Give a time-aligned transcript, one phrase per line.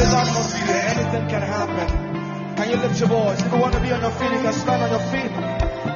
[0.00, 0.10] In
[0.68, 2.56] anything can happen.
[2.56, 3.40] Can you lift your voice?
[3.40, 5.30] If you want to be on your feet, you can stand on your feet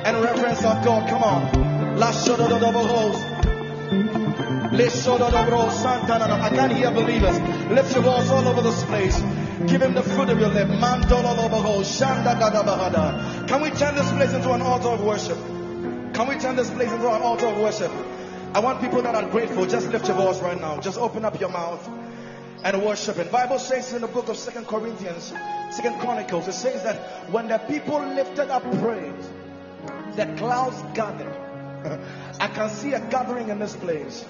[0.07, 1.09] and reverence our God.
[1.09, 1.97] Come on.
[1.99, 3.17] Last shot of the double holes.
[6.41, 7.41] I can't hear believers.
[7.71, 9.19] Lift your voice all over this place.
[9.67, 10.69] Give him the fruit of your lip.
[13.49, 15.39] Can we turn this place into an altar of worship?
[16.15, 17.91] Can we turn this place into an altar of worship?
[18.55, 19.67] I want people that are grateful.
[19.67, 20.79] Just lift your voice right now.
[20.79, 21.89] Just open up your mouth
[22.65, 23.29] and worshiping.
[23.29, 25.33] Bible says in the book of Second Corinthians,
[25.71, 29.31] Second Chronicles, it says that when the people lifted up praise,
[30.17, 31.35] the clouds gathered.
[32.41, 34.25] I can see a gathering in this place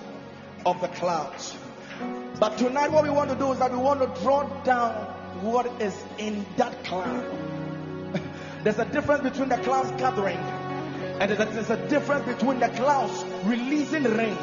[0.67, 1.57] of the clouds.
[2.39, 4.93] But tonight, what we want to do is that we want to draw down
[5.43, 7.25] what is in that cloud.
[8.65, 10.39] There's a difference between the clouds gathering
[11.21, 14.37] and there's a difference between the clouds releasing rain.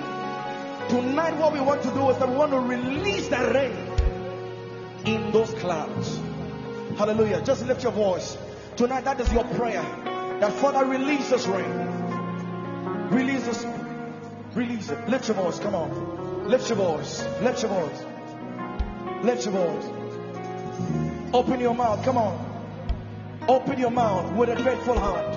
[0.89, 3.75] Tonight, what we want to do is that we want to release the rain
[5.05, 6.19] in those clouds.
[6.97, 7.41] Hallelujah.
[7.41, 8.37] Just lift your voice.
[8.75, 9.83] Tonight, that is your prayer.
[10.39, 11.71] That Father releases rain.
[13.09, 13.65] Release Releases.
[14.53, 15.09] Release it.
[15.09, 15.59] Lift your voice.
[15.59, 16.47] Come on.
[16.47, 17.25] Lift your voice.
[17.41, 18.05] Lift your voice.
[19.23, 21.33] Lift your voice.
[21.33, 22.03] Open your mouth.
[22.03, 22.55] Come on.
[23.47, 25.35] Open your mouth with a grateful heart.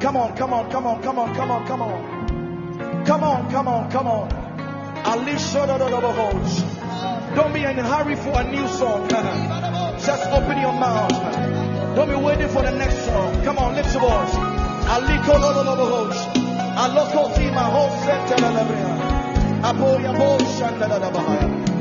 [0.00, 2.19] Come on, come on, come on, come on, come on, come on.
[3.06, 4.28] Come on, come on, come on.
[7.34, 9.08] Don't be in a hurry for a new song.
[10.00, 11.10] Just open your mouth.
[11.96, 13.42] Don't be waiting for the next song.
[13.42, 14.34] Come on, lift your voice.
[14.90, 15.34] Aliko
[16.80, 17.88] Aloko tima ho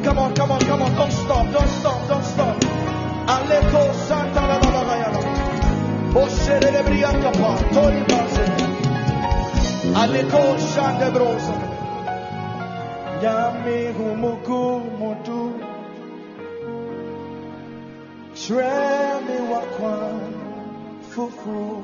[0.03, 0.95] Come on, come on, come on.
[0.95, 2.63] Don't stop, don't stop, don't stop.
[3.27, 5.19] Aleko santa la la la
[6.19, 7.57] Oshere briaka pa.
[7.73, 8.18] Tori baze.
[9.95, 11.55] Aleko shande brosa.
[13.23, 14.61] Yami humuku
[14.99, 15.53] mutu.
[18.35, 20.19] Tremi wakwan
[21.09, 21.83] fufu.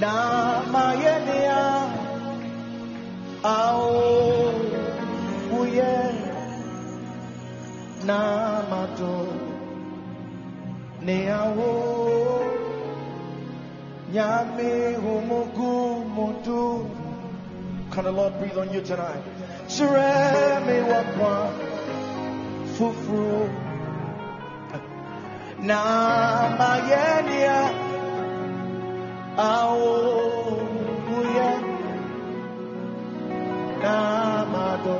[0.00, 1.88] Na mayenea
[3.44, 4.54] ao
[5.60, 5.94] uye
[8.06, 9.26] na mato
[11.02, 11.72] ne ao
[14.12, 16.90] nyame humugu mutu
[17.92, 19.22] can the Lord breathe on you tonight?
[19.68, 21.52] Shireme wakwa.
[22.78, 23.50] Fufuru
[25.60, 25.78] na
[26.58, 27.70] mayenia
[29.36, 29.76] ao
[31.18, 31.50] uye
[33.82, 34.96] na mado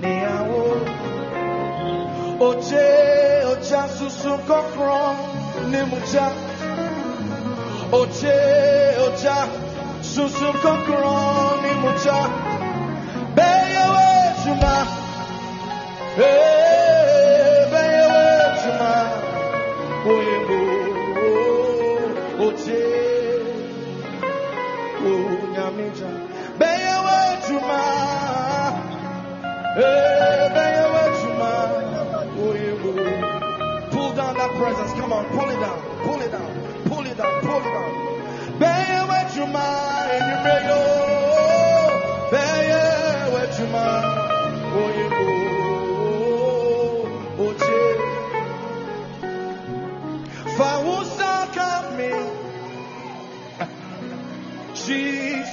[0.00, 0.64] ne ao
[2.48, 2.88] oche
[3.52, 5.16] ocha susu kokron
[5.70, 6.26] ne mucha
[7.92, 8.38] oche
[9.06, 9.36] ocha
[10.02, 12.18] susu kokron ne mucha.
[13.36, 14.08] Beyewe
[14.42, 14.74] chuma.
[16.18, 18.26] Eh beyewe
[18.60, 18.92] chuma.
[20.12, 20.60] Oyembo
[22.46, 22.82] oche
[25.10, 26.10] onyamija
[26.58, 27.80] beyewe chuma.
[29.76, 30.46] Eh
[31.20, 31.52] chuma.
[32.46, 32.92] Oyembo
[33.90, 34.92] pull down that presence.
[34.98, 35.91] Come on pull it down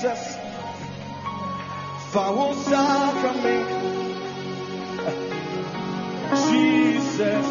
[0.01, 0.37] Jesus.
[2.11, 3.57] Fawusaka me,
[6.47, 7.49] Jesus.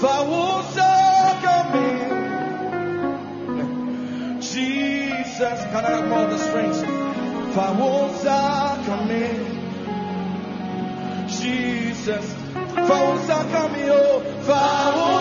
[0.00, 0.53] Fawusaka
[5.44, 5.64] Jesus.
[5.64, 6.78] Can I have more of the strings?
[7.54, 9.24] Fawusaka me,
[11.28, 12.34] Jesus.
[12.88, 15.13] Fawusaka me, oh, Fawusaka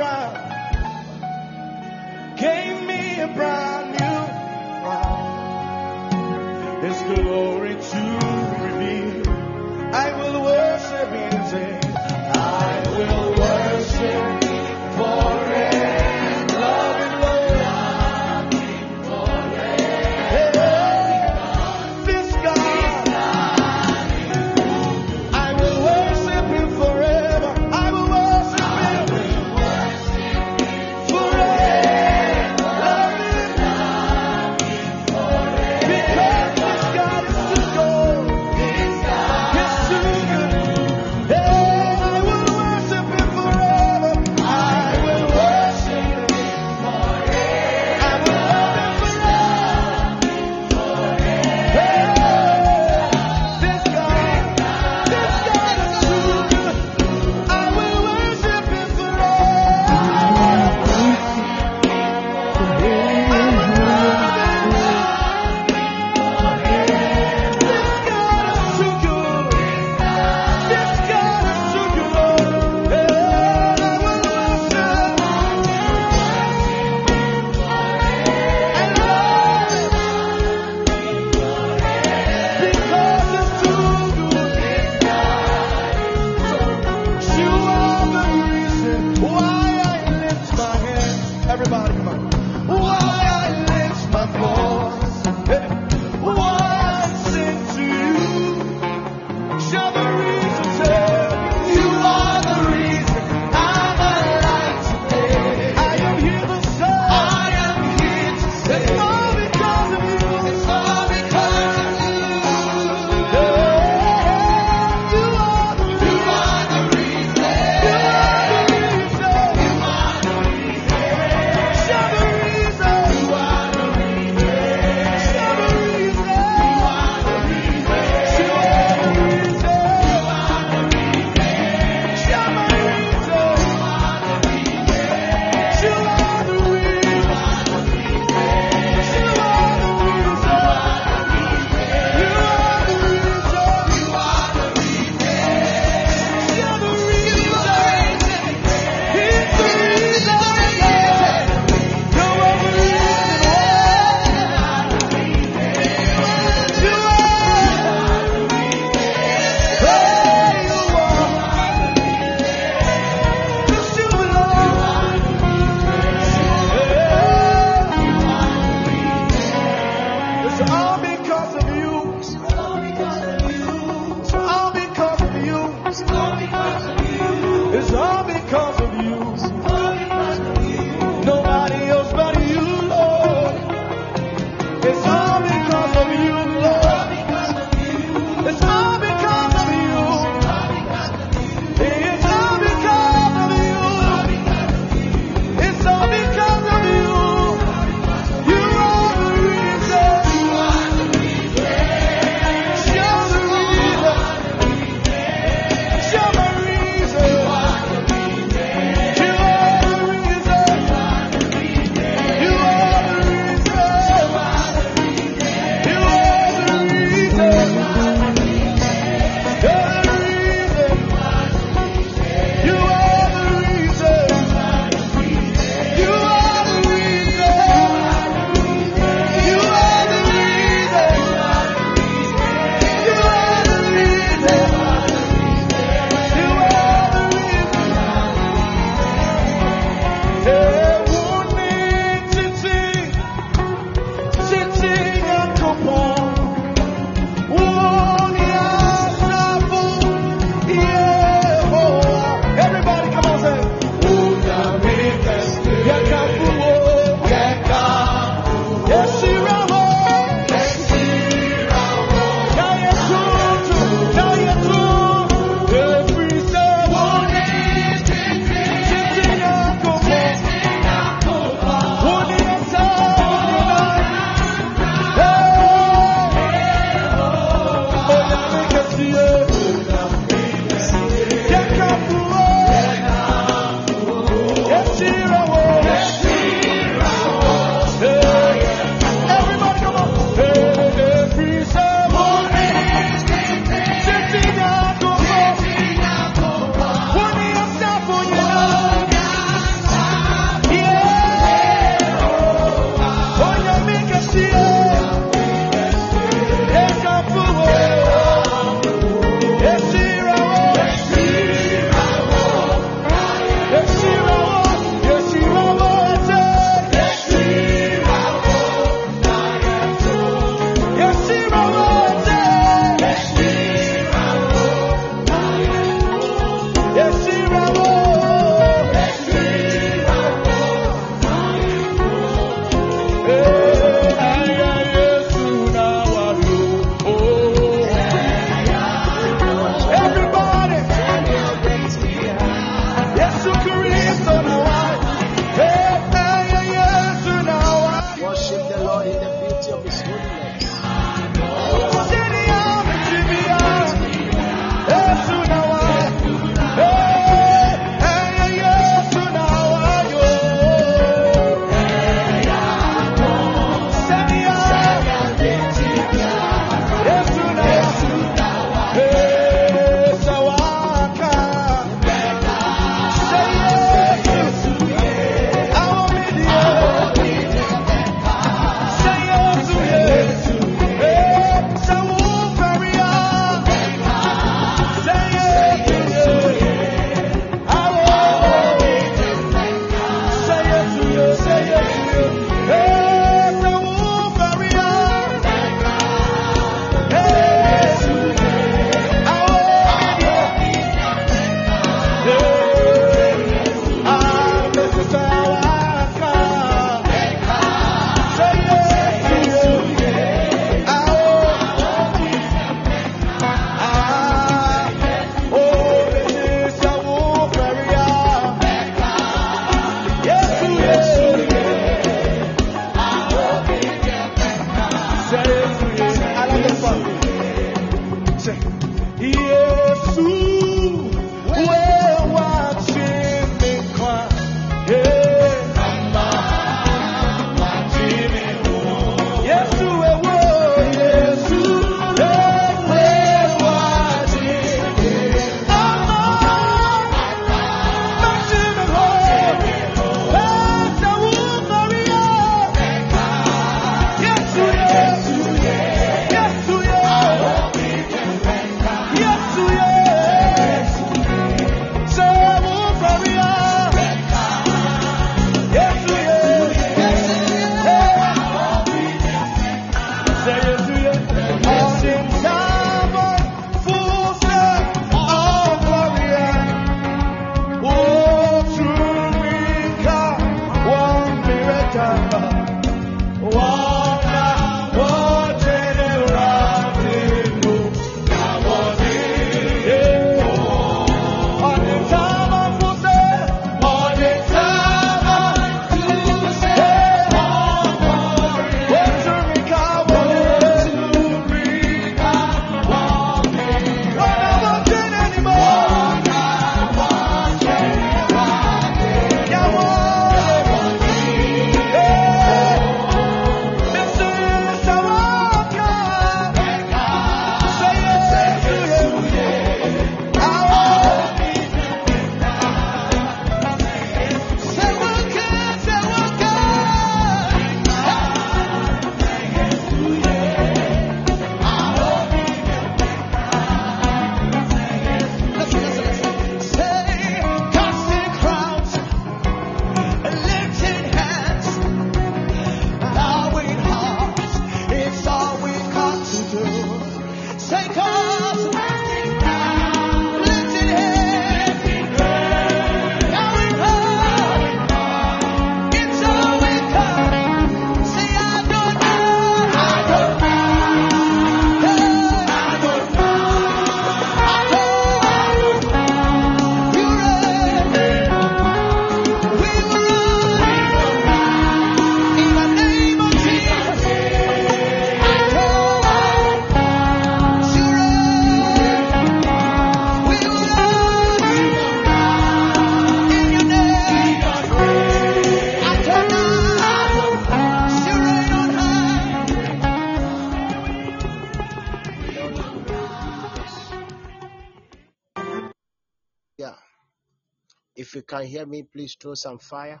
[598.44, 600.00] can hear me, please throw some fire.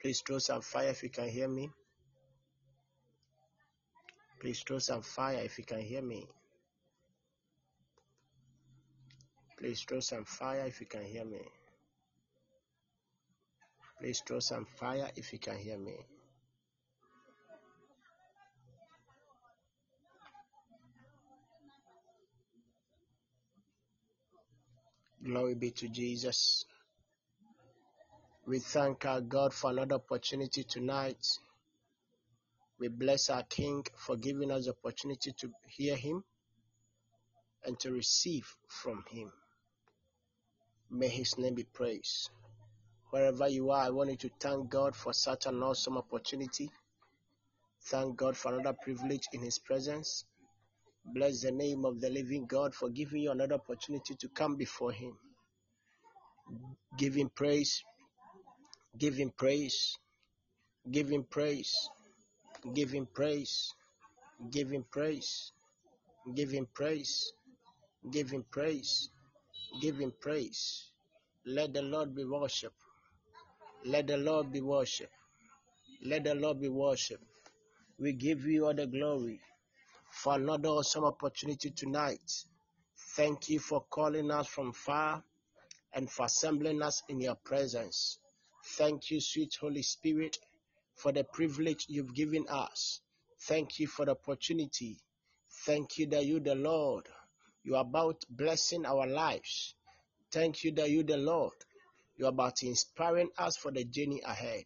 [0.00, 1.70] Please throw some fire if you can hear me.
[4.40, 6.28] Please throw some fire if you can hear me.
[9.58, 11.40] Please throw some fire if you can hear me.
[14.00, 15.96] Please throw some fire if you can hear me.
[25.24, 26.67] Glory be to Jesus.
[28.48, 31.22] We thank our God for another opportunity tonight.
[32.80, 36.24] We bless our King for giving us the opportunity to hear Him
[37.66, 39.30] and to receive from Him.
[40.90, 42.30] May His name be praised.
[43.10, 46.70] Wherever you are, I want you to thank God for such an awesome opportunity.
[47.88, 50.24] Thank God for another privilege in His presence.
[51.04, 54.92] Bless the name of the living God for giving you another opportunity to come before
[54.92, 55.18] Him.
[56.96, 57.84] Give Him praise.
[58.98, 59.96] Give Him praise.
[60.90, 61.74] Give Him praise.
[62.74, 63.72] Give Him praise.
[64.50, 65.52] Give Him praise.
[66.34, 67.32] Give Him praise.
[68.10, 69.10] Give Him praise.
[69.80, 70.90] Give Him praise.
[71.46, 72.74] Let the Lord be worshipped.
[73.84, 75.12] Let the Lord be worshipped.
[76.04, 77.24] Let the Lord be worshipped.
[77.98, 79.40] We give you all the glory
[80.10, 82.44] for another awesome opportunity tonight.
[83.16, 85.22] Thank you for calling us from far
[85.92, 88.18] and for assembling us in your presence.
[88.76, 90.38] Thank you, sweet Holy Spirit,
[90.94, 93.00] for the privilege you've given us.
[93.42, 94.98] Thank you for the opportunity.
[95.64, 97.08] Thank you that you, the Lord,
[97.64, 99.74] you are about blessing our lives.
[100.32, 101.54] Thank you that you, the Lord,
[102.16, 104.64] you're about inspiring us for the journey ahead.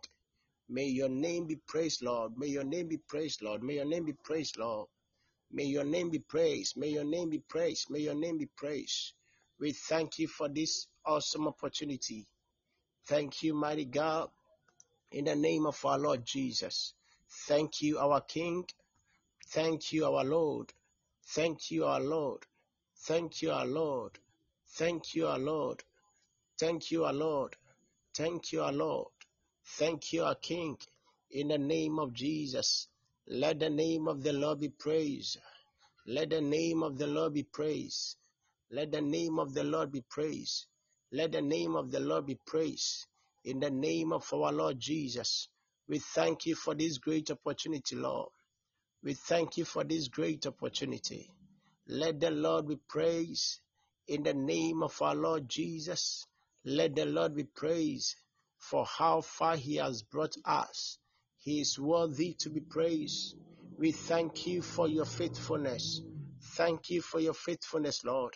[0.69, 2.33] May your name be praised, Lord.
[2.37, 3.63] May your name be praised, Lord.
[3.63, 4.89] May your name be praised, Lord.
[5.53, 6.77] May your name be praised.
[6.77, 7.91] May your name be praised.
[7.91, 9.13] May your name be praised.
[9.61, 12.27] We thank you for this awesome opportunity.
[13.07, 14.31] Thank you, mighty God,
[15.11, 16.95] in the name of our Lord Jesus.
[17.49, 18.65] Thank you, our King.
[19.49, 20.73] Thank you, our Lord.
[21.27, 22.47] Thank you, our Lord.
[23.07, 24.19] Thank you, our Lord.
[24.69, 25.83] Thank you, our Lord.
[26.59, 27.57] Thank you, our Lord.
[28.15, 29.09] Thank you, our Lord.
[29.65, 30.79] Thank you, our King.
[31.31, 32.89] In the name of Jesus,
[33.27, 35.39] let the name of the Lord be praised.
[36.07, 38.17] Let the name of the Lord be praised.
[38.71, 40.67] Let the name of the Lord be praised.
[41.15, 43.07] Let the name of the Lord be praised.
[43.45, 45.49] In the name of our Lord Jesus,
[45.87, 48.31] we thank you for this great opportunity, Lord.
[49.05, 51.31] We thank you for this great opportunity.
[51.87, 53.61] Let the Lord be praised.
[54.09, 56.25] In the name of our Lord Jesus,
[56.65, 58.17] let the Lord be praised
[58.59, 60.97] for how far He has brought us.
[61.37, 63.35] He is worthy to be praised.
[63.77, 66.01] We thank you for your faithfulness.
[66.57, 68.35] Thank you for your faithfulness, Lord.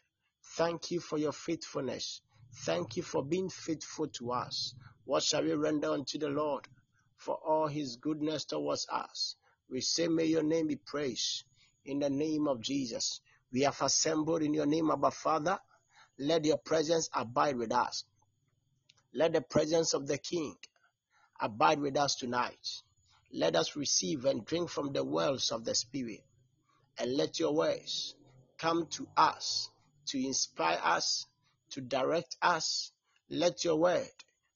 [0.57, 2.21] Thank you for your faithfulness.
[2.65, 4.75] Thank you for being faithful to us.
[5.05, 6.67] What shall we render unto the Lord
[7.17, 9.37] for all his goodness towards us?
[9.71, 11.45] We say, May your name be praised
[11.85, 13.21] in the name of Jesus.
[13.53, 15.59] We have assembled in your name, Abba Father.
[16.19, 18.05] Let your presence abide with us.
[19.15, 20.57] Let the presence of the King
[21.41, 22.83] abide with us tonight.
[23.33, 26.25] Let us receive and drink from the wells of the Spirit.
[26.99, 28.15] And let your words
[28.59, 29.71] come to us
[30.07, 31.27] to inspire us,
[31.77, 32.91] to direct us.
[33.29, 34.09] Let your word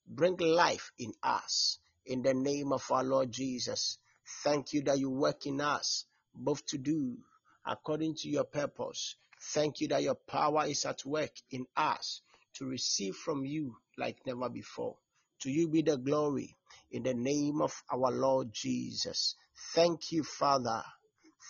[0.06, 1.78] bring life in us.
[2.06, 3.98] In the name of our Lord Jesus.
[4.42, 7.18] Thank you that you work in us both to do
[7.66, 9.16] according to your purpose.
[9.52, 12.22] Thank you that your power is at work in us
[12.54, 14.96] to receive from you like never before.
[15.42, 16.56] To you be the glory
[16.90, 19.37] in the name of our Lord Jesus.
[19.74, 20.83] Thank you, Father.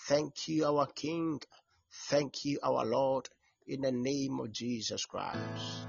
[0.09, 1.41] Thank you, our King.
[2.09, 3.29] Thank you, our Lord,
[3.71, 5.87] in the name of Jesus Christ.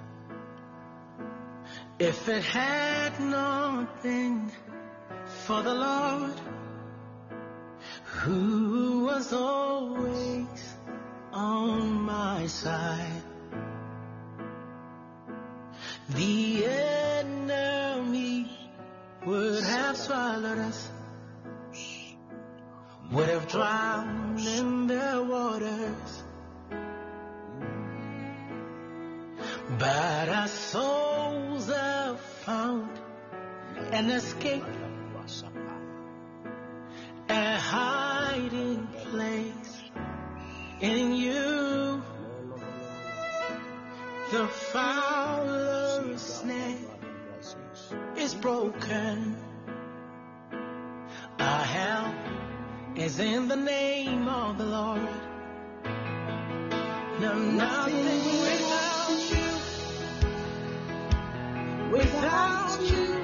[1.98, 4.52] If it had not been
[5.46, 6.39] for the Lord,
[8.22, 10.76] who was always
[11.32, 13.24] on my side,
[16.10, 18.48] the enemy
[19.26, 20.91] would have swallowed us,
[23.12, 26.24] would have drowned in the waters.
[29.80, 32.90] But our souls have found
[33.92, 34.64] an escape,
[37.30, 39.82] a hiding place
[40.82, 42.04] in you.
[44.32, 46.78] The fowler's snare
[48.18, 49.38] is broken.
[51.40, 52.16] Our help
[52.96, 55.10] is in the name of the Lord.
[57.20, 58.71] No, nothing
[61.91, 63.21] Without you,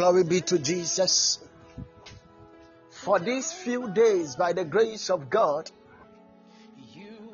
[0.00, 1.40] Glory be to Jesus.
[2.88, 5.70] For these few days, by the grace of God,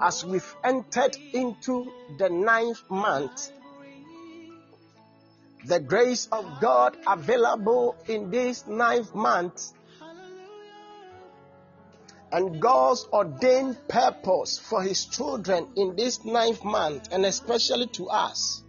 [0.00, 1.86] as we've entered into
[2.18, 3.52] the ninth month,
[5.64, 9.72] the grace of God available in this ninth month,
[12.32, 18.64] and God's ordained purpose for His children in this ninth month, and especially to us,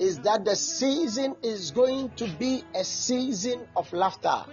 [0.00, 4.44] is that the season is going to be a season of laughter.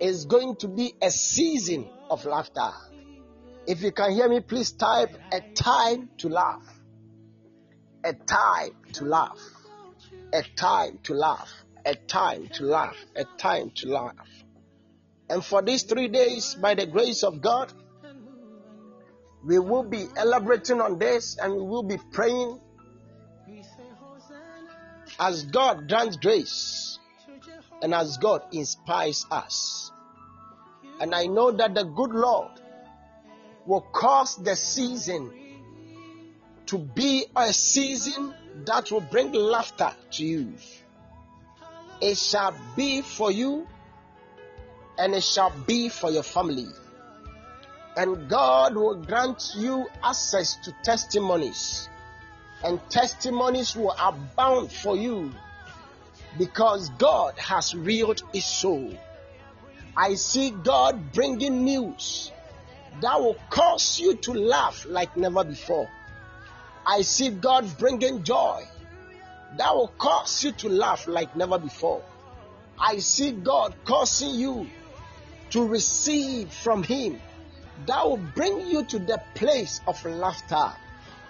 [0.00, 2.70] It's going to be a season of laughter.
[3.68, 6.64] If you can hear me, please type a time to laugh.
[8.02, 9.38] A time to laugh.
[10.32, 11.52] A time to laugh.
[11.86, 12.96] A time to laugh.
[13.14, 14.16] A time to laugh.
[15.30, 17.72] And for these three days, by the grace of God,
[19.44, 22.58] we will be elaborating on this and we will be praying
[25.18, 26.98] as God grants grace
[27.82, 29.90] and as God inspires us.
[31.00, 32.50] And I know that the good Lord
[33.66, 35.30] will cause the season
[36.66, 40.54] to be a season that will bring laughter to you.
[42.00, 43.66] It shall be for you
[44.98, 46.68] and it shall be for your family.
[47.96, 51.88] And God will grant you access to testimonies,
[52.64, 55.32] and testimonies will abound for you
[56.38, 58.92] because God has reeled his soul.
[59.96, 62.32] I see God bringing news
[63.00, 65.88] that will cause you to laugh like never before.
[66.86, 68.62] I see God bringing joy
[69.56, 72.02] that will cause you to laugh like never before.
[72.78, 74.66] I see God causing you
[75.50, 77.20] to receive from Him
[77.86, 80.72] that will bring you to the place of laughter.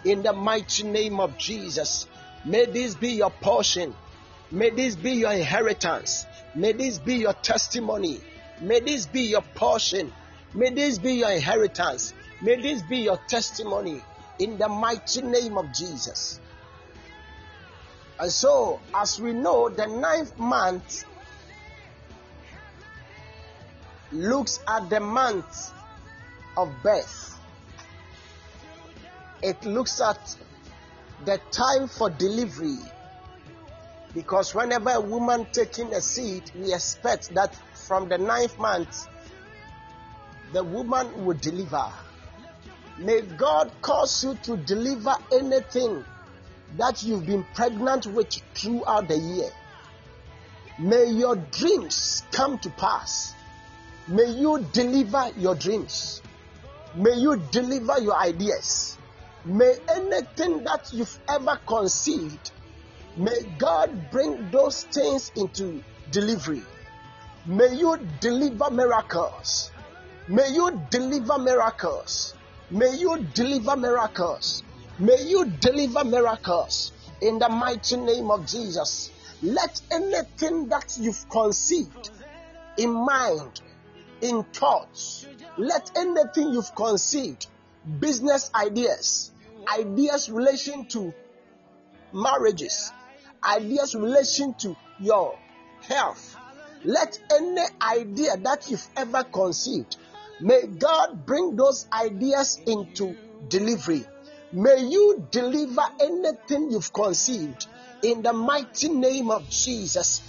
[0.04, 2.06] In the mighty name of Jesus,
[2.44, 3.94] may this be your portion.
[4.50, 6.26] May this be your inheritance.
[6.54, 8.20] May this be your testimony.
[8.60, 10.12] May this be your portion.
[10.54, 12.14] May this be your inheritance.
[12.42, 14.02] May this be your testimony
[14.38, 16.40] in the mighty name of Jesus.
[18.18, 21.04] And so, as we know, the ninth month
[24.12, 25.72] looks at the month
[26.56, 27.31] of birth.
[29.42, 30.36] It looks at
[31.24, 32.78] the time for delivery.
[34.14, 37.54] Because whenever a woman taking a seed, we expect that
[37.86, 39.08] from the ninth month,
[40.52, 41.86] the woman will deliver.
[42.98, 46.04] May God cause you to deliver anything
[46.76, 49.50] that you've been pregnant with throughout the year.
[50.78, 53.34] May your dreams come to pass.
[54.08, 56.22] May you deliver your dreams.
[56.94, 58.98] May you deliver your ideas.
[59.44, 62.52] May anything that you've ever conceived,
[63.16, 66.62] may God bring those things into delivery.
[67.46, 69.72] May you deliver miracles.
[70.28, 72.34] May you deliver miracles.
[72.70, 74.62] May you deliver miracles.
[75.00, 79.10] May you deliver miracles in the mighty name of Jesus.
[79.42, 82.10] Let anything that you've conceived
[82.76, 83.60] in mind,
[84.20, 85.26] in thoughts,
[85.56, 87.48] let anything you've conceived,
[87.98, 89.31] business ideas,
[89.68, 91.12] ideas relation to
[92.12, 92.92] marriages,
[93.44, 95.38] ideas relation to your
[95.82, 96.36] health,
[96.84, 99.96] let any idea that you've ever conceived,
[100.40, 103.16] may God bring those ideas into
[103.48, 104.04] delivery.
[104.52, 107.66] May you deliver anything you've conceived
[108.02, 110.20] in the mighty name of Jesus.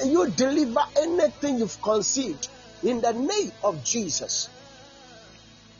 [0.00, 2.48] May you deliver anything you've conceived
[2.82, 4.48] in the name of Jesus.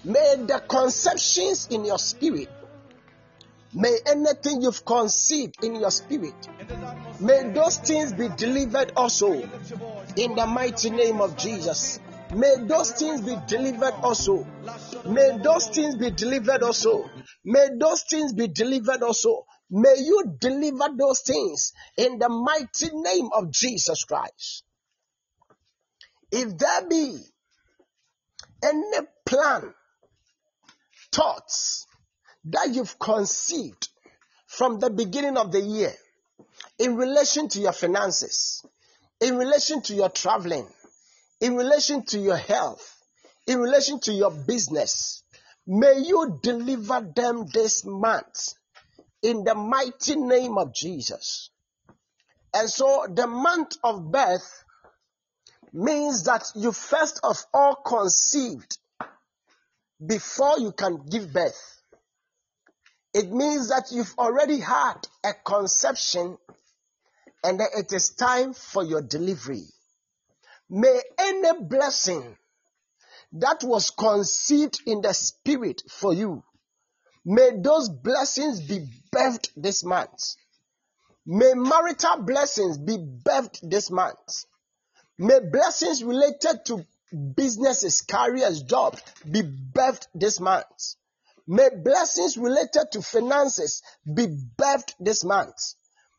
[0.04, 2.48] May the conceptions in your spirit,
[3.74, 6.48] may anything you've conceived in your spirit,
[7.20, 12.00] may those things be delivered also in the mighty name of Jesus.
[12.34, 14.46] May those things be delivered also.
[15.06, 17.10] May those things be delivered also.
[17.44, 19.44] May those things be delivered also.
[19.70, 24.64] May you deliver those things in the mighty name of Jesus Christ.
[26.30, 27.22] If there be
[28.62, 29.74] any plan,
[31.12, 31.86] thoughts
[32.44, 33.88] that you've conceived
[34.46, 35.92] from the beginning of the year
[36.78, 38.64] in relation to your finances,
[39.20, 40.66] in relation to your traveling,
[41.40, 42.96] in relation to your health,
[43.46, 45.22] in relation to your business,
[45.66, 48.54] may you deliver them this month
[49.22, 51.50] in the mighty name of Jesus.
[52.54, 54.64] And so the month of birth
[55.72, 58.78] means that you first of all conceived
[60.04, 61.71] before you can give birth.
[63.14, 66.38] It means that you've already had a conception
[67.44, 69.66] and that it is time for your delivery.
[70.70, 72.36] May any blessing
[73.32, 76.42] that was conceived in the spirit for you,
[77.24, 80.36] may those blessings be birthed this month.
[81.26, 84.46] May marital blessings be birthed this month.
[85.18, 86.84] May blessings related to
[87.36, 90.94] businesses, careers, jobs be birthed this month.
[91.46, 95.74] May blessings related to finances be birthed this month.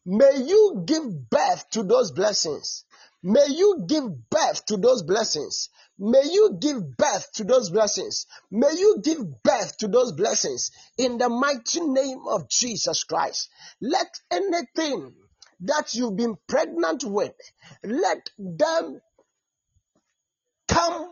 [0.05, 2.83] May you give birth to those blessings.
[3.21, 5.69] May you give birth to those blessings.
[5.97, 8.25] May you give birth to those blessings.
[8.51, 13.49] May you give birth to those blessings in the mighty name of Jesus Christ.
[13.79, 15.13] Let anything
[15.62, 17.33] that you've been pregnant with,
[17.83, 18.99] let them
[20.67, 21.12] come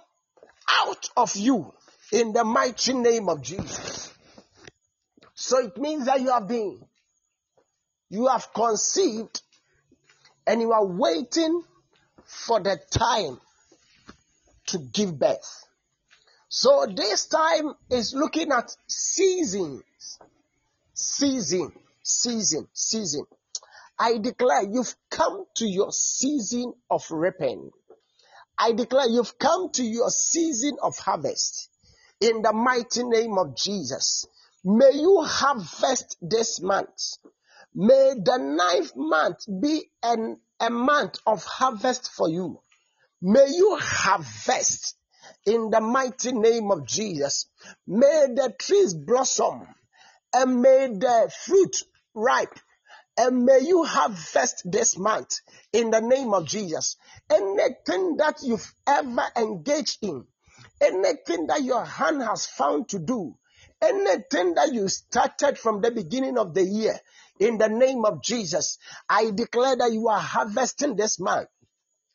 [0.69, 1.73] out of you
[2.11, 4.13] in the mighty name of Jesus.
[5.33, 6.79] So it means that you have been,
[8.09, 9.41] you have conceived
[10.45, 11.63] and you are waiting
[12.25, 13.39] for the time
[14.67, 15.65] to give birth.
[16.49, 19.83] So this time is looking at seasons.
[20.93, 21.71] Season,
[22.03, 23.25] season, season.
[23.97, 27.71] I declare you've come to your season of reaping.
[28.57, 31.70] I declare you've come to your season of harvest.
[32.21, 34.25] In the mighty name of Jesus.
[34.63, 37.17] May you harvest this month.
[37.75, 42.61] May the ninth month be an, a month of harvest for you.
[43.21, 44.97] May you harvest
[45.45, 47.47] in the mighty name of Jesus.
[47.87, 49.67] May the trees blossom
[50.33, 52.59] and may the fruit ripe
[53.17, 55.41] And may you harvest this month
[55.73, 56.97] in the name of Jesus.
[57.29, 60.25] Anything that you've ever engaged in,
[60.81, 63.35] anything that your hand has found to do,
[63.81, 66.99] anything that you started from the beginning of the year,
[67.39, 68.77] in the name of Jesus,
[69.09, 71.47] I declare that you are harvesting this month.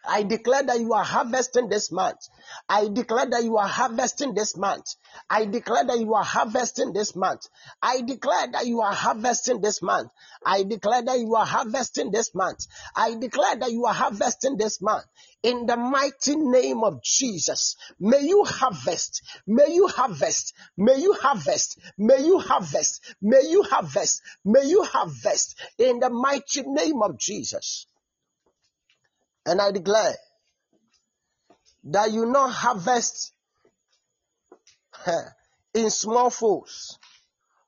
[0.09, 2.29] I declare that you are harvesting this month.
[2.69, 4.95] I declare that you are harvesting this month.
[5.29, 7.49] I declare that you are harvesting this month.
[7.83, 10.11] I declare that you are harvesting this month.
[10.45, 12.67] I declare that you are harvesting this month.
[12.95, 15.05] I declare that you are harvesting this month.
[15.43, 21.79] In the mighty name of Jesus, may you harvest, may you harvest, may you harvest,
[21.99, 27.87] may you harvest, may you harvest, may you harvest in the mighty name of Jesus.
[29.47, 30.15] And I declare
[31.85, 33.33] that you not harvest
[35.73, 36.99] in small folds,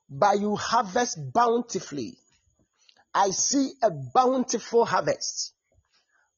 [0.09, 2.17] but you harvest bountifully.
[3.13, 5.53] I see a bountiful harvest.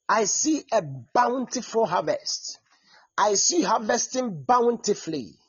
[0.07, 2.59] I see a bountiful harvest.
[3.17, 5.39] I see harvesting bountifully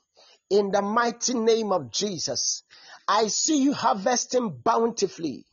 [0.48, 2.62] in the mighty name of Jesus.
[3.06, 5.44] I see you harvesting bountifully.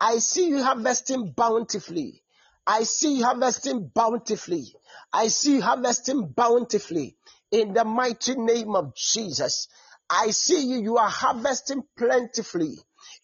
[0.00, 2.22] I see you harvesting bountifully.
[2.68, 4.74] I see harvesting bountifully.
[5.10, 7.16] I see harvesting bountifully
[7.50, 9.68] in the mighty name of Jesus.
[10.10, 12.74] I see you, you are harvesting plentifully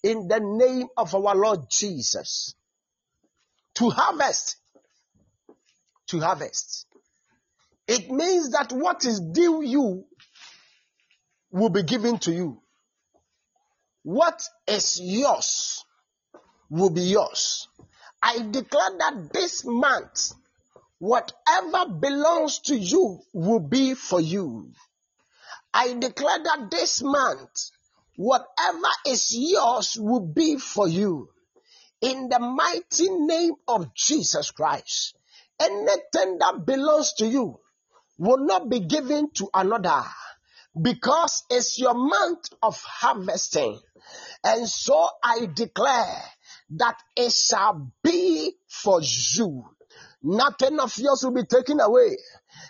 [0.03, 2.55] in the name of our Lord Jesus.
[3.75, 4.57] To harvest,
[6.07, 6.87] to harvest.
[7.87, 10.07] It means that what is due you
[11.51, 12.63] will be given to you.
[14.05, 15.85] What is yours
[16.71, 17.69] will be yours.
[18.27, 20.33] I declare that this month,
[20.99, 24.73] whatever belongs to you will be for you.
[25.75, 27.71] I declare that this month,
[28.17, 31.29] whatever is yours will be for you.
[32.01, 35.15] In the mighty name of Jesus Christ,
[35.61, 37.61] anything that belongs to you
[38.17, 40.03] will not be given to another
[40.81, 43.79] because it's your month of harvesting.
[44.43, 46.23] And so I declare
[46.77, 49.65] that it shall be for you.
[50.23, 52.17] Nothing of yours will be taken away.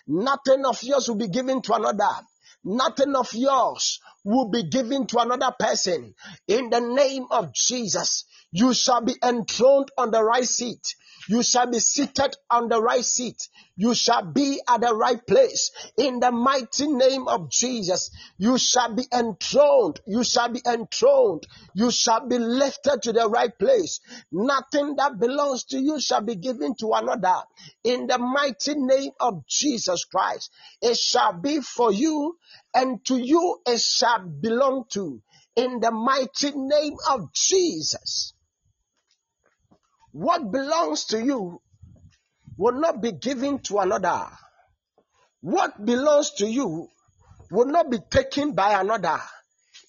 [0.07, 2.11] Nothing of yours will be given to another.
[2.65, 6.15] Nothing of yours will be given to another person.
[6.49, 10.95] In the name of Jesus, you shall be enthroned on the right seat.
[11.29, 13.49] You shall be seated on the right seat.
[13.77, 15.71] You shall be at the right place.
[15.97, 20.01] In the mighty name of Jesus, you shall be enthroned.
[20.07, 21.47] You shall be enthroned.
[21.75, 24.01] You shall be lifted to the right place.
[24.31, 27.43] Nothing that belongs to you shall be given to another.
[27.83, 30.51] In the mighty name of Jesus Christ,
[30.83, 32.37] it shall be for you
[32.75, 35.23] and to you it shall belong to.
[35.57, 38.35] In the mighty name of Jesus.
[40.13, 41.61] What belongs to you
[42.57, 44.29] will not be given to another.
[45.41, 46.89] What belongs to you
[47.51, 49.21] will not be taken by another.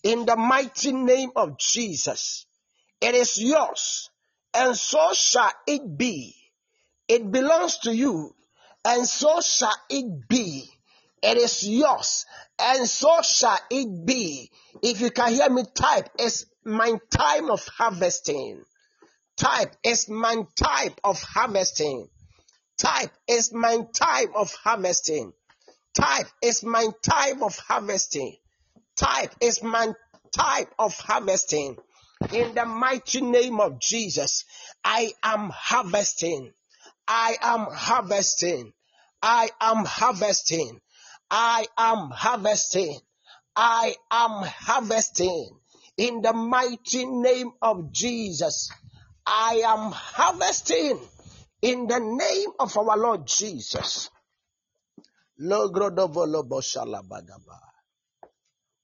[0.04, 2.46] In the mighty name of Jesus,
[3.02, 4.10] it is yours,
[4.54, 6.36] and so shall it be.
[7.08, 8.36] It belongs to you,
[8.84, 10.70] and so shall it be.
[11.28, 12.26] It is yours,
[12.60, 14.52] and so shall it be.
[14.84, 18.64] If you can hear me type, it's my time of harvesting.
[19.36, 22.08] Type it's my type of harvesting.
[22.78, 25.34] Type it's my time of harvesting.
[25.96, 28.38] Type it's my time of harvesting.
[28.96, 29.94] Type it's my
[30.32, 31.78] type of harvesting.
[32.34, 34.46] In the mighty name of Jesus,
[34.84, 36.54] I am harvesting.
[37.08, 38.74] I am harvesting.
[39.24, 40.80] I am harvesting.
[41.30, 43.00] I am harvesting.
[43.56, 45.60] I am harvesting.
[45.98, 48.70] In the mighty name of Jesus,
[49.26, 51.00] I am harvesting
[51.62, 54.10] in the name of our Lord Jesus.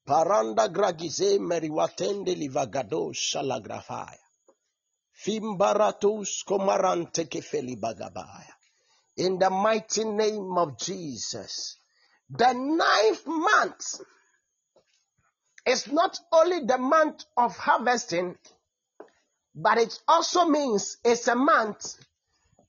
[0.07, 4.17] Paranda gragize meriwatende livagado shalagrafaya.
[5.13, 8.55] Fimbaratus komarante kefeli bagabaya.
[9.17, 11.77] In the mighty name of Jesus.
[12.33, 14.01] The ninth month
[15.65, 18.37] is not only the month of harvesting,
[19.53, 21.95] but it also means it's a month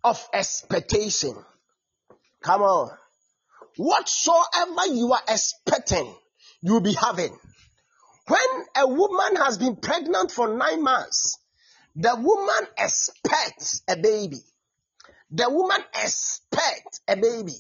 [0.03, 1.37] of expectation.
[2.43, 2.91] Come on.
[3.77, 6.13] Whatsoever you are expecting,
[6.61, 7.39] you'll be having.
[8.27, 11.39] When a woman has been pregnant for nine months,
[11.95, 14.41] the woman expects a baby.
[15.31, 17.55] The woman expects a baby.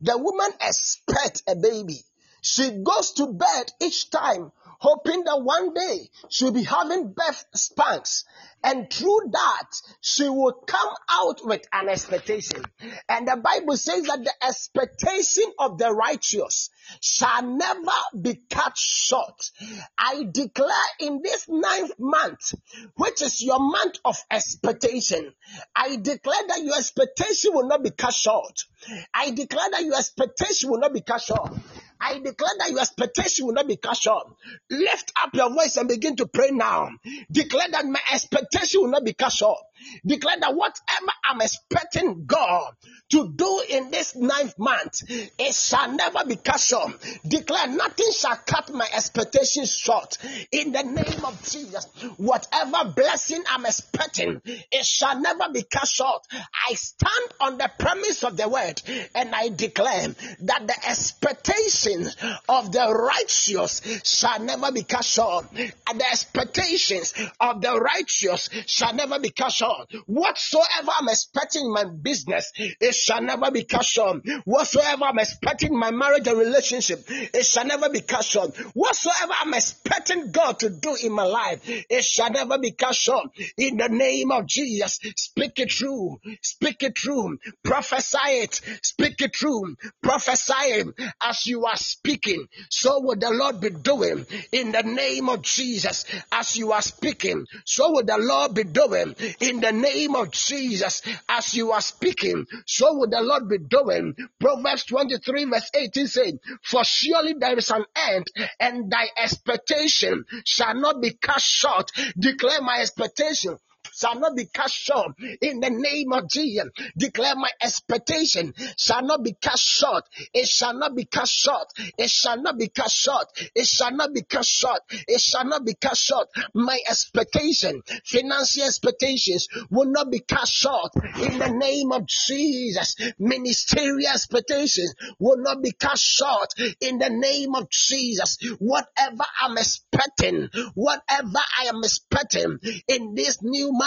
[0.00, 2.04] The woman expects a baby.
[2.40, 8.24] She goes to bed each time hoping that one day she'll be having birth spanks.
[8.64, 12.64] And through that, she will come out with an expectation.
[13.10, 19.50] And the Bible says that the expectation of the righteous shall never be cut short.
[19.98, 22.54] I declare in this ninth month,
[22.96, 25.34] which is your month of expectation,
[25.76, 28.64] I declare that your expectation will not be cut short.
[29.12, 31.52] I declare that your expectation will not be cut short.
[32.00, 34.26] I declare that your expectation will not be cut short.
[34.70, 36.90] Lift up your voice and begin to pray now.
[37.30, 39.58] Declare that my expectation will not be cut short.
[40.06, 42.72] Declare that whatever I'm expecting God
[43.10, 46.92] to do in this ninth month, it shall never be cut short.
[47.26, 50.16] Declare nothing shall cut my expectations short.
[50.52, 56.22] In the name of Jesus, whatever blessing I'm expecting, it shall never be cut short.
[56.68, 58.80] I stand on the premise of the word
[59.14, 60.08] and I declare
[60.40, 62.16] that the expectations
[62.48, 65.46] of the righteous shall never be cut short.
[65.52, 69.63] And the expectations of the righteous shall never be cut short.
[70.06, 74.22] Whatsoever I'm expecting in my business, it shall never be cut short.
[74.44, 78.56] Whatsoever I'm expecting in my marriage and relationship, it shall never be cut short.
[78.74, 83.28] Whatsoever I'm expecting God to do in my life, it shall never be cut short.
[83.56, 86.20] In the name of Jesus, speak it true.
[86.42, 87.38] Speak it true.
[87.62, 88.60] Prophesy it.
[88.82, 89.76] Speak it true.
[90.02, 90.86] Prophesy it
[91.22, 92.46] as you are speaking.
[92.70, 97.46] So will the Lord be doing in the name of Jesus as you are speaking.
[97.64, 102.46] So will the Lord be doing in the name of Jesus as you are speaking.
[102.66, 104.14] So will the Lord be doing.
[104.40, 106.32] Proverbs 23 verse 18 says,
[106.62, 108.26] For surely there is an end
[108.60, 111.90] and thy expectation shall not be cut short.
[112.18, 113.58] Declare my expectation
[113.94, 116.68] shall not be cut short in the name of Jesus.
[116.96, 120.04] Declare my expectation shall not be cut short.
[120.32, 121.68] It shall not be cut short.
[121.98, 123.28] It shall not be cut short.
[123.54, 124.80] It shall not be cut short.
[124.90, 126.28] It shall not be cut short.
[126.54, 132.96] My expectation, financial expectations will not be cut short in the name of Jesus.
[133.18, 138.38] Ministerial expectations will not be cut short in the name of Jesus.
[138.58, 143.83] Whatever I'm expecting, whatever I am expecting in this new month,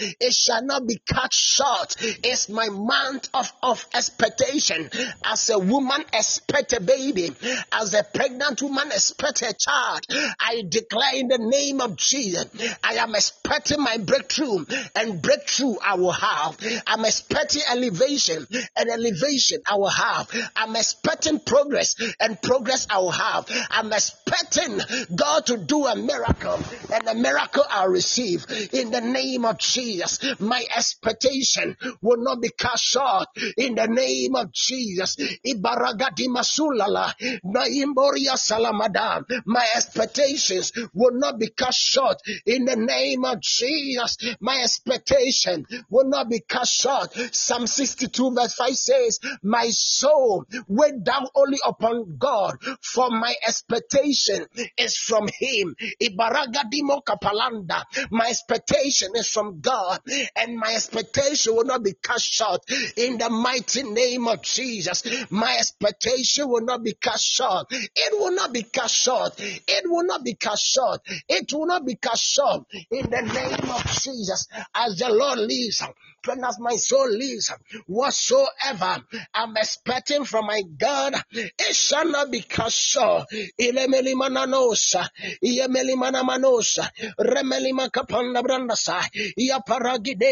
[0.00, 1.96] it shall not be cut short.
[2.00, 4.90] It's my month of, of expectation.
[5.24, 7.34] As a woman expect a baby,
[7.72, 10.06] as a pregnant woman expect a child,
[10.40, 12.46] I declare in the name of Jesus,
[12.82, 16.58] I am expecting my breakthrough and breakthrough I will have.
[16.86, 18.46] I'm expecting elevation
[18.76, 20.30] and elevation I will have.
[20.56, 23.46] I'm expecting progress and progress I will have.
[23.70, 24.80] I'm expecting
[25.14, 26.60] God to do a miracle
[26.92, 30.40] and a miracle I'll receive in the name of Jesus.
[30.40, 35.16] My expectation will not be cut short in the name of Jesus.
[35.46, 37.12] Ibaragadi masulala,
[37.44, 39.24] naimboria salamada.
[39.46, 44.16] My expectations will not be cut short in the name of Jesus.
[44.40, 47.12] My expectation will not be cut short.
[47.32, 54.46] Psalm 62 verse 5 says, My soul wait down only upon God, for my expectation
[54.76, 55.74] is from Him.
[56.02, 57.84] Ibaragadimo kapalanda.
[58.10, 60.00] My expectation is from God,
[60.36, 62.62] and my expectation will not be cut short
[62.96, 65.04] in the mighty name of Jesus.
[65.30, 67.66] My expectation will not be cut short.
[67.70, 69.34] It will not be cut short.
[69.38, 71.00] It will not be cut short.
[71.28, 74.48] It will not be cut short in the name of Jesus.
[74.74, 75.82] As the Lord lives,
[76.26, 77.52] and as my soul lives,
[77.86, 79.04] whatsoever
[79.34, 83.28] I'm expecting from my God, it shall not be cut short.
[83.60, 85.08] Ilemeli mananosa,
[85.42, 89.00] iemeli manamanosa, remeli makapanda brandasa,
[89.38, 89.60] ia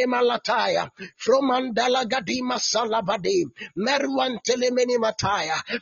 [0.07, 1.75] malataya, from
[2.57, 3.45] salabadi,
[3.77, 4.39] meruan.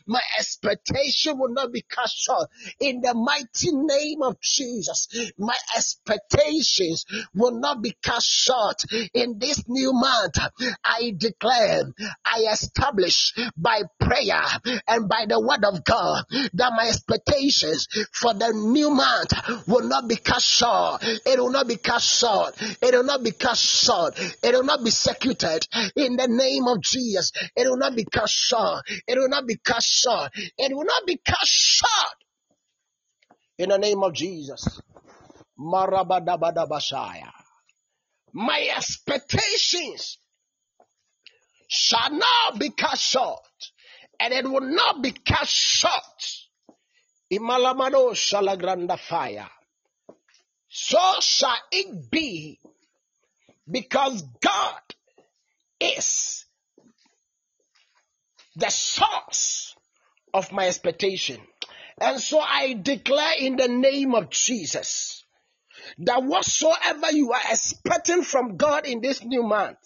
[0.07, 2.51] My expectation will not be cut short
[2.81, 5.09] in the mighty name of Jesus.
[5.39, 8.83] My expectations will not be cut short
[9.13, 10.38] in this new month.
[10.84, 11.84] I declare,
[12.24, 14.42] I establish by prayer
[14.88, 16.24] and by the word of God
[16.55, 19.32] that my expectations for the new month
[19.68, 21.03] will not be cut short.
[21.05, 22.55] It will not be cut short.
[22.61, 24.18] It will not be cut short.
[24.42, 25.66] It will not be secured
[25.97, 27.32] in the name of Jesus.
[27.57, 28.84] It will not be cut short.
[29.07, 30.32] It will not be cut short.
[30.59, 32.16] It will not be cut short
[33.59, 34.80] in the name of Jesus.
[35.59, 37.43] Marabadabadabashaya.
[38.35, 40.18] My expectations
[41.68, 43.47] shall not be cut short,
[44.18, 45.93] and it will not be cut short.
[47.32, 49.49] Imalamado shalagranda fire.
[50.68, 52.59] So shall it be
[53.70, 54.80] because God
[55.80, 56.45] is
[58.57, 59.76] the source
[60.32, 61.41] of my expectation.
[62.01, 65.24] And so I declare in the name of Jesus
[65.99, 69.78] that whatsoever you are expecting from God in this new month,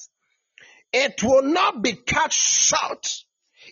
[0.93, 3.07] it will not be cut short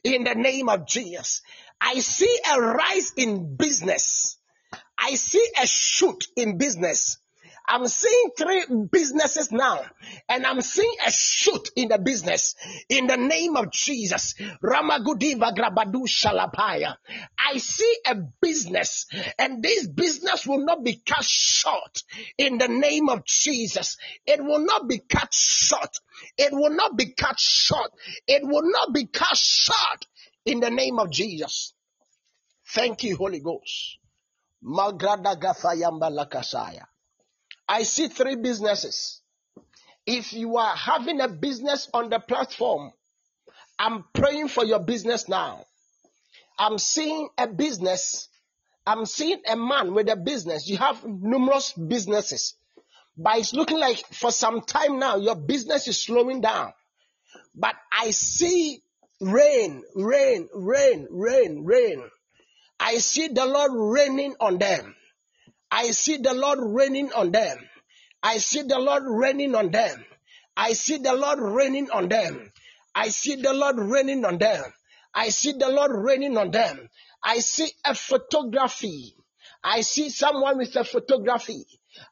[0.04, 1.42] in the name of Jesus.
[1.80, 4.38] I see a rise in business.
[4.98, 7.18] I see a shoot in business.
[7.68, 9.80] I'm seeing three businesses now,
[10.28, 12.54] and I'm seeing a shoot in the business
[12.88, 14.34] in the name of Jesus.
[14.62, 16.96] Ramagudiva Grabadu Shalapaya.
[17.38, 19.06] I see a business,
[19.38, 22.02] and this business will not be cut short
[22.38, 23.96] in the name of Jesus.
[24.26, 25.98] It will not be cut short.
[26.38, 27.90] It will not be cut short.
[28.26, 30.06] It will not be cut short
[30.44, 31.74] in the name of Jesus.
[32.68, 33.98] Thank you, Holy Ghost.
[34.64, 36.84] Magrada Gafayamba Lakasaya.
[37.68, 39.20] I see three businesses.
[40.06, 42.92] If you are having a business on the platform,
[43.78, 45.64] I'm praying for your business now.
[46.58, 48.28] I'm seeing a business.
[48.86, 50.68] I'm seeing a man with a business.
[50.68, 52.54] You have numerous businesses,
[53.16, 56.72] but it's looking like for some time now your business is slowing down.
[57.54, 58.80] But I see
[59.20, 62.02] rain, rain, rain, rain, rain.
[62.78, 64.94] I see the Lord raining on them.
[65.70, 67.58] I see the Lord raining on them.
[68.22, 70.04] I see the Lord raining on them.
[70.56, 72.52] I see the Lord raining on them.
[72.94, 74.64] I see the Lord raining on them.
[75.14, 76.88] I see the Lord raining on them.
[77.22, 79.14] I see a photography.
[79.62, 81.64] I see someone with a photography.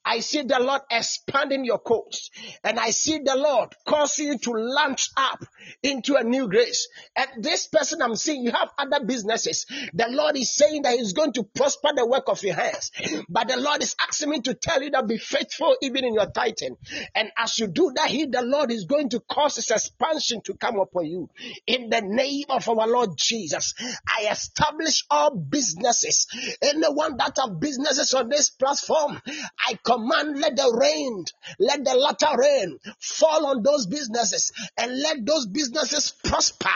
[0.04, 2.30] I see the Lord expanding your course.
[2.62, 5.44] And I see the Lord causing you to launch up
[5.82, 6.88] into a new grace.
[7.16, 9.66] And this person I'm seeing, you have other businesses.
[9.92, 12.90] The Lord is saying that He's going to prosper the work of your hands.
[13.28, 16.30] But the Lord is asking me to tell you that be faithful even in your
[16.30, 16.76] tithing.
[17.14, 20.54] And as you do that, He, the Lord, is going to cause His expansion to
[20.54, 21.30] come upon you.
[21.66, 23.74] In the name of our Lord Jesus,
[24.06, 26.26] I establish all businesses.
[26.62, 29.20] Anyone that have businesses on this platform,
[29.66, 31.24] I command let the rain,
[31.58, 36.70] let the latter rain fall on those businesses and let those businesses prosper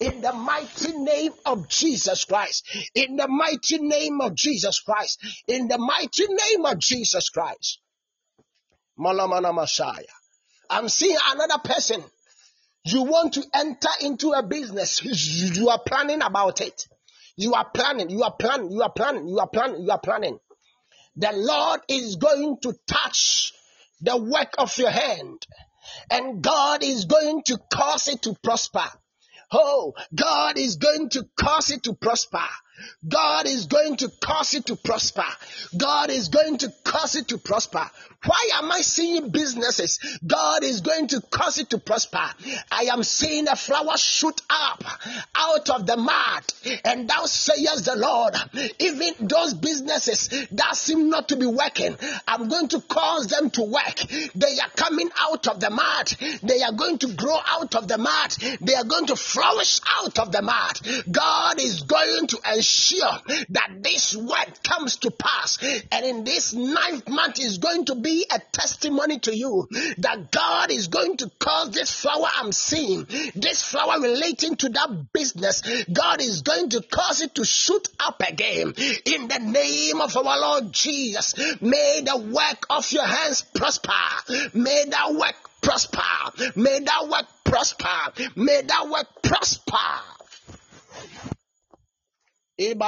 [0.00, 2.66] in the mighty name of Jesus Christ.
[2.94, 5.20] In the mighty name of Jesus Christ.
[5.48, 7.80] In the mighty name of Jesus Christ.
[8.98, 10.04] Malamana Messiah.
[10.70, 12.02] I'm seeing another person.
[12.84, 15.02] You want to enter into a business.
[15.04, 16.86] You are planning about it.
[17.36, 20.38] You are planning, you are planning, you are planning, you are planning, you are planning.
[21.16, 23.52] The Lord is going to touch
[24.00, 25.46] the work of your hand,
[26.10, 28.88] and God is going to cause it to prosper.
[29.52, 32.48] Oh, God is going to cause it to prosper.
[33.06, 35.26] God is going to cause it to prosper.
[35.76, 37.88] God is going to cause it to prosper.
[38.24, 39.98] Why am I seeing businesses?
[40.26, 42.24] God is going to cause it to prosper.
[42.72, 44.82] I am seeing a flower shoot up
[45.34, 46.44] out of the mud,
[46.84, 48.34] and thou sayest the Lord,
[48.78, 51.96] even those businesses that seem not to be working,
[52.26, 53.96] I'm going to cause them to work.
[54.34, 56.08] They are coming out of the mud.
[56.42, 58.30] They are going to grow out of the mud.
[58.62, 60.80] They are going to flourish out of the mud.
[61.10, 62.63] God is going to ensure
[63.50, 65.58] that this word comes to pass.
[65.90, 70.70] And in this ninth month is going to be a testimony to you that God
[70.70, 75.62] is going to cause this flower I'm seeing, this flower relating to that business,
[75.92, 78.74] God is going to cause it to shoot up again.
[79.04, 83.92] In the name of our Lord Jesus, may the work of your hands prosper.
[84.54, 86.52] May that work prosper.
[86.56, 88.30] May that work prosper.
[88.36, 89.76] May that work prosper.
[92.56, 92.78] It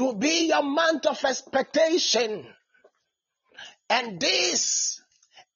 [0.00, 2.46] will be your month of expectation.
[3.90, 5.02] And this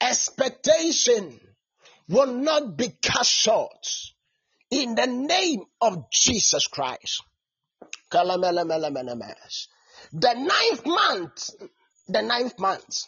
[0.00, 1.40] expectation
[2.08, 3.88] will not be cut short.
[4.70, 7.22] In the name of Jesus Christ.
[8.10, 8.24] The
[10.34, 11.50] ninth month,
[12.08, 13.04] the ninth month,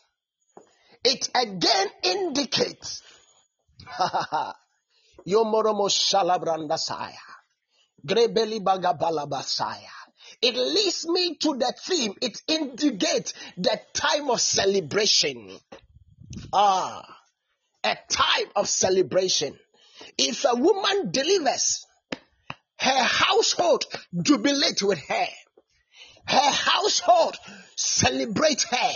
[1.05, 3.03] it again indicates
[5.27, 7.30] Yomoromo Shalabrandasaya.
[8.07, 10.01] Grebeli Bagabalabasaya.
[10.43, 12.15] It leads me to the theme.
[12.23, 15.59] It indicates the time of celebration.
[16.53, 17.03] Ah,
[17.85, 19.59] a time of celebration.
[20.17, 21.87] If a woman delivers,
[22.79, 23.85] her household
[24.23, 25.27] jubilate with her.
[26.27, 27.37] Her household
[27.77, 28.93] celebrate her.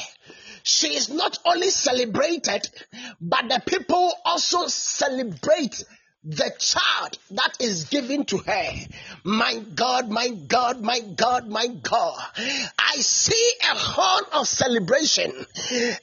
[0.62, 2.68] She is not only celebrated,
[3.20, 5.84] but the people also celebrate
[6.24, 8.70] the child that is given to her.
[9.24, 12.18] My God, my God, my God, my God.
[12.78, 15.32] I see a horn of celebration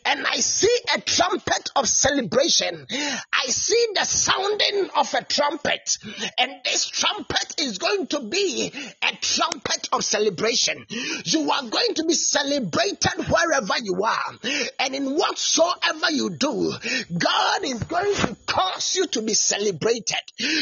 [0.06, 2.86] and I see a trumpet of celebration.
[2.92, 5.98] I see the sounding of a trumpet
[6.38, 10.86] and this trumpet is going to be a trumpet of celebration.
[11.26, 16.74] You are going to be celebrated wherever you are and in whatsoever you do.
[17.18, 20.11] God is going to cause you to be celebrated.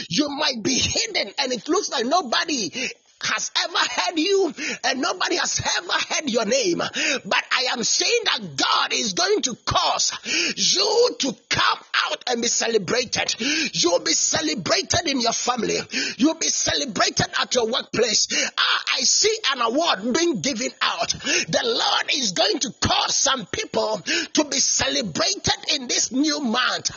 [0.09, 2.89] You might be hidden and it looks like nobody
[3.23, 4.53] has ever heard you
[4.85, 6.77] and nobody has ever heard your name.
[6.77, 10.13] But I am saying that God is going to cause
[10.55, 13.35] you to come out and be celebrated.
[13.73, 15.79] You'll be celebrated in your family.
[16.17, 18.27] You'll be celebrated at your workplace.
[18.57, 21.09] Ah, I see an award being given out.
[21.09, 24.01] The Lord is going to cause some people
[24.33, 26.91] to be celebrated in this new month.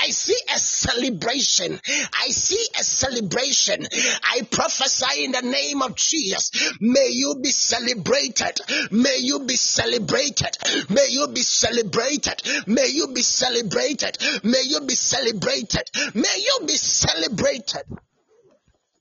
[0.00, 1.80] I see a celebration.
[2.14, 3.86] I see a celebration.
[4.24, 6.50] I prophesy in the name of Jesus.
[6.80, 8.60] May you be celebrated.
[8.90, 10.56] May you be celebrated.
[10.90, 12.42] May you be celebrated.
[12.66, 14.18] May you be celebrated.
[14.44, 15.90] May you be celebrated.
[16.14, 17.84] May you be celebrated.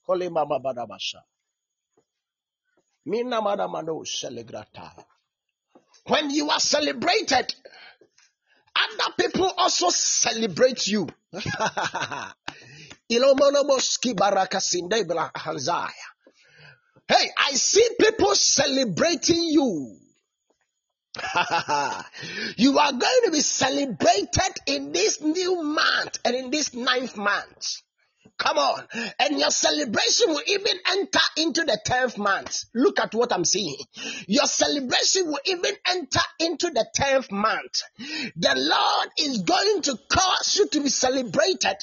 [0.05, 1.21] Holy Mama Badabasha.
[3.05, 4.91] Mina Madamano Celegrata.
[6.07, 7.53] When you are celebrated,
[8.75, 11.07] other people also celebrate you.
[13.09, 16.12] Ilomonomoski barakasindebla hanzaya.
[17.07, 19.97] Hey, I see people celebrating you.
[22.57, 27.81] you are going to be celebrated in this new month and in this ninth month.
[28.37, 28.83] Come on.
[29.19, 32.65] And your celebration will even enter into the 10th month.
[32.73, 33.77] Look at what I'm seeing.
[34.27, 37.83] Your celebration will even enter into the 10th month.
[38.35, 41.75] The Lord is going to cause you to be celebrated.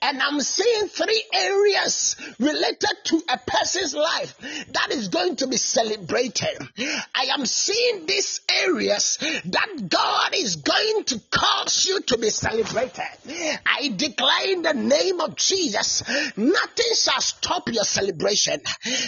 [0.00, 4.38] And I'm seeing three areas related to a person's life
[4.72, 6.58] that is going to be celebrated.
[7.14, 13.04] I am seeing these areas that God is going to cause you to be celebrated.
[13.66, 15.87] I declare in the name of Jesus
[16.36, 18.60] nothing shall stop your celebration.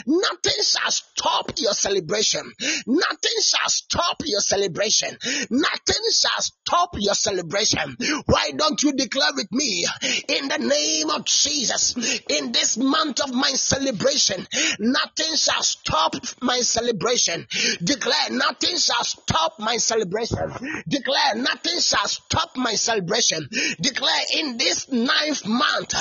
[0.07, 2.43] Nothing shall stop your celebration.
[2.87, 5.16] Nothing shall stop your celebration.
[5.51, 7.97] Nothing shall stop your celebration.
[8.26, 9.87] Why don't you declare with me
[10.28, 11.95] in the name of Jesus
[12.28, 14.47] in this month of my celebration?
[14.78, 17.47] Nothing shall stop my celebration.
[17.83, 20.85] Declare nothing shall stop my celebration.
[20.89, 23.49] Declare nothing shall stop my celebration.
[23.81, 25.95] Declare in this ninth month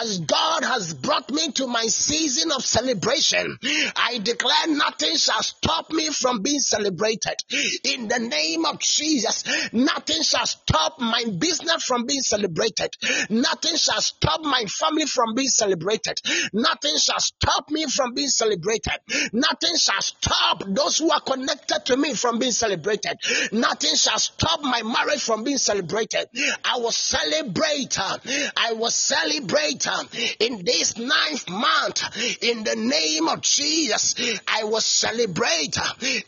[0.00, 3.58] as God has brought me to my season of celebration,
[3.96, 7.36] I declare nothing shall stop me from being celebrated.
[7.84, 12.90] In the name of Jesus, nothing shall stop my business from being celebrated.
[13.30, 16.20] Nothing shall stop my family from being celebrated.
[16.52, 18.98] Nothing shall stop me from being celebrated.
[19.32, 23.16] Nothing shall stop those who are connected to me from being celebrated.
[23.52, 26.26] Nothing shall stop my marriage from being celebrated.
[26.64, 27.98] I will celebrate.
[27.98, 29.86] I will celebrate
[30.38, 32.02] in this ninth month
[32.42, 34.14] in the name of Jesus.
[34.46, 35.76] I will celebrate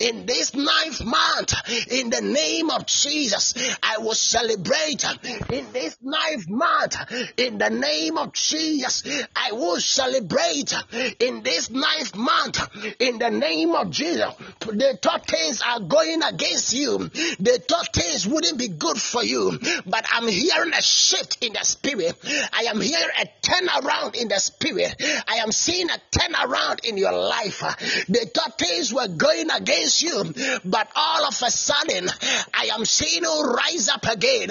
[0.00, 1.54] in this ninth month
[1.90, 3.54] in the name of Jesus.
[3.82, 5.04] I will celebrate
[5.50, 6.96] in this ninth month
[7.36, 9.02] in the name of Jesus.
[9.34, 10.74] I will celebrate
[11.20, 12.60] in this ninth month
[13.00, 14.34] in the name of Jesus.
[14.60, 16.98] The thought things are going against you.
[16.98, 21.64] The thought things wouldn't be good for you, but I'm hearing a shift in the
[21.64, 22.16] spirit.
[22.52, 23.26] I am hearing a
[23.66, 24.94] turnaround in the spirit.
[25.26, 27.60] I am seeing a turnaround in your life.
[28.08, 30.32] The thought things were going against you,
[30.64, 32.08] but all of a sudden,
[32.54, 34.50] I am seeing you rise up again,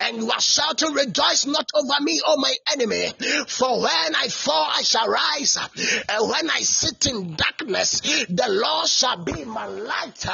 [0.00, 3.12] and you are shouting, Rejoice not over me, O my enemy,
[3.48, 5.58] for when I fall, I shall rise,
[6.08, 10.26] and when I sit in darkness, the Lord shall be my light.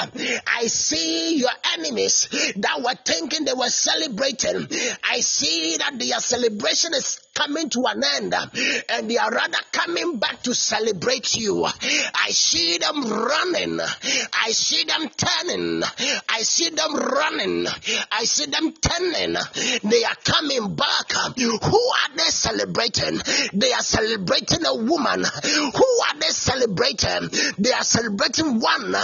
[0.47, 4.69] I see your enemies that were thinking they were celebrating.
[5.05, 10.19] I see that their celebration is coming to an end and they are rather coming
[10.19, 11.65] back to celebrate you.
[11.65, 13.81] I see them running.
[13.81, 15.83] I see them turning.
[16.29, 17.67] I see them running.
[18.13, 19.37] I see them turning.
[19.83, 21.13] They are coming back.
[21.37, 23.21] Who are they celebrating?
[23.53, 25.25] They are celebrating a woman.
[25.25, 27.31] Who are they celebrating?
[27.59, 28.95] They are celebrating one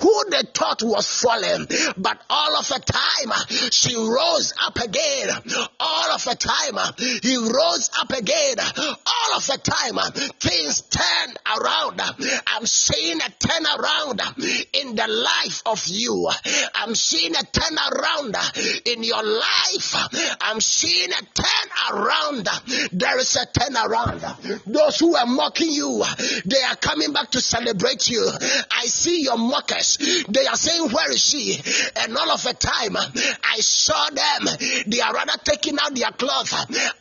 [0.00, 1.66] who they thought was fallen,
[1.96, 3.32] but all of a time
[3.70, 5.30] she rose up again.
[5.80, 8.56] All of a time he rose up again.
[9.06, 12.00] All of the time uh, things turn around.
[12.46, 14.20] I'm seeing a turnaround
[14.72, 16.28] in the life of you.
[16.74, 18.34] I'm seeing a turnaround
[18.86, 19.94] in your life.
[20.40, 22.90] I'm seeing a turnaround.
[22.92, 24.62] There is a turnaround.
[24.66, 26.04] Those who are mocking you,
[26.44, 28.28] they are coming back to celebrate you.
[28.70, 29.98] I see your mockers.
[30.28, 31.60] They are saying, Where is she?
[31.96, 34.48] And all of a time, I saw them.
[34.86, 36.52] They are rather taking out their cloth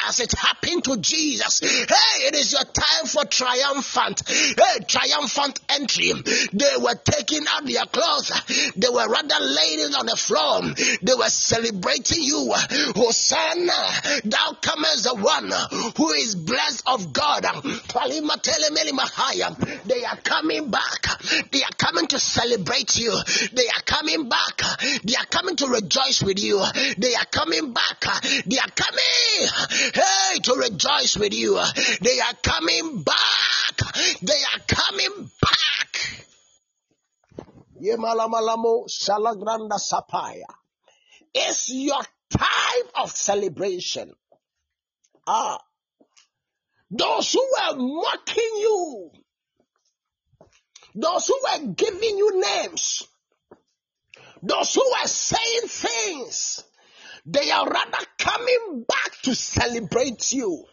[0.07, 1.54] as it happened to Jesus.
[1.61, 6.11] Hey, it is your time for triumphant, hey, triumphant entry.
[6.53, 8.31] They were taking out their clothes.
[8.75, 10.61] They were rather laying on the floor.
[11.01, 12.53] They were celebrating you.
[12.95, 15.51] Hosanna, thou comest the one
[15.97, 17.45] who is blessed of God.
[19.85, 21.07] They are coming back.
[21.51, 23.11] They are coming to celebrate you.
[23.53, 24.61] They are coming back.
[25.03, 26.63] They are coming to rejoice with you.
[26.97, 28.03] They are coming back.
[28.45, 29.49] They are coming,
[29.93, 31.44] hey, to rejoice with you.
[32.01, 33.77] They are coming back.
[34.21, 36.25] They are coming back.
[37.81, 40.45] Yemalamalamo Salagranda Sapaya.
[41.33, 44.13] It's your time of celebration.
[45.27, 45.59] Ah,
[46.89, 49.11] those who were mocking you,
[50.95, 53.03] those who were giving you names,
[54.41, 56.63] those who were saying things,
[57.25, 60.63] they are rather coming back to celebrate you.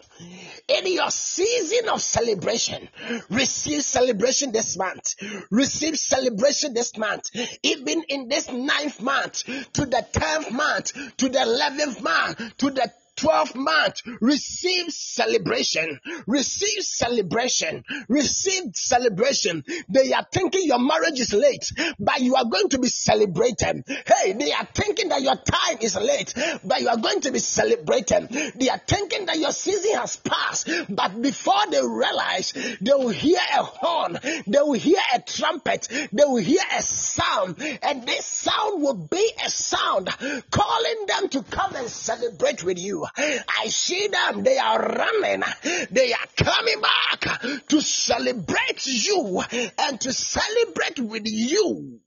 [0.68, 2.88] In your season of celebration,
[3.28, 5.14] receive celebration this month.
[5.50, 7.30] Receive celebration this month.
[7.62, 12.90] Even in this ninth month, to the tenth month, to the eleventh month, to the
[13.16, 19.64] 12 month, receive celebration, receive celebration, receive celebration.
[19.88, 23.84] They are thinking your marriage is late, but you are going to be celebrated.
[23.86, 26.34] Hey, they are thinking that your time is late,
[26.64, 28.28] but you are going to be celebrated.
[28.56, 33.38] They are thinking that your season has passed, but before they realize, they will hear
[33.38, 38.82] a horn, they will hear a trumpet, they will hear a sound, and this sound
[38.82, 40.08] will be a sound
[40.50, 43.01] calling them to come and celebrate with you.
[43.16, 45.42] I see them, they are running,
[45.90, 49.42] they are coming back to celebrate you
[49.78, 52.00] and to celebrate with you.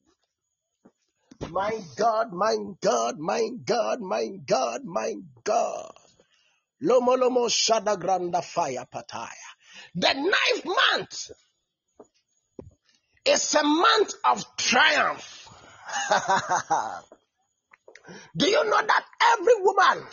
[1.50, 5.91] My God, my God, my God, my God, my God.
[6.84, 9.30] Lomo lomo shada granda fire pataya.
[9.96, 11.32] The ninth month
[13.26, 15.50] is a month of triumph.
[18.38, 20.06] Do you know that every woman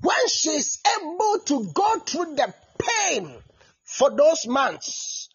[0.00, 3.34] when she's able to go through the pain
[3.82, 5.30] for those months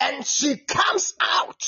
[0.00, 1.62] and she comes out,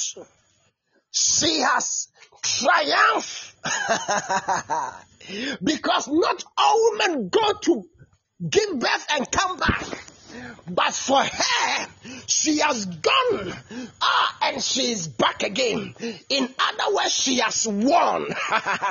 [1.11, 2.09] she has
[2.43, 3.55] triumphed
[5.63, 7.85] because not all women go to
[8.49, 9.87] give birth and come back.
[10.69, 11.87] But for her,
[12.27, 13.55] she has gone
[14.01, 15.95] ah, and she is back again.
[16.29, 18.29] In other words, she has won.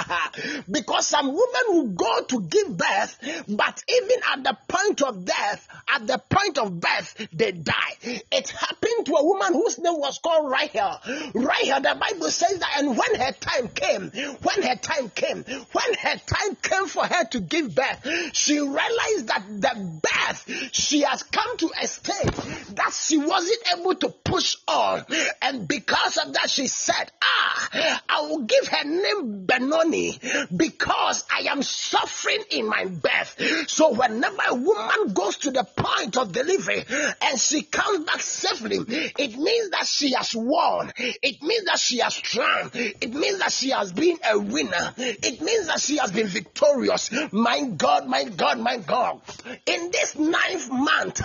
[0.72, 5.68] because some women will go to give birth, but even at the point of death,
[5.94, 7.98] at the point of birth, they die.
[8.04, 11.00] It happened to a woman whose name was called Rahel.
[11.34, 15.94] Rahel, the Bible says that, and when her time came, when her time came, when
[16.02, 21.24] her time came for her to give birth, she realized that the birth she has
[21.24, 22.34] come to a state
[22.76, 25.06] that she wasn't able to push on.
[25.42, 30.20] And because of that, she said, Ah, I will give her name Benoni
[30.56, 33.70] because I am suffering in my birth.
[33.70, 36.84] So whenever a woman goes to the point of delivery
[37.22, 40.92] and she comes back safely, it means that she has won.
[40.98, 42.76] It means that she has triumphed.
[42.76, 44.94] It means that she has been a winner.
[44.98, 47.12] It means that she has been victorious.
[47.32, 49.22] My God, my God, my God.
[49.66, 51.22] In this ninth month,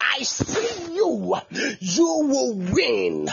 [0.00, 1.34] I see you.
[1.80, 3.28] You will win.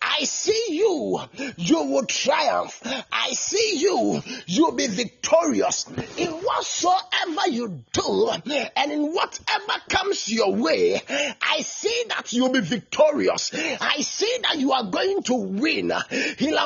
[0.00, 1.20] I see you.
[1.56, 2.80] You will triumph.
[3.12, 4.22] I see you.
[4.46, 8.30] You'll be victorious in whatsoever you do
[8.76, 11.00] and in whatever comes your way.
[11.08, 13.50] I see that you'll be victorious.
[13.54, 15.88] I see that you are going to win.
[15.88, 16.56] They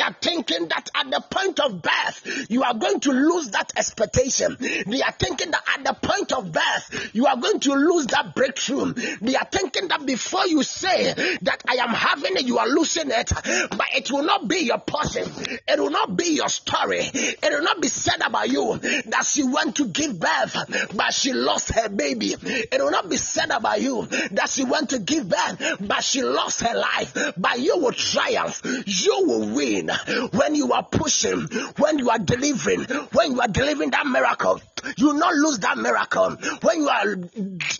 [0.00, 4.56] are thinking that at the point of birth, you are going to lose that expectation.
[4.58, 6.73] They are thinking that at the point of birth,
[7.12, 8.92] you are going to lose that breakthrough.
[8.92, 11.12] They are thinking that before you say
[11.42, 14.78] that I am having it, you are losing it, but it will not be your
[14.78, 15.28] portion.
[15.66, 17.00] It will not be your story.
[17.02, 21.32] It will not be said about you that she went to give birth, but she
[21.32, 22.34] lost her baby.
[22.40, 26.22] It will not be said about you that she went to give birth, but she
[26.22, 27.34] lost her life.
[27.36, 28.60] But you will triumph.
[28.86, 29.90] You will win
[30.32, 31.42] when you are pushing,
[31.78, 34.60] when you are delivering, when you are delivering that miracle.
[34.96, 36.36] You will not lose that miracle.
[36.62, 37.16] When you are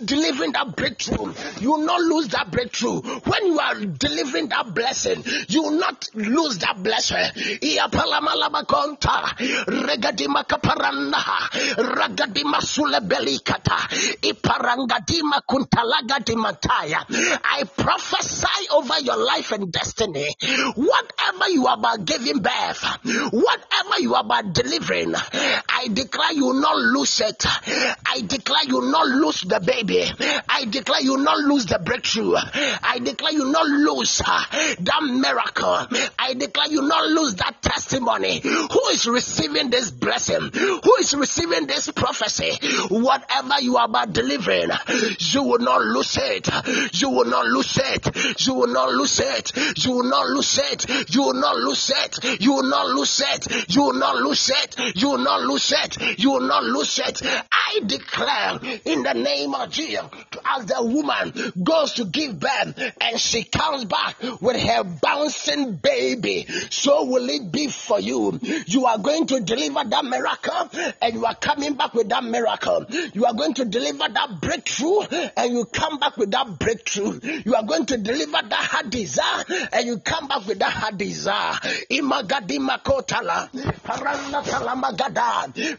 [0.04, 3.00] delivering that breakthrough, you will not lose that breakthrough.
[3.00, 7.58] When you are delivering that blessing, you will not lose that blessing.
[17.44, 20.34] I prophesy over your life and destiny.
[20.74, 22.84] Whatever you are about giving birth,
[23.32, 27.44] whatever you are about delivering, I declare you will not lose it.
[28.06, 30.04] I declare you not lose the baby.
[30.48, 32.34] I declare you not lose the breakthrough.
[32.36, 34.44] I declare you not lose uh,
[34.80, 35.86] that miracle.
[36.18, 38.40] I declare you not lose that testimony.
[38.40, 40.50] Who is receiving this blessing?
[40.52, 42.52] Who is receiving this prophecy?
[42.88, 44.70] Whatever you are about delivering,
[45.18, 46.48] you will not lose it.
[47.00, 48.46] You will not lose it.
[48.46, 49.84] You will not lose it.
[49.84, 50.86] You will not lose it.
[51.14, 52.40] You will not lose it.
[52.40, 53.70] You will not lose it.
[53.70, 54.96] You will not lose it.
[54.96, 56.18] You will not lose it.
[56.18, 56.83] You will not lose
[57.50, 60.04] I declare in the name of Jesus,
[60.44, 61.32] as the woman
[61.62, 67.50] goes to give birth and she comes back with her bouncing baby, so will it
[67.50, 68.38] be for you.
[68.66, 70.70] You are going to deliver that miracle
[71.00, 72.86] and you are coming back with that miracle.
[73.12, 75.00] You are going to deliver that breakthrough
[75.36, 77.20] and you come back with that breakthrough.
[77.44, 80.98] You are going to deliver that heart desire and you come back with that heart
[80.98, 81.58] desire.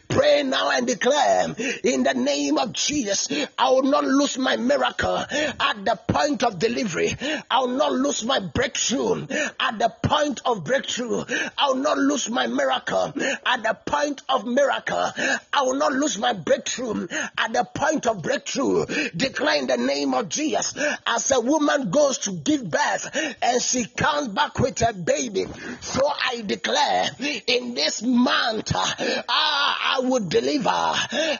[0.08, 3.28] Pray now and declare in the name of Jesus,
[3.58, 7.14] I will not lose my miracle at the point of delivery.
[7.50, 9.26] I will not lose my breakthrough
[9.60, 11.24] at the point of breakthrough.
[11.58, 13.12] I will not lose my miracle
[13.44, 15.10] at the point of miracle.
[15.52, 18.86] I will not lose my breakthrough at the point of breakthrough.
[19.16, 20.74] Declare in the name of Jesus
[21.06, 23.10] as a woman goes to give birth
[23.42, 25.46] and she comes back with a baby.
[25.80, 27.08] So I declare
[27.46, 30.68] in this month, ah, I will deliver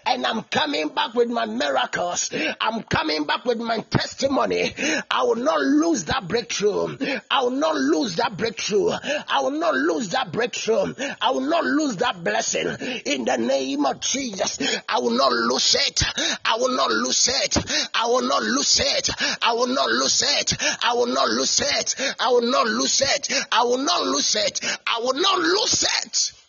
[0.07, 2.31] and I'm coming back with my miracles.
[2.61, 4.73] I'm coming back with my testimony.
[5.11, 6.97] I will not lose that breakthrough.
[7.31, 8.91] I will not lose that breakthrough.
[8.91, 10.95] I will not lose that breakthrough.
[11.21, 12.67] I will not lose that blessing
[13.05, 14.59] in the name of Jesus.
[14.89, 16.03] I will not lose it.
[16.45, 17.57] I will not lose it.
[17.95, 19.11] I will not lose it.
[19.43, 20.55] I will not lose it.
[20.83, 21.95] I will not lose it.
[22.21, 23.31] I will not lose it.
[23.53, 24.61] I will not lose it.
[24.87, 26.46] I will not lose it.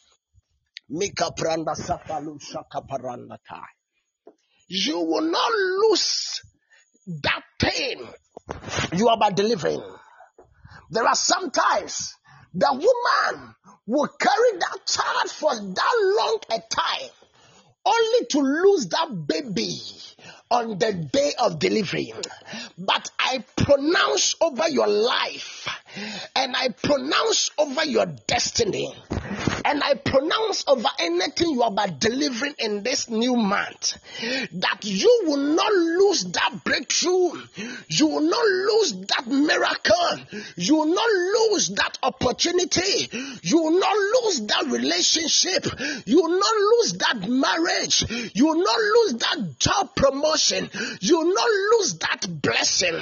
[4.69, 6.41] You will not lose
[7.07, 8.07] that pain
[8.93, 9.81] you are about delivering.
[10.89, 12.15] There are sometimes
[12.53, 17.09] the woman will carry that child for that long a time
[17.85, 19.79] only to lose that baby
[20.49, 22.13] on the day of delivery.
[22.77, 25.67] But I pronounce over your life
[26.35, 28.93] and I pronounce over your destiny
[29.67, 33.97] and I pronounce over anything you are about delivering in this new month
[34.53, 37.33] that you will not lose that breakthrough,
[37.89, 43.09] you will not lose that miracle, you will not lose that opportunity,
[43.41, 45.65] you will not lose that relationship,
[46.05, 50.69] you will not lose that marriage, you will not lose that job promotion,
[51.01, 52.95] you will not lose that blessing.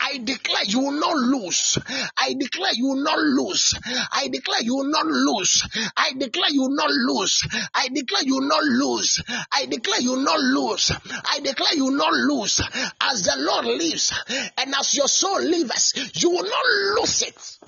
[0.00, 1.78] I declare you will not lose.
[2.16, 3.74] I declare you will not lose.
[4.12, 5.66] I declare you will not lose.
[5.96, 7.46] I declare you not lose.
[7.74, 9.22] I declare you not lose.
[9.52, 10.92] I declare you not lose.
[11.30, 12.60] I declare you not lose.
[13.00, 14.12] As the Lord lives
[14.58, 16.64] and as your soul lives, you will not
[17.00, 17.58] lose it.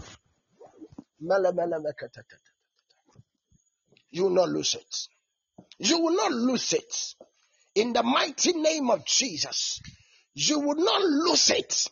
[4.10, 5.08] You will not lose it.
[5.78, 7.14] You will not lose it.
[7.74, 9.80] In the mighty name of Jesus,
[10.34, 11.86] you will not lose it.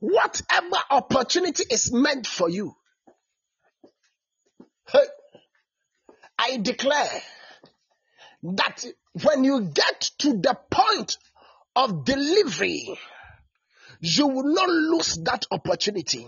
[0.00, 2.74] Whatever opportunity is meant for you,
[4.88, 4.98] hey,
[6.38, 7.22] I declare
[8.42, 8.84] that
[9.24, 11.18] when you get to the point
[11.74, 12.98] of delivery,
[14.00, 16.26] you will not lose that opportunity.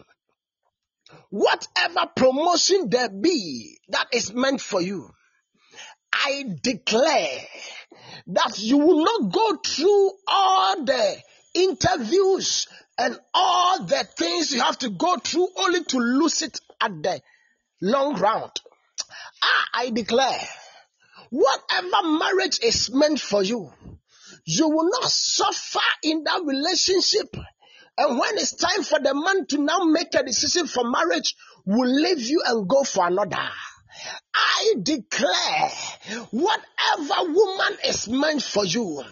[1.31, 5.11] Whatever promotion there be that is meant for you,
[6.13, 7.39] I declare
[8.29, 11.17] that you will not go through all the
[11.55, 17.03] interviews and all the things you have to go through only to lose it at
[17.03, 17.21] the
[17.81, 18.53] long round.
[19.43, 20.41] Ah, I declare,
[21.31, 23.73] whatever marriage is meant for you,
[24.45, 27.35] you will not suffer in that relationship.
[27.99, 31.35] And when it's time for the man to now make a decision for marriage,
[31.67, 33.49] will leave you and go for another.
[34.35, 35.71] I declare,
[36.31, 39.03] whatever woman is meant for you,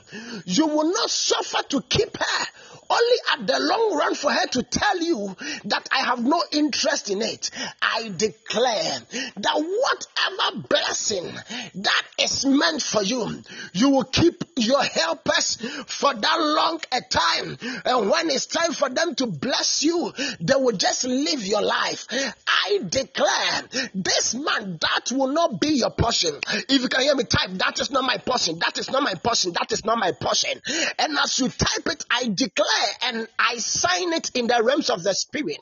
[0.44, 2.46] you will not suffer to keep her
[2.90, 7.10] only at the long run for her to tell you that I have no interest
[7.10, 7.50] in it.
[7.82, 8.98] I declare
[9.36, 11.32] that whatever blessing
[11.74, 17.58] that is meant for you, you will keep your helpers for that long a time.
[17.84, 22.06] And when it's time for them to bless you, they will just live your life.
[22.46, 26.38] I declare this man that will not be your portion.
[26.46, 28.58] If you can hear me type, that is not my portion.
[28.58, 29.52] That is not my portion.
[29.52, 30.60] That is not my portion.
[30.98, 35.02] And as you type it, I declare and I sign it in the realms of
[35.02, 35.58] the spirit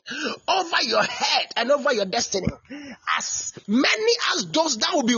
[0.47, 2.47] over your head and over your destiny.
[3.17, 5.13] As many as those that will be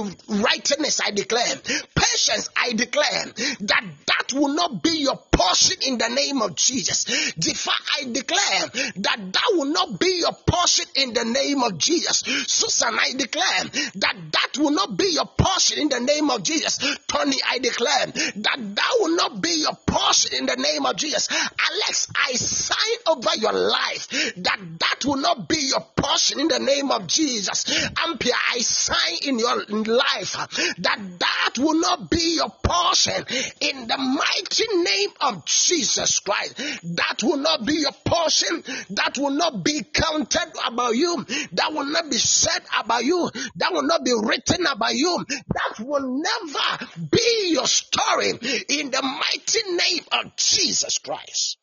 [0.90, 1.56] this, I declare.
[1.96, 3.26] Patience, I declare
[3.62, 7.06] that that will not be your portion in the name of Jesus.
[7.06, 12.24] Defa, I declare that that will not be your portion in the name of Jesus.
[12.48, 13.64] Susan, I declare
[13.96, 16.80] that that will not be your portion in the name of Jesus.
[17.08, 21.30] Tony, I declare that that will not be your portion in the name of Jesus.
[21.32, 26.60] Alex, I sign over your life that that will not be your portion in the
[26.60, 27.66] name of Jesus.
[27.66, 30.34] Ampia, I sign in your life
[30.80, 33.26] that that will not be your portion
[33.62, 36.58] in the mighty name of Jesus Christ.
[36.96, 38.64] That will not be your portion.
[38.92, 41.26] That will not be counted about you.
[41.54, 43.30] That will not be said about you.
[43.56, 45.26] That will not be written about you.
[45.28, 51.59] That will never be your story in the mighty name of Jesus Christ.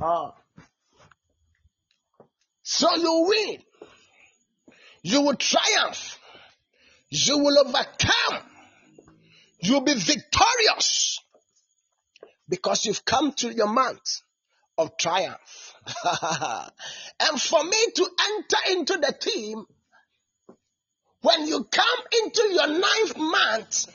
[0.00, 0.34] Ah.
[2.62, 3.62] So you win.
[5.02, 6.18] You will triumph.
[7.10, 8.42] You will overcome.
[9.60, 11.20] You'll be victorious
[12.48, 14.20] because you've come to your month
[14.76, 15.74] of triumph.
[17.20, 19.64] and for me to enter into the team,
[21.22, 23.86] when you come into your ninth month,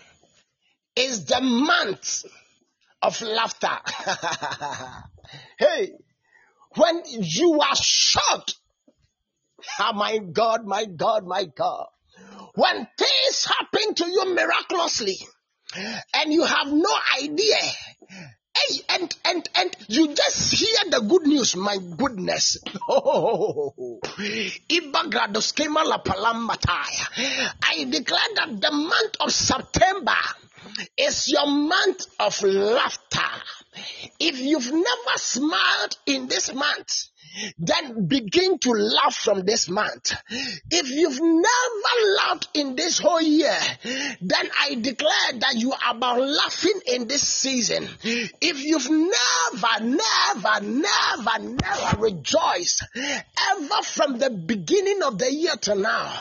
[0.95, 2.25] is the month
[3.01, 3.77] of laughter.
[5.57, 5.91] hey,
[6.75, 8.55] when you are shocked,
[9.59, 11.87] oh ah, my God, my God, my God,
[12.55, 15.17] when things happen to you miraculously
[16.13, 16.89] and you have no
[17.21, 22.57] idea, hey, and and and you just hear the good news, my goodness.
[22.89, 23.99] Oh.
[27.63, 30.17] I declare that the month of September
[30.97, 33.43] is your month of laughter.
[34.19, 37.10] If you've never smiled in this month,
[37.57, 40.13] then begin to laugh from this month.
[40.69, 43.57] If you've never laughed in this whole year,
[44.21, 47.87] then I declare that you are about laughing in this season.
[48.03, 55.75] If you've never, never, never, never rejoiced ever from the beginning of the year to
[55.75, 56.19] now,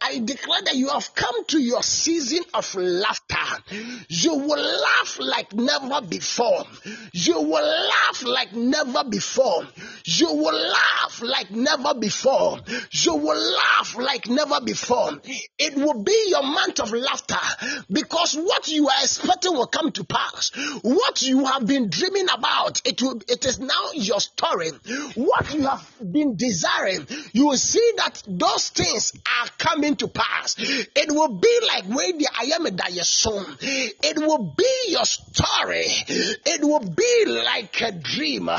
[0.00, 3.62] I declare that you have come to your season of laughter.
[4.08, 6.64] You will laugh like never before.
[7.12, 9.66] You will laugh like never before.
[10.04, 12.60] You will laugh like never before.
[12.90, 15.20] You will laugh like never before.
[15.58, 20.04] It will be your month of laughter because what you are expecting will come to
[20.04, 20.50] pass.
[20.82, 24.70] What you have been dreaming about, it will, it is now your story.
[25.14, 30.56] What you have been desiring, you will see that those things are coming to pass.
[30.58, 32.66] It will be like when the I am
[33.04, 33.56] song.
[33.60, 35.84] It will be your story.
[35.86, 38.50] It will be like a dream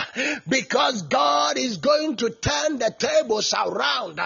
[0.47, 4.19] because God is going to turn the tables around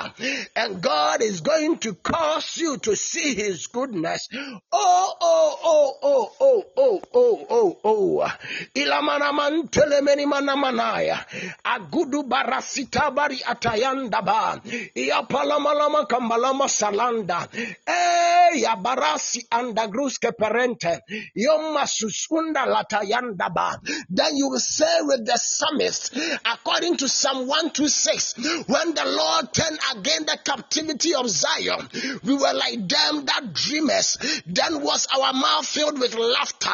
[0.55, 4.29] and God is going to cause you to see his goodness.
[4.71, 8.31] Oh, oh, oh, oh, oh, oh, oh, oh, oh.
[8.75, 11.25] Ilamana mantele meni mana manaya.
[11.65, 14.61] Agudu barasita bari atayanda ba.
[14.95, 17.47] Iapalamalama kambalama salanda.
[17.87, 21.01] Eh, ya barasi andagruske parente.
[21.35, 23.79] Yoma susunda latayanda ba.
[24.09, 28.35] Then you will say with the psalmist, according to Psalm 126,
[28.67, 31.87] when the Lord turned again the captivity of Zion,
[32.23, 34.17] we were like them that dreamers.
[34.45, 36.69] Then was our mouth filled with laughter.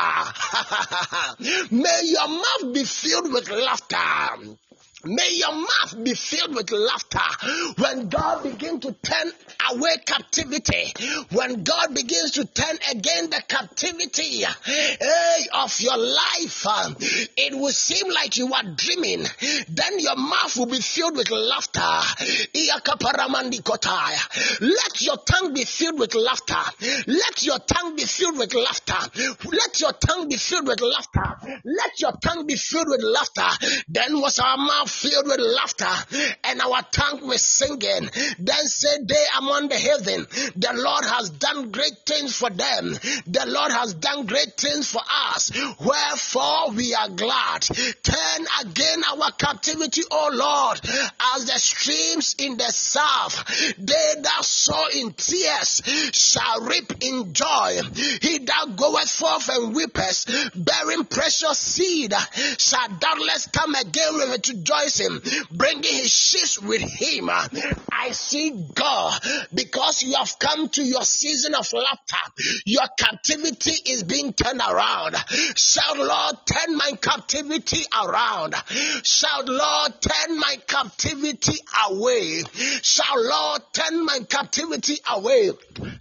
[1.71, 4.57] May your mouth be filled with laughter.
[5.05, 7.19] May your mouth be filled with laughter
[7.77, 9.33] when God begins to turn
[9.71, 10.93] away captivity.
[11.29, 16.93] When God begins to turn again the captivity eh, of your life, uh,
[17.35, 19.25] it will seem like you are dreaming.
[19.67, 21.81] Then your mouth will be filled with laughter.
[24.61, 26.63] Let your tongue be filled with laughter.
[27.07, 29.11] Let your tongue be filled with laughter.
[29.41, 31.59] Let your tongue be filled with laughter.
[31.65, 33.83] Let your tongue be filled with laughter.
[33.89, 38.09] Then was our mouth filled with laughter, and our tongue was singing.
[38.39, 42.93] Then said they among the heathen, The Lord has done great things for them.
[43.27, 45.51] The Lord has done great things for us.
[45.79, 47.61] Wherefore we are glad.
[48.03, 50.79] Turn again our captivity, O Lord,
[51.35, 53.43] as the streams in the south.
[53.77, 55.81] They that sow in tears
[56.13, 57.79] shall reap in joy.
[58.21, 62.13] He that goeth forth and weepeth, bearing precious seed,
[62.57, 64.41] shall doubtless come again with
[64.83, 65.19] rejoicing,
[65.51, 67.29] bringing his sheaves with him.
[67.91, 69.19] I see God
[69.53, 72.43] because you have come to your season of laughter.
[72.65, 75.15] Your captivity is being turned around.
[75.55, 78.55] Shout, Lord, turn my captivity around.
[79.03, 81.57] Shout, Lord, turn my captivity
[81.87, 82.43] away.
[82.81, 85.51] Shout, Lord, turn my captivity away.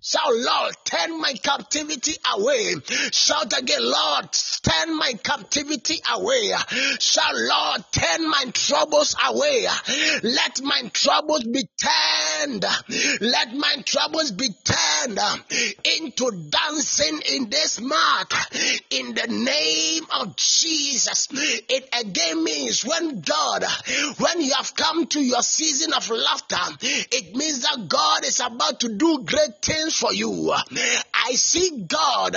[0.00, 2.74] Shout, Lord, turn my captivity away.
[3.12, 4.28] Shout again, Lord,
[4.62, 6.52] turn my captivity away.
[6.98, 9.66] Shout, Lord, turn my troubles away.
[10.22, 12.64] Let my troubles be turned.
[13.20, 15.20] Let my troubles be turned
[15.84, 18.32] into dancing in this month.
[18.90, 21.28] In the name of Jesus.
[21.32, 23.64] It again means when God,
[24.16, 28.80] when you have come to your season of laughter, it means that God is about
[28.80, 30.50] to do great things for you.
[30.50, 32.36] I see God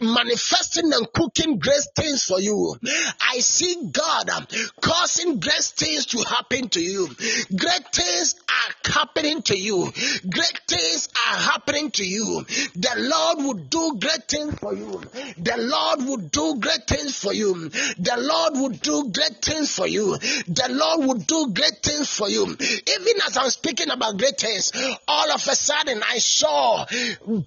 [0.00, 2.76] manifesting and cooking great things for you.
[3.20, 4.46] I see God um,
[4.80, 7.08] causing great things to happen to you.
[7.56, 9.92] Great things are happening to you.
[10.28, 12.44] Great things are happening to you.
[12.74, 15.00] The Lord will do great things for you.
[15.38, 17.68] The Lord will do great things for you.
[17.68, 20.16] The Lord will do great things for you.
[20.18, 22.44] The Lord will do great things for you.
[22.44, 24.72] Even as I'm speaking about great things,
[25.08, 26.86] all of a sudden I saw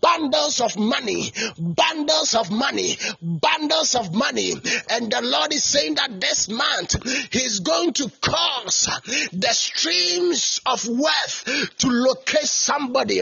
[0.01, 4.53] bundles of money, bundles of money, bundles of money.
[4.89, 6.95] And the Lord is saying that this month
[7.31, 8.89] He's going to cause
[9.31, 11.43] the streams of wealth
[11.79, 13.21] to locate somebody.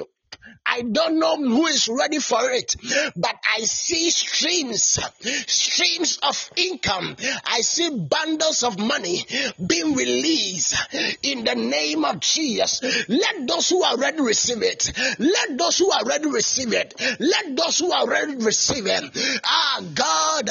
[0.70, 2.76] I don't know who is ready for it,
[3.16, 5.00] but I see streams,
[5.48, 7.16] streams of income.
[7.46, 9.26] I see bundles of money
[9.66, 10.76] being released
[11.24, 12.82] in the name of Jesus.
[13.08, 14.92] Let those who are ready receive it.
[15.20, 16.94] Let those who are ready receive it.
[17.20, 19.40] Let those who are ready receive it.
[19.44, 20.50] Ah, God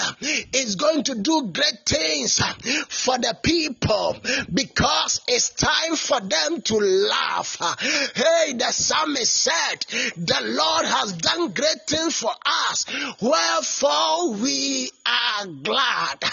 [0.55, 2.41] is going to do great things
[2.89, 4.17] for the people
[4.53, 7.59] because it's time for them to laugh.
[8.15, 12.87] Hey, the psalmist said, the Lord has done great things for us.
[13.21, 16.25] Wherefore we are glad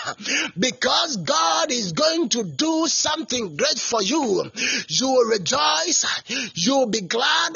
[0.57, 4.51] because God is going to do something great for you.
[4.87, 6.05] You will rejoice,
[6.55, 7.53] you will be glad,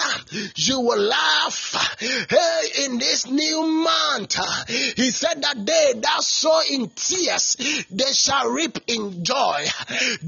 [0.56, 1.98] you will laugh.
[2.00, 4.38] Hey, in this new month,
[4.68, 7.56] He said that they that sow in tears,
[7.90, 9.66] they shall reap in joy.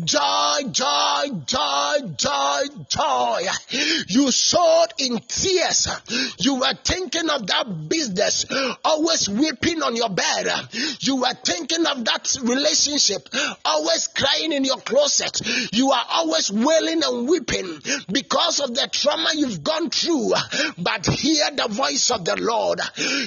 [0.03, 3.47] Joy, joy, joy, joy, joy.
[4.07, 5.78] You sowed in tears.
[6.37, 8.45] You were thinking of that business,
[8.83, 10.47] always weeping on your bed.
[10.99, 13.29] You were thinking of that relationship,
[13.65, 15.41] always crying in your closet.
[15.71, 17.79] You are always wailing and weeping
[18.11, 20.33] because of the trauma you've gone through.
[20.77, 22.79] But hear the voice of the Lord.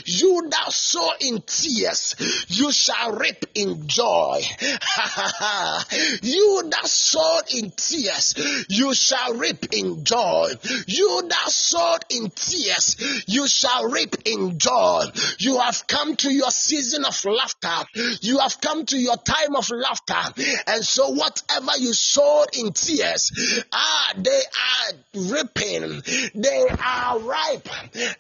[0.07, 2.17] You that sow in tears,
[2.49, 4.43] you shall reap in joy.
[6.23, 8.35] you that sowed in tears,
[8.69, 10.51] you shall reap in joy.
[10.87, 15.05] You that sowed in tears, you shall reap in joy.
[15.39, 17.89] You have come to your season of laughter.
[18.21, 20.43] You have come to your time of laughter.
[20.67, 26.03] And so whatever you sowed in tears, ah, they are reaping.
[26.35, 27.69] They are ripe.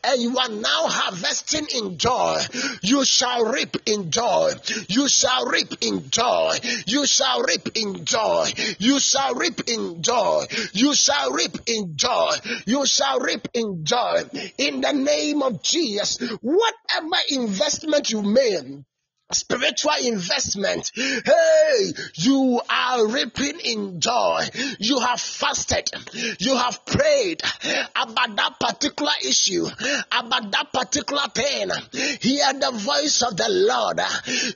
[0.04, 2.40] And you are now harvesting in joy.
[2.82, 4.52] You shall reap in joy.
[4.88, 6.56] You shall reap in joy.
[6.86, 8.50] You shall reap in joy.
[8.78, 10.44] You shall reap in joy.
[10.72, 12.32] You shall reap in joy.
[12.66, 14.11] You shall reap in joy.
[14.58, 18.84] In the name of Jesus, whatever investment you made,
[19.34, 20.90] spiritual investment.
[20.94, 24.44] Hey, you are reaping in joy.
[24.78, 25.90] You have fasted.
[26.38, 27.42] You have prayed
[27.94, 29.66] about that particular issue,
[30.10, 31.70] about that particular thing.
[32.20, 34.00] Hear the voice of the Lord.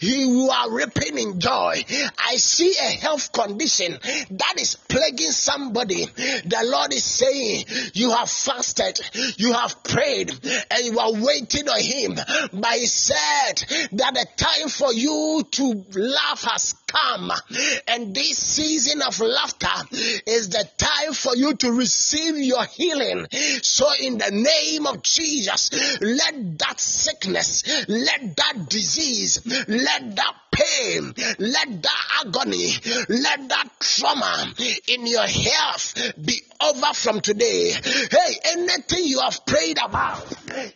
[0.00, 1.84] You are reaping in joy.
[2.18, 6.04] I see a health condition that is plaguing somebody.
[6.04, 9.00] The Lord is saying, You have fasted,
[9.36, 10.30] you have prayed,
[10.70, 12.14] and you are waiting on Him.
[12.52, 13.54] But He said
[13.92, 17.30] that the time for you to laugh has come
[17.88, 19.96] and this season of laughter
[20.26, 23.26] is the time for you to receive your healing.
[23.62, 25.70] So, in the name of Jesus,
[26.00, 32.72] let that sickness, let that disease, let that pain, let that agony,
[33.08, 34.54] let that trauma
[34.88, 35.94] in your health
[36.24, 37.72] be over from today.
[37.72, 40.24] Hey, anything you have prayed about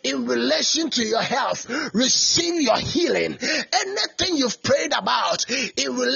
[0.03, 3.37] in relation to your health, receive your healing.
[3.41, 6.10] Anything you've prayed about in relation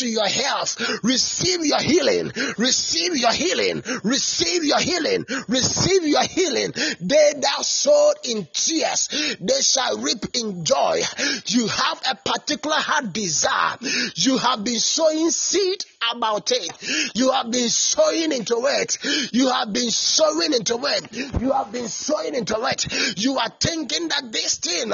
[0.00, 2.32] to your health, receive your healing.
[2.58, 3.82] Receive your healing.
[4.04, 5.24] Receive your healing.
[5.48, 6.72] Receive your healing.
[7.00, 9.08] They that sowed in tears,
[9.40, 11.02] they shall reap in joy.
[11.46, 13.76] You have a particular heart desire.
[14.14, 17.14] You have been sowing seed about it.
[17.14, 18.98] You have been sowing into it.
[19.32, 21.40] You have been sowing into it.
[21.40, 23.18] You have been sowing into it.
[23.18, 24.92] You are thinking that this thing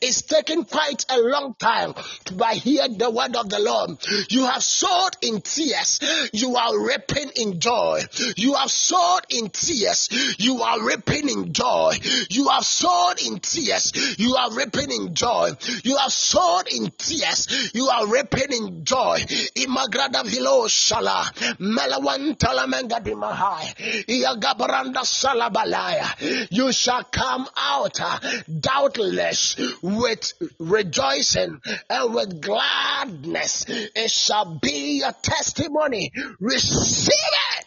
[0.00, 1.94] is taking quite a long time.
[2.34, 3.87] But hear the word of the Lord.
[4.28, 6.00] You have sowed in tears.
[6.32, 8.02] You are reaping in joy.
[8.36, 10.08] You have sowed in tears.
[10.38, 11.94] You are reaping in joy.
[12.30, 13.92] You have sowed in tears.
[14.18, 15.50] You are reaping in joy.
[15.84, 17.70] You have sowed in tears.
[17.74, 19.18] You are reaping in joy.
[19.54, 21.24] Imagrada vilo shala.
[21.58, 23.74] Melawan talamenga dimahai.
[24.06, 26.48] Iagabranda salabalaya.
[26.50, 28.18] You shall come out uh,
[28.60, 33.64] doubtless with rejoicing and with gladness.
[33.94, 36.10] It shall be your testimony.
[36.40, 37.14] Receive
[37.58, 37.66] it.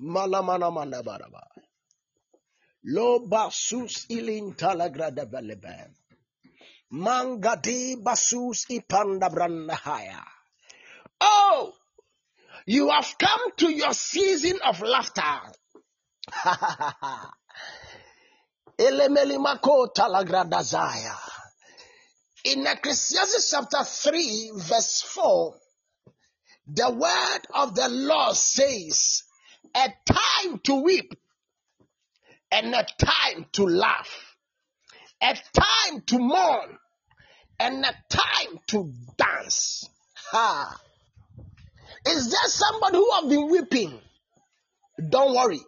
[0.00, 1.42] Malamana manabaraba.
[2.84, 5.90] Lo basus ilin talagrada velebe.
[6.92, 10.24] Mangadi basus ipanda brandahaya.
[11.20, 11.72] Oh,
[12.66, 15.52] you have come to your season of laughter.
[18.78, 21.31] Elemelimako talagradazaya.
[22.44, 25.54] In Ecclesiastes chapter 3, verse 4,
[26.66, 29.22] the word of the Lord says,
[29.74, 31.14] a time to weep
[32.50, 34.36] and a time to laugh,
[35.22, 36.78] a time to mourn
[37.60, 39.88] and a time to dance.
[40.32, 40.80] Ha.
[42.08, 44.00] Is there somebody who have been weeping?
[45.08, 45.60] Don't worry.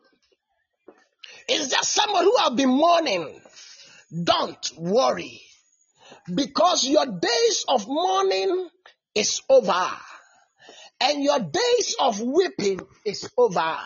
[1.48, 3.40] Is there someone who have been mourning?
[4.24, 5.40] Don't worry.
[6.32, 8.68] Because your days of mourning
[9.14, 9.90] is over.
[11.00, 13.76] And your days of weeping is over.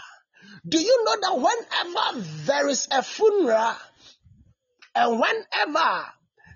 [0.68, 3.74] Do you know that whenever there is a funeral
[4.94, 6.04] and whenever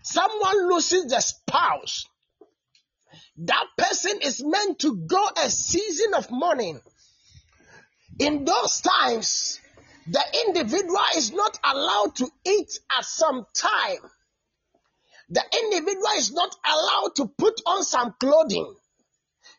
[0.03, 2.07] someone loses their spouse,
[3.39, 6.81] that person is meant to go a season of mourning.
[8.19, 9.61] In those times,
[10.07, 14.11] the individual is not allowed to eat at some time.
[15.33, 18.75] The individual is not allowed to put on some clothing.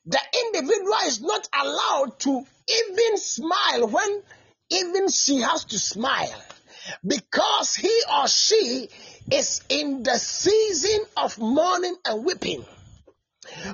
[0.06, 4.22] The individual is not allowed to even smile when
[4.70, 6.44] even she has to smile
[7.04, 8.88] because he or she
[9.32, 12.64] is in the season of mourning and weeping.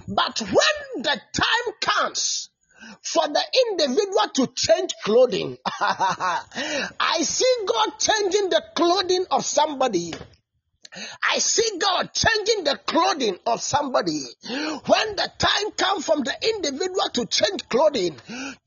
[0.08, 2.50] But when the time comes
[3.02, 10.14] for the individual to change clothing, I see God changing the clothing of somebody.
[11.32, 14.24] I see God changing the clothing of somebody.
[14.48, 18.16] When the time comes from the individual to change clothing,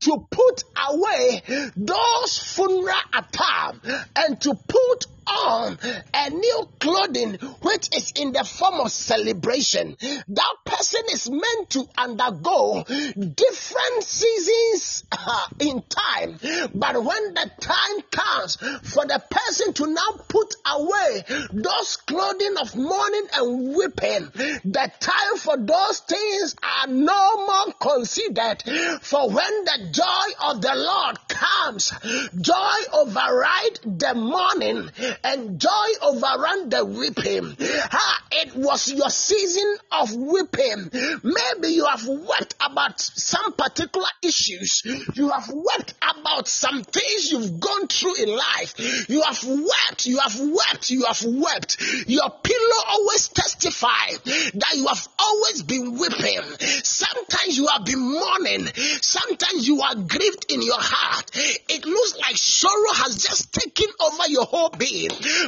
[0.01, 1.41] to put away
[1.75, 3.73] those funeral attire
[4.15, 5.77] and to put on
[6.13, 9.97] a new clothing which is in the form of celebration.
[9.99, 16.39] That person is meant to undergo different seasons uh, in time.
[16.73, 22.75] But when the time comes for the person to now put away those clothing of
[22.75, 24.29] mourning and weeping,
[24.65, 28.63] the time for those things are no more considered.
[29.01, 31.93] For when the joy of the Lord comes,
[32.41, 34.89] joy overrides the mourning
[35.23, 37.55] and joy overran the weeping.
[37.91, 40.89] Ah, it was your season of weeping.
[41.23, 44.83] Maybe you have wept about some particular issues.
[45.13, 48.73] You have wept about some things you've gone through in life.
[49.09, 51.81] You have wept, you have wept, you have wept.
[52.07, 56.41] Your pillow always testify that you have always been weeping.
[56.83, 58.67] Sometimes you have been mourning.
[59.01, 61.31] Sometimes you are grieved in your heart.
[61.33, 65.02] It looks like sorrow has just taken over your whole being.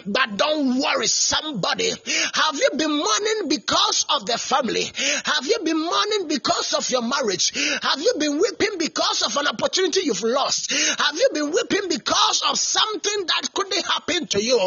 [0.06, 1.90] But don't worry, somebody.
[1.90, 4.86] Have you been mourning because of the family?
[5.26, 7.54] Have you been mourning because of your marriage?
[7.82, 10.72] Have you been weeping because of an opportunity you've lost?
[11.00, 14.60] Have you been weeping because of something that couldn't happen to you?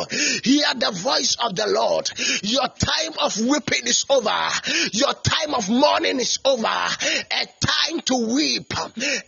[0.44, 2.10] Hear the voice of the Lord.
[2.42, 4.30] Your time of weeping is over.
[4.92, 6.66] Your time of mourning is over.
[6.66, 8.72] A time to weep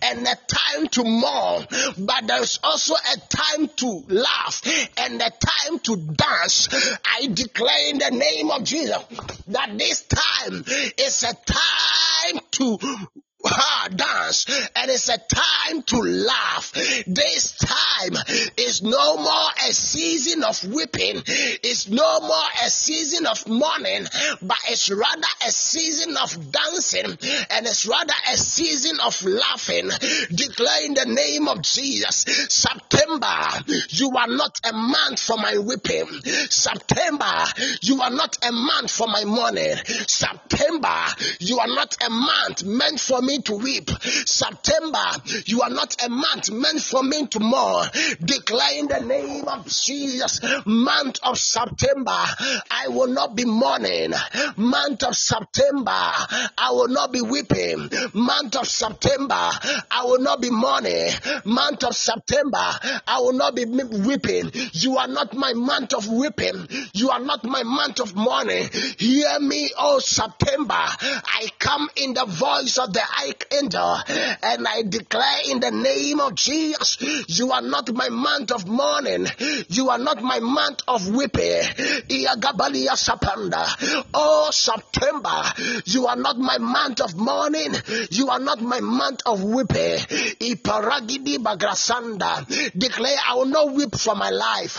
[0.03, 1.67] and a time to mourn.
[1.99, 4.63] But there's also a time to laugh
[4.97, 5.50] and a time
[5.83, 6.69] to dance.
[7.05, 8.99] I declare in the name of Jesus
[9.49, 10.65] that this time
[10.99, 12.79] is a time to
[13.47, 14.47] ah, dance
[14.77, 16.73] and it's a time to laugh.
[17.07, 18.17] This time
[18.57, 24.07] is no more a season of weeping, it's no more a season of mourning,
[24.43, 27.19] but it's rather a season of dancing
[27.51, 29.91] and it's rather a season of laughing.
[30.35, 33.37] Declare in the name of Jesus, September,
[33.91, 36.07] you are not a month for my weeping.
[36.51, 37.45] September,
[37.83, 39.77] you are not a month for my mourning.
[40.07, 41.05] September,
[41.39, 43.91] you are not a month meant for me to weep.
[44.27, 45.05] September,
[45.47, 47.89] you are not a month meant for me to mourn.
[48.25, 54.13] Declare in the name of Jesus, month of September, I will not be mourning.
[54.57, 57.91] Month of September, I will not be weeping.
[58.15, 59.35] Month of September,
[59.91, 61.11] I will not be mourning.
[61.45, 62.59] Month of September,
[63.07, 64.51] I will not be weeping.
[64.73, 66.69] You are not my month of weeping.
[66.95, 68.69] You are not my month of mourning.
[68.99, 70.75] Hear me, oh September.
[70.75, 73.03] I come in the voice of the
[73.53, 73.97] angel
[74.43, 76.99] and I declare in the name of Jesus,
[77.29, 79.27] you are not my month of mourning.
[79.69, 81.63] You are not my month of weeping.
[84.15, 85.43] Oh September,
[85.85, 87.75] you are not my month of mourning.
[88.11, 89.99] You are not my month of weeping.
[90.41, 91.39] Iparagidi.
[92.77, 94.79] Declare, I will not weep for my life.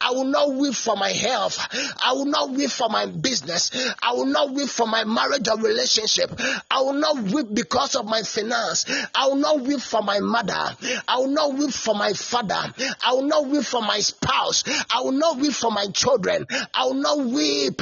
[0.00, 1.58] I will not weep for my health.
[2.04, 3.70] I will not weep for my business.
[4.02, 6.30] I will not weep for my marriage or relationship.
[6.70, 8.86] I will not weep because of my finance.
[9.14, 10.76] I will not weep for my mother.
[11.08, 12.72] I will not weep for my father.
[13.04, 14.64] I will not weep for my spouse.
[14.90, 16.46] I will not weep for my children.
[16.72, 17.80] I will not weep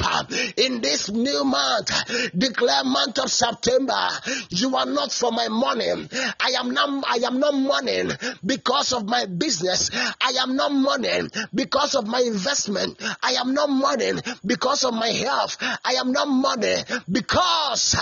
[0.57, 1.91] in this new month.
[2.37, 4.07] Declare month of September.
[4.49, 5.91] You are not for my money.
[6.39, 7.03] I am not.
[7.07, 8.11] I am not mourning
[8.45, 9.89] because of my business.
[9.93, 13.01] I am not mourning because of my investment.
[13.21, 15.57] I am not mourning because of my health.
[15.61, 17.95] I am not mourning because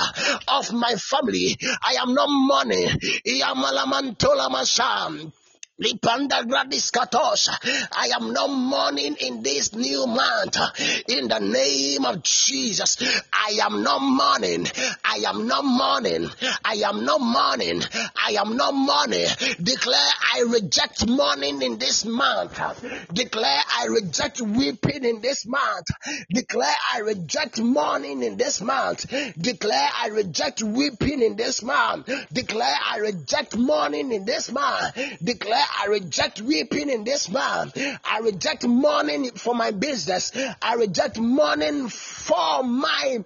[0.48, 1.58] of my family.
[1.90, 2.88] I am not mourning.
[3.26, 5.32] Iyamalamantola masam.
[7.96, 10.58] I am not mourning in this new month.
[11.08, 12.98] In the name of Jesus.
[13.32, 14.68] I am not mourning.
[15.06, 16.30] I am not mourning.
[16.66, 17.82] I am not mourning.
[18.16, 19.28] I am not mourning.
[19.62, 22.60] Declare I reject mourning in this month.
[23.14, 25.88] Declare I reject weeping in this month.
[26.30, 29.06] Declare I reject mourning in this month.
[29.38, 32.10] Declare I reject weeping in this month.
[32.34, 34.96] Declare I reject mourning in this month.
[35.24, 37.78] Declare I reject weeping in this month.
[38.04, 40.32] I reject mourning for my business.
[40.62, 43.24] I reject mourning for my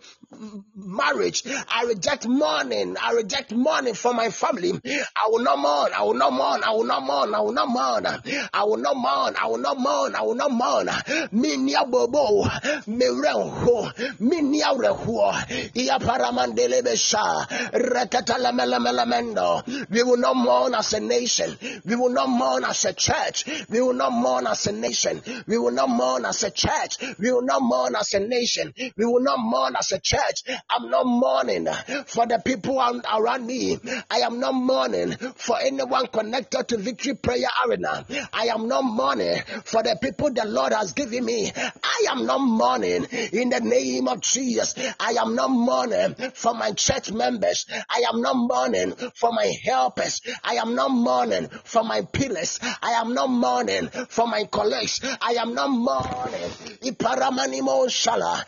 [0.76, 1.44] marriage.
[1.70, 2.96] I reject mourning.
[3.02, 4.72] I reject mourning for my family.
[5.16, 5.92] I will not mourn.
[5.94, 6.64] I will not mourn.
[6.64, 7.34] I will not mourn.
[7.36, 8.06] I will not mourn.
[8.54, 9.36] I will not mourn.
[9.36, 10.16] I will not mourn.
[10.16, 10.90] I will not mourn.
[11.32, 12.44] Me nia bobo.
[12.88, 14.20] Me renho.
[14.20, 15.34] Me nia reho.
[15.76, 17.48] Ia paramandele besha.
[17.72, 19.90] Rekatala melamelamendo.
[19.90, 21.58] We will not mourn as a nation.
[21.86, 23.46] We will not mourn as a church.
[23.70, 25.22] We will not mourn as a nation.
[25.48, 26.98] We will not mourn as a church.
[27.20, 28.74] We will not mourn as a nation.
[28.78, 30.58] We will not mourn as a church church.
[30.70, 31.68] I'm not mourning
[32.06, 33.78] for the people around me.
[34.10, 38.06] I am not mourning for anyone connected to Victory Prayer Arena.
[38.32, 41.52] I am not mourning for the people the Lord has given me.
[41.56, 44.76] I am not mourning in the name of Jesus.
[45.00, 47.66] I am not mourning for my church members.
[47.90, 50.22] I am not mourning for my helpers.
[50.44, 52.60] I am not mourning for my pillars.
[52.82, 55.02] I am not mourning for my colleagues.
[55.22, 56.50] I am not mourning.
[56.84, 58.44] Iparamanimo shala.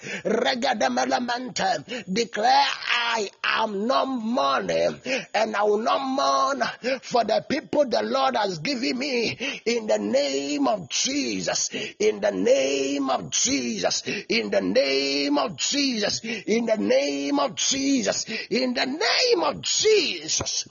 [2.12, 2.68] Declare
[3.16, 5.00] I am not mourning
[5.34, 6.64] and I will not mourn
[7.02, 11.70] for the people the Lord has given me in the name of Jesus.
[12.00, 14.04] In the name of Jesus.
[14.30, 16.22] In the name of Jesus.
[16.24, 18.26] In the name of Jesus.
[18.50, 20.68] In the name of Jesus.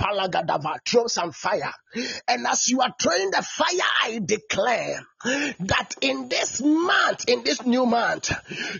[0.00, 1.72] Palagadava, throw some fire.
[2.26, 7.64] And as you are throwing the fire, I declare that in this month, in this
[7.64, 8.32] new month,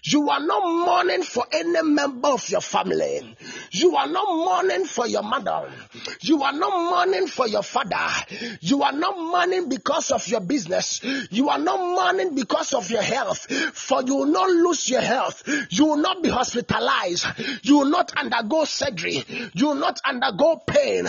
[0.04, 3.36] you are not mourning for any member of your family.
[3.70, 5.70] You are not mourning for your mother.
[6.20, 7.96] You are not mourning for your father.
[8.60, 11.00] You are not mourning because of your business.
[11.30, 13.50] You are not mourning because of your health.
[13.74, 15.48] For you will not lose your health.
[15.70, 17.26] You will not be hospitalized.
[17.62, 19.24] You will not undergo surgery.
[19.54, 21.06] You will not undergo pain.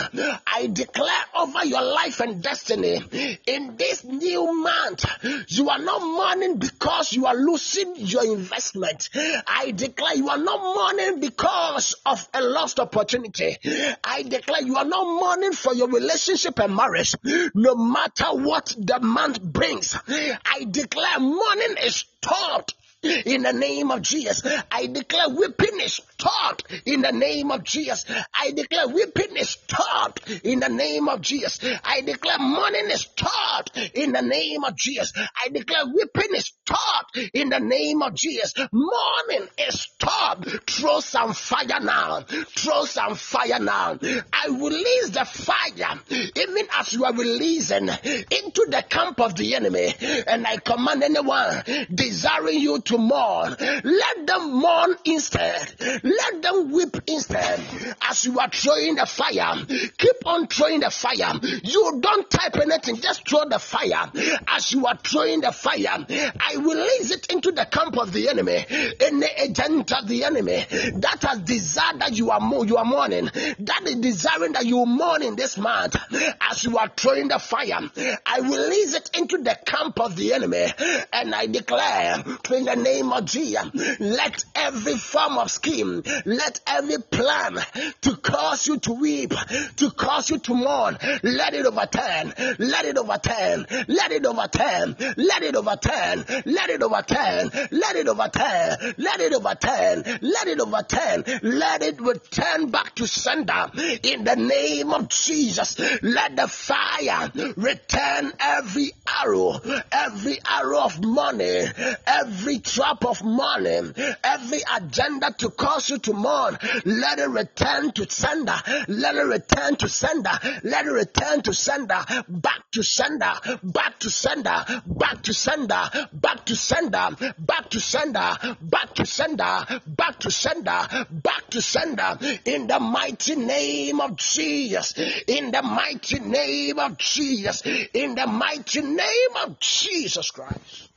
[0.47, 3.01] I declare over your life and destiny
[3.45, 5.05] in this new month,
[5.47, 9.09] you are not mourning because you are losing your investment.
[9.47, 13.57] I declare you are not mourning because of a lost opportunity.
[14.03, 17.15] I declare you are not mourning for your relationship and marriage,
[17.53, 19.97] no matter what the month brings.
[20.07, 22.73] I declare mourning is stopped
[23.05, 24.41] in the name of Jesus.
[24.71, 28.05] I declare weeping is taught in the name of Jesus.
[28.33, 31.59] I declare weeping is taught in the name of Jesus.
[31.83, 35.13] I declare mourning is taught in the name of Jesus.
[35.15, 38.53] I declare weeping is taught in the name of Jesus.
[38.71, 40.45] Mourning is taught.
[40.67, 42.21] Throw some fire now.
[42.21, 43.97] Throw some fire now.
[44.01, 49.93] I release the fire even as you are releasing into the camp of the enemy.
[50.27, 51.63] And I command anyone
[51.93, 55.73] desiring you to mourn, let them mourn instead.
[56.03, 57.59] Let them weep instead.
[58.01, 59.65] As you are throwing the fire,
[59.97, 61.33] keep on throwing the fire.
[61.63, 64.11] You don't type anything, just throw the fire.
[64.47, 68.65] As you are throwing the fire, I release it into the camp of the enemy,
[68.99, 70.65] any agent of the enemy
[70.95, 75.23] that has desired that you are you are mourning, that is desiring that you mourn
[75.23, 75.95] in this month.
[76.41, 77.79] As you are throwing the fire,
[78.25, 80.65] I release it into the camp of the enemy,
[81.11, 82.23] and I declare
[82.55, 83.65] in the name of Jesus,
[83.99, 87.57] let every form of scheme, let every plan
[88.01, 89.33] to cause you to weep,
[89.77, 95.41] to cause you to mourn, let it overturn, let it overturn, let it overturn, let
[95.41, 101.81] it overturn, let it overturn, let it overturn, let it overturn, let it overturn, let
[101.81, 103.71] it return back to sender
[104.03, 105.79] in the name of Jesus.
[106.01, 108.91] Let the fire return every
[109.23, 109.59] arrow,
[109.91, 111.65] every arrow of money,
[112.05, 113.79] every trap of money,
[114.21, 118.55] every agenda to cause you to mourn, let it return to sender,
[118.89, 123.31] let it return to sender, let it return to sender, back to sender,
[123.63, 129.81] back to sender, back to sender, back to sender, back to sender, back to sender,
[129.87, 134.93] back to sender, back to sender, in the mighty name of Jesus,
[135.27, 137.61] in the mighty name of Jesus,
[137.93, 140.89] in the mighty name of Jesus Christ.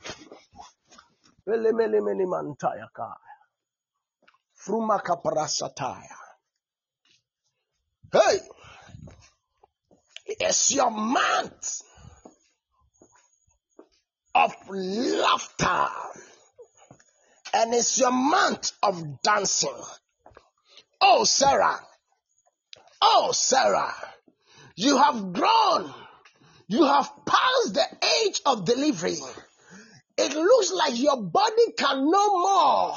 [1.49, 3.15] Elemelemene mantaya kaya.
[4.55, 6.17] Fruma kaparasataya.
[8.11, 8.39] Hey,
[10.25, 11.81] it's your month
[14.35, 15.87] of laughter,
[17.53, 19.83] and it's your month of dancing.
[21.01, 21.79] Oh, Sarah.
[23.01, 23.93] Oh, Sarah.
[24.75, 25.93] You have grown.
[26.67, 27.85] You have passed the
[28.23, 29.17] age of delivery.
[30.21, 32.93] It looks like your body can no more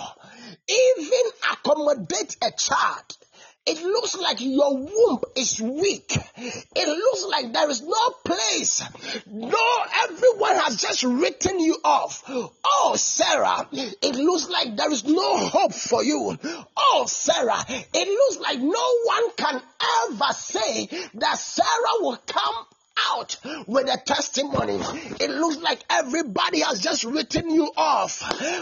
[0.69, 1.23] even
[1.53, 3.17] accommodate a child.
[3.65, 6.13] It looks like your womb is weak.
[6.37, 8.83] It looks like there is no place.
[9.27, 12.25] No, everyone has just written you off.
[12.29, 16.37] Oh, Sarah, it looks like there is no hope for you.
[16.77, 19.63] Oh, Sarah, it looks like no one can
[20.11, 22.67] ever say that Sarah will come
[23.11, 23.37] out
[23.67, 24.79] with a testimony.
[25.21, 28.21] It looks like everybody has just written you off.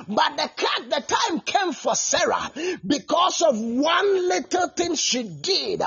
[0.09, 0.51] But the,
[0.89, 2.51] the time came for Sarah
[2.87, 5.83] because of one little thing she did,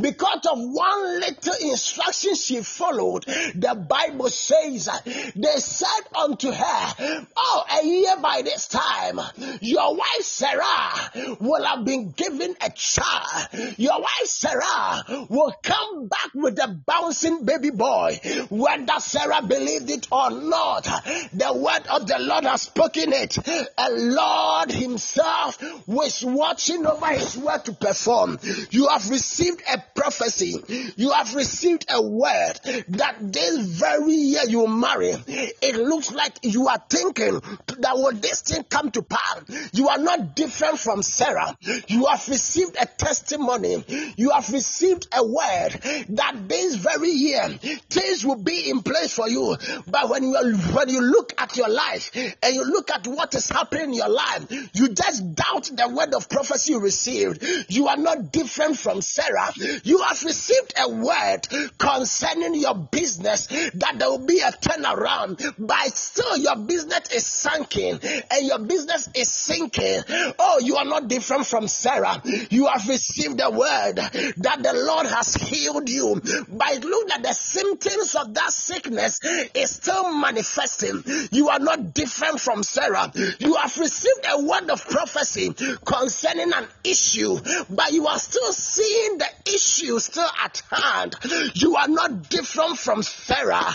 [0.00, 3.24] because of one little instruction she followed.
[3.24, 6.94] The Bible says, they said unto her,
[7.36, 9.20] Oh, a year by this time,
[9.60, 13.48] your wife Sarah will have been given a child.
[13.76, 18.18] Your wife Sarah will come back with a bouncing baby boy boy.
[18.50, 20.84] Whether Sarah believed it or not,
[21.32, 23.36] the word of the Lord has spoken it.
[23.76, 28.38] And Lord Himself was watching over His word to perform.
[28.70, 30.92] You have received a prophecy.
[30.96, 32.54] You have received a word
[32.88, 35.14] that this very year you marry.
[35.26, 37.40] It looks like you are thinking
[37.78, 39.42] that will this thing come to pass.
[39.72, 41.56] You are not different from Sarah.
[41.88, 43.84] You have received a testimony.
[44.16, 45.72] You have received a word
[46.10, 47.58] that this very year
[47.90, 49.56] things will be in place for you.
[49.86, 53.48] But when you when you look at your life and you look at what is
[53.48, 57.44] happening in your life, you just doubt the word of prophecy you received.
[57.68, 59.52] You are not different from Sarah.
[59.84, 61.48] You have received a word
[61.78, 68.00] concerning your business that there will be a turnaround, but still your business is sinking
[68.02, 70.02] and your business is sinking.
[70.38, 72.22] Oh, you are not different from Sarah.
[72.50, 76.20] You have received a word that the Lord has healed you.
[76.48, 77.32] But look at the
[77.64, 79.20] symptoms of that sickness
[79.54, 81.02] is still manifesting.
[81.30, 83.10] You are not different from Sarah.
[83.38, 85.52] You have received a word of prophecy
[85.84, 87.38] concerning an issue,
[87.70, 91.16] but you are still seeing the issue still at hand.
[91.54, 93.74] You are not different from Sarah.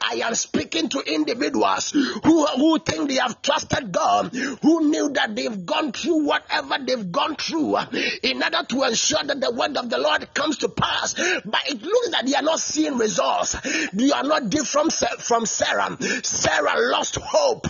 [0.00, 5.34] I am speaking to individuals who, who think they have trusted God, who knew that
[5.34, 7.76] they've gone through whatever they've gone through
[8.22, 11.14] in order to ensure that the word of the Lord comes to pass.
[11.14, 13.56] But it looks that they are not seeing results.
[13.92, 15.96] You are not different from Sarah.
[16.22, 17.66] Sarah lost hope.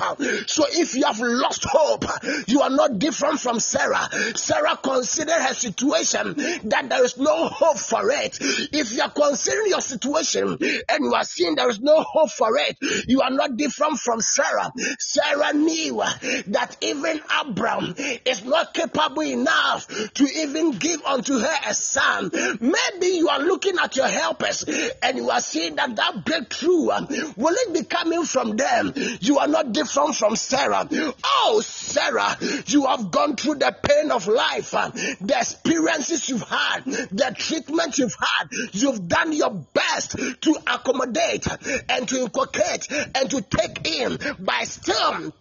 [0.46, 2.04] So if you have lost hope,
[2.46, 4.08] you are not different from Sarah.
[4.34, 6.34] Sarah considered her situation
[6.64, 8.38] that there is no hope for it.
[8.40, 12.50] If you are considering your situation and you are seeing there is no hope for
[12.56, 12.76] it,
[13.08, 14.72] you are not different from Sarah.
[14.98, 16.02] Sarah knew
[16.48, 17.94] that even Abraham
[18.24, 22.30] is not capable enough to even give unto her a son.
[22.60, 24.64] Maybe you are looking at your helpers
[25.02, 28.92] and you are seeing that that breakthrough uh, will it be coming from them?
[29.20, 30.88] You are not different from Sarah.
[31.24, 32.36] Oh, Sarah,
[32.66, 37.98] you have gone through the pain of life, uh, the experiences you've had, the treatment
[37.98, 38.48] you've had.
[38.72, 41.46] You've done your best to accommodate
[41.88, 45.32] and to inculcate and to take in, but still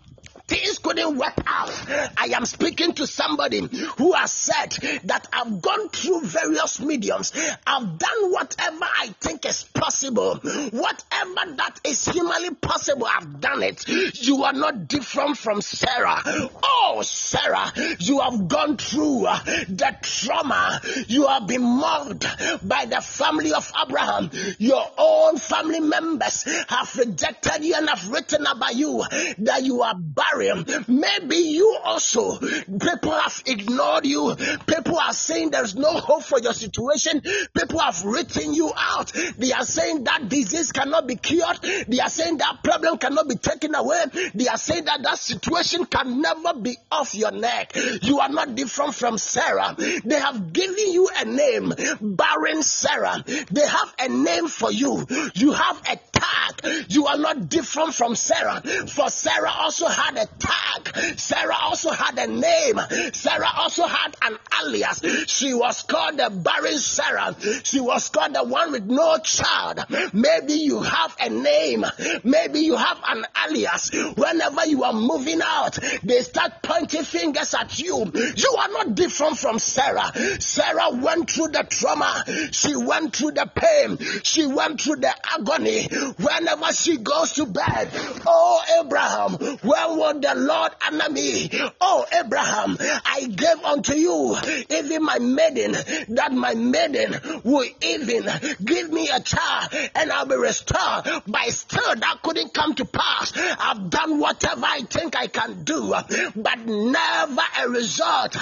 [0.53, 1.71] things couldn't work out.
[2.17, 3.67] I am speaking to somebody
[3.97, 4.71] who has said
[5.05, 7.33] that I've gone through various mediums,
[7.65, 13.87] I've done whatever I think is possible, whatever that is humanly possible, I've done it.
[13.87, 16.21] You are not different from Sarah.
[16.63, 22.25] Oh, Sarah, you have gone through uh, the trauma, you have been mocked
[22.67, 24.29] by the family of Abraham.
[24.59, 29.03] Your own family members have rejected you and have written about you
[29.39, 30.42] that you are barren
[30.87, 34.35] Maybe you also, people have ignored you.
[34.67, 37.21] People are saying there's no hope for your situation.
[37.53, 39.11] People have written you out.
[39.37, 41.59] They are saying that disease cannot be cured.
[41.87, 44.03] They are saying that problem cannot be taken away.
[44.33, 47.75] They are saying that that situation can never be off your neck.
[48.01, 49.75] You are not different from Sarah.
[49.77, 53.23] They have given you a name, barren Sarah.
[53.25, 55.05] They have a name for you.
[55.35, 56.85] You have a tag.
[56.89, 58.61] You are not different from Sarah.
[58.87, 61.19] For Sarah also had a tag.
[61.19, 62.79] Sarah also had a name.
[63.13, 65.01] Sarah also had an alias.
[65.27, 67.35] She was called the barren Sarah.
[67.63, 69.85] She was called the one with no child.
[70.13, 71.85] Maybe you have a name.
[72.23, 73.91] Maybe you have an alias.
[74.15, 78.11] Whenever you are moving out, they start pointing fingers at you.
[78.13, 80.11] You are not different from Sarah.
[80.39, 82.23] Sarah went through the trauma.
[82.51, 83.97] She went through the pain.
[84.23, 85.87] She went through the agony.
[86.17, 87.89] Whenever she goes to bed,
[88.25, 91.49] oh Abraham, where would the Lord honor me?
[91.81, 94.35] Oh Abraham, I gave unto you
[94.69, 95.73] even my maiden,
[96.09, 98.29] that my maiden will even
[98.63, 101.05] give me a child and I'll be restored.
[101.27, 103.33] But still, that couldn't come to pass.
[103.35, 105.93] I've done whatever I think I can do,
[106.35, 108.35] but never a result.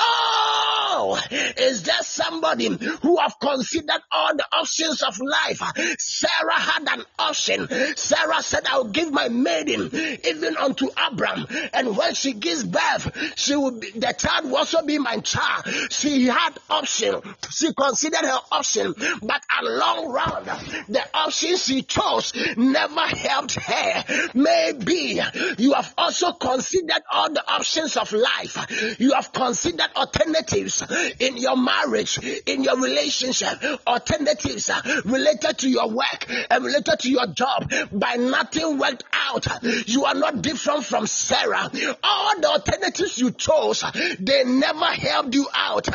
[0.00, 2.68] Oh, is there somebody
[3.02, 5.60] who have considered all the options of life?
[5.98, 7.68] Sarah had an option.
[7.96, 9.90] Sarah said, I'll give my maiden
[10.24, 11.46] even unto Abram.
[11.72, 15.66] And when she gives birth, she will be, the child will also be my child.
[15.90, 17.20] She had option.
[17.50, 20.44] She considered her option, but a long run,
[20.88, 24.30] the option she chose never helped her.
[24.34, 25.20] Maybe
[25.58, 28.96] you have also considered all the options of life.
[28.98, 30.82] You have considered alternatives
[31.20, 37.26] in your marriage, in your relationship, alternatives uh, related to your work and related your
[37.28, 39.46] job, by nothing worked out.
[39.86, 41.70] You are not different from Sarah.
[42.02, 43.84] All the alternatives you chose,
[44.18, 45.86] they never helped you out.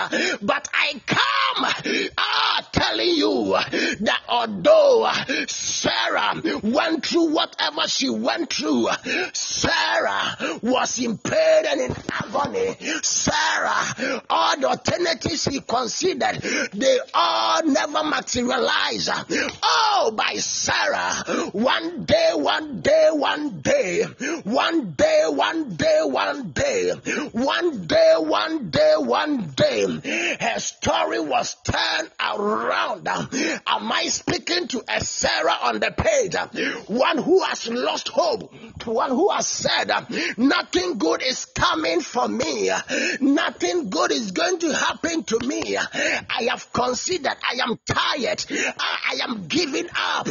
[0.41, 3.57] But I come ah, telling you
[4.01, 5.09] that although
[5.47, 8.87] Sarah went through whatever she went through,
[9.33, 12.75] Sarah was in pain and in agony.
[13.01, 16.41] Sarah, all the alternatives he considered,
[16.73, 19.09] they all never materialized.
[19.63, 20.88] Oh, by Sarah,
[21.51, 24.03] one day, one day, one day,
[24.43, 26.91] one day, one day, one day,
[27.31, 33.07] one day, one day, one day, her story was turned around.
[33.07, 36.35] Am I speaking to a Sarah on the page?
[36.87, 38.53] One who has lost hope,
[38.85, 39.91] one who has said,
[40.37, 42.71] Nothing good is coming for me,
[43.21, 45.77] nothing good is going to happen to me.
[45.77, 48.45] I have considered, I am tired,
[48.79, 50.27] I am giving up.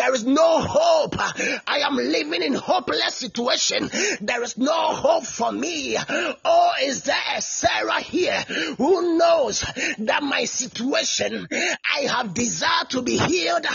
[0.00, 1.16] There is no hope.
[1.18, 3.90] I am living in hopeless situation.
[4.22, 5.98] There is no hope for me.
[6.42, 8.40] Oh, is there a Sarah here
[8.78, 9.60] who knows
[9.98, 13.66] that my situation, I have desire to be healed.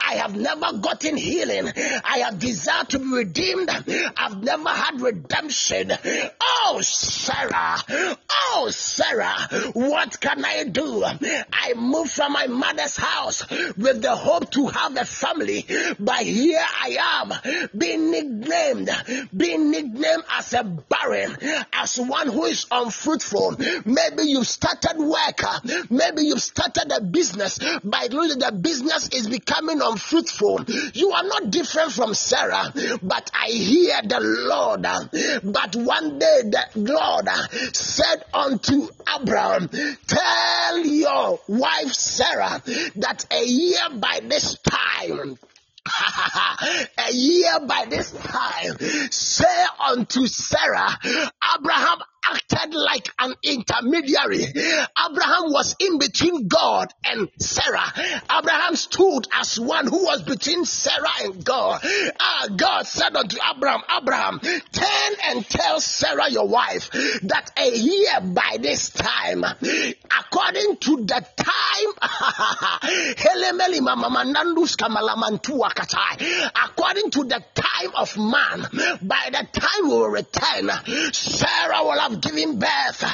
[0.00, 1.72] I have never gotten healing.
[2.04, 3.68] I have desire to be redeemed.
[4.16, 5.92] I've never had redemption.
[6.40, 7.76] Oh, Sarah.
[8.30, 9.48] Oh, Sarah.
[9.72, 11.02] What can I do?
[11.04, 15.66] I moved from my mother's house with the hope to have a family,
[15.98, 18.90] but here I am being nicknamed,
[19.36, 21.36] being nicknamed as a barren,
[21.72, 23.56] as one who is unfruitful.
[23.84, 30.64] Maybe you've started work, maybe you've started a business, but the business is becoming unfruitful.
[30.94, 32.72] You are not different from Sarah,
[33.02, 34.82] but I hear the Lord.
[34.82, 37.28] But one day the Lord
[37.74, 38.88] said unto
[39.20, 39.68] Abraham,
[40.06, 42.62] Tell your wife Sarah
[42.96, 45.38] that a year by this time,
[46.98, 48.76] a year by this time,
[49.10, 50.98] say unto Sarah,
[51.58, 54.44] Abraham acted like an intermediary.
[54.44, 57.92] Abraham was in between God and Sarah.
[58.30, 61.80] Abraham stood as one who was between Sarah and God.
[62.20, 68.20] Ah, God said unto Abraham, Abraham, turn and tell Sarah your wife that a year
[68.22, 71.92] by this time, according to the time,
[76.64, 78.66] according to the time of man,
[79.02, 80.70] by the time we will return,
[81.12, 83.04] Sarah will have giving birth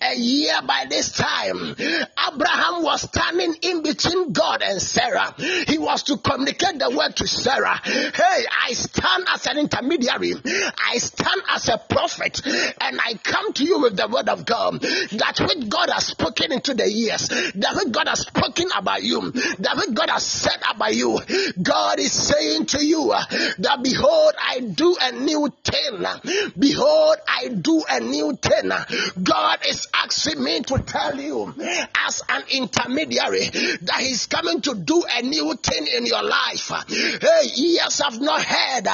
[0.00, 1.74] a year by this time.
[1.78, 5.34] Abraham was standing in between God and Sarah.
[5.66, 7.80] He was to communicate the word to Sarah.
[7.84, 10.34] Hey, I stand as an intermediary.
[10.34, 14.80] I stand as a prophet and I come to you with the word of God.
[14.80, 19.30] That which God has spoken into the years, that which God has spoken about you,
[19.30, 21.20] that which God has said about you.
[21.62, 26.04] God is saying to you that behold, I do a new thing.
[26.58, 28.70] Behold, I do a new thing.
[29.22, 31.54] God is asking me to tell you,
[32.06, 33.48] as an intermediary,
[33.82, 36.70] that He's coming to do a new thing in your life.
[36.88, 38.86] Hey, ears have not heard,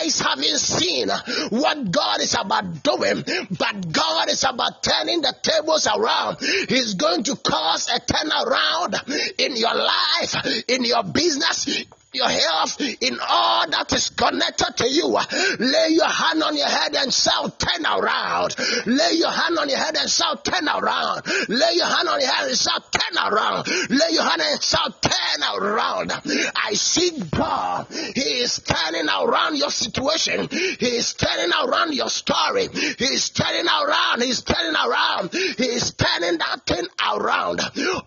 [0.00, 1.08] eyes haven't seen
[1.50, 6.38] what God is about doing, but God is about turning the tables around.
[6.68, 8.94] He's going to cause a turnaround
[9.38, 15.18] in your life, in your business, your health, in all that is connected to you.
[15.58, 18.54] Lay your hand on your head and shout, turn around.
[18.86, 21.22] Lay your hand on your head and shout, turn around.
[21.48, 23.68] Lay your hand on your head and shout, turn around.
[23.90, 26.12] Lay your hand and shout, turn around.
[26.56, 27.86] I see God.
[27.90, 30.48] He is turning around your situation.
[30.50, 32.68] He is turning around your story.
[32.72, 34.22] He is turning around.
[34.22, 35.32] He is turning around.
[35.32, 37.60] He is turning that thing around.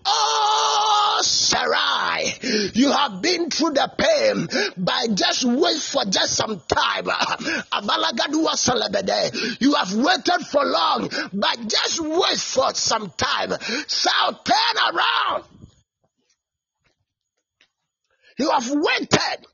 [0.06, 2.34] Oh, Sarai,
[2.74, 4.48] you have been through the pain,
[4.78, 7.08] but just wait for just some time.
[9.60, 13.52] You have waited for long, but just wait for some time.
[13.88, 14.10] So
[14.44, 15.44] turn around.
[18.38, 19.46] You have waited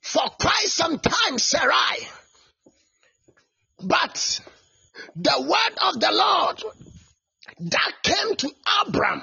[0.00, 2.08] for quite some time, Sarai.
[3.82, 4.40] But
[5.14, 6.62] the word of the Lord
[7.70, 8.50] that came to
[8.82, 9.22] Abram,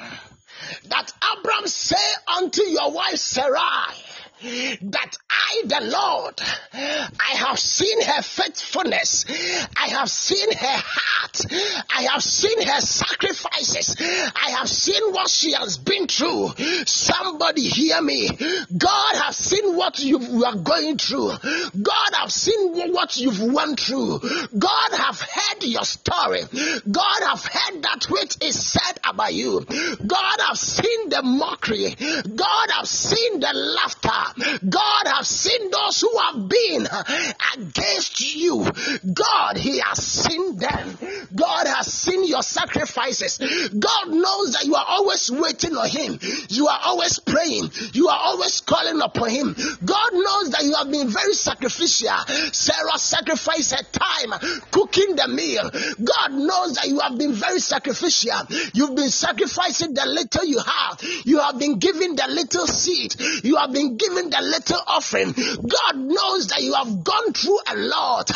[0.90, 1.96] that Abram say
[2.38, 3.96] unto your wife Sarai,
[4.44, 6.42] that I, the Lord,
[6.74, 9.26] I have seen her faithfulness,
[9.78, 11.46] I have seen her heart,
[11.96, 16.50] I have seen her sacrifices, I have seen what she has been through.
[16.86, 18.28] Somebody hear me.
[18.78, 21.32] God has seen what you are going through.
[21.82, 24.20] God has seen what you've went through.
[24.58, 26.42] God have heard your story.
[26.92, 29.62] God have heard that which is said about you.
[30.06, 31.96] God have seen the mockery.
[31.96, 34.33] God have seen the laughter.
[34.38, 36.88] God has seen those who have been
[37.58, 38.66] against you.
[39.14, 40.98] God, He has seen them.
[41.36, 43.38] God has seen your sacrifices.
[43.38, 46.20] God knows that you are always waiting on Him.
[46.50, 47.72] You are always praying.
[47.94, 49.56] You are always calling upon Him.
[49.86, 52.18] God knows that you have been very sacrificial.
[52.52, 54.40] Sarah sacrificed her time
[54.72, 55.70] cooking the meal.
[56.04, 58.40] God knows that you have been very sacrificial.
[58.74, 61.00] You've been sacrificing the little you have.
[61.26, 63.16] You have been giving the little seed.
[63.44, 65.34] You have been giving the little offering.
[65.34, 68.32] God knows that you have gone through a lot,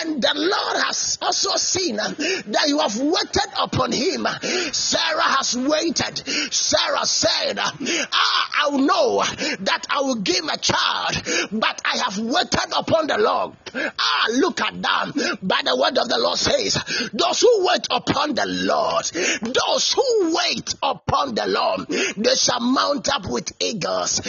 [0.00, 4.26] and the Lord has also seen that you have waited upon him.
[4.72, 6.52] Sarah has waited.
[6.52, 9.22] Sarah said, ah, I know
[9.60, 11.22] that I will give a child,
[11.52, 13.52] but I have waited upon the Lord.
[13.74, 15.38] Ah, look at that.
[15.42, 16.74] By the word of the Lord says,
[17.12, 19.04] those who wait upon the Lord,
[19.42, 24.20] those who wait upon the Lord, they shall mount up with eagles.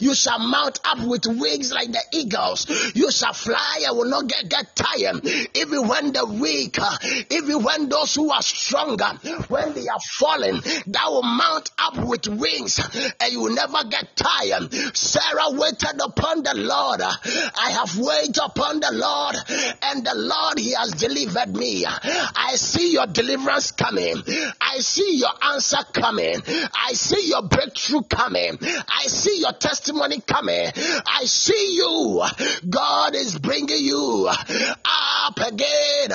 [0.00, 2.66] You shall mount up with wings like the eagles.
[2.94, 5.24] You shall fly and will not get, get tired.
[5.54, 6.78] Even when the weak,
[7.30, 9.08] even when those who are stronger,
[9.48, 12.80] when they are falling, that will mount up with wings
[13.20, 14.72] and you will never get tired.
[14.96, 17.00] Sarah waited upon the Lord.
[17.02, 19.36] I have waited upon the Lord,
[19.82, 21.84] and the Lord, He has delivered me.
[21.86, 24.22] I see your deliverance coming.
[24.60, 26.42] I see your answer coming.
[26.74, 28.47] I see your breakthrough coming.
[28.60, 30.70] I see your testimony coming.
[30.74, 32.24] I see you.
[32.68, 36.10] God is bringing you up again.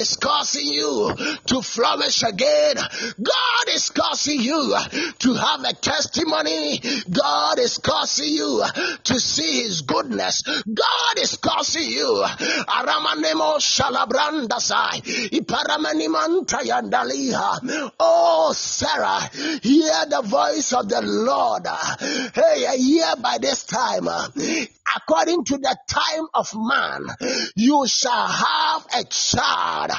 [0.00, 1.14] Is causing you
[1.46, 2.76] to flourish again.
[2.76, 4.74] God is causing you
[5.18, 6.80] to have a testimony.
[7.10, 8.64] God is causing you
[9.04, 10.42] to see His goodness.
[10.42, 12.24] God is causing you.
[12.24, 15.02] Aramanemo shalabrandasai.
[18.00, 19.30] Oh, Sarah,
[19.62, 21.66] hear the voice of the Lord.
[22.34, 24.08] Hey, a year by this time,
[24.96, 27.06] according to the time of man,
[27.54, 29.89] you shall have a child.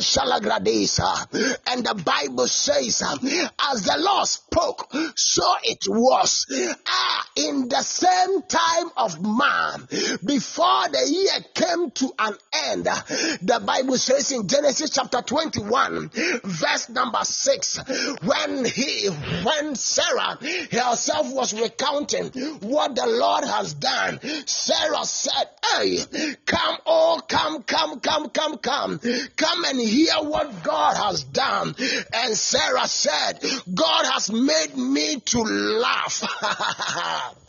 [0.00, 1.26] Shalagradesa.
[1.66, 4.28] And the Bible says, as the Lord
[4.58, 6.46] spoke, so it was.
[6.86, 9.86] Ah, in the same time of man,
[10.24, 12.34] before the year came to an
[12.70, 16.10] end, the Bible says in Genesis chapter 21,
[16.44, 17.78] verse number 6,
[18.24, 20.38] when he, when Sarah
[20.72, 22.30] herself was recounting
[22.60, 25.98] what the Lord has done, Sarah said, Hey,
[26.46, 28.98] come, oh, come, come, come, come, come,
[29.36, 31.74] come and hear what God has done.
[32.12, 33.40] And Sarah said,
[33.74, 37.34] God has made me to laugh.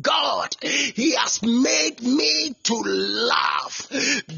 [0.00, 3.88] God, He has made me to laugh.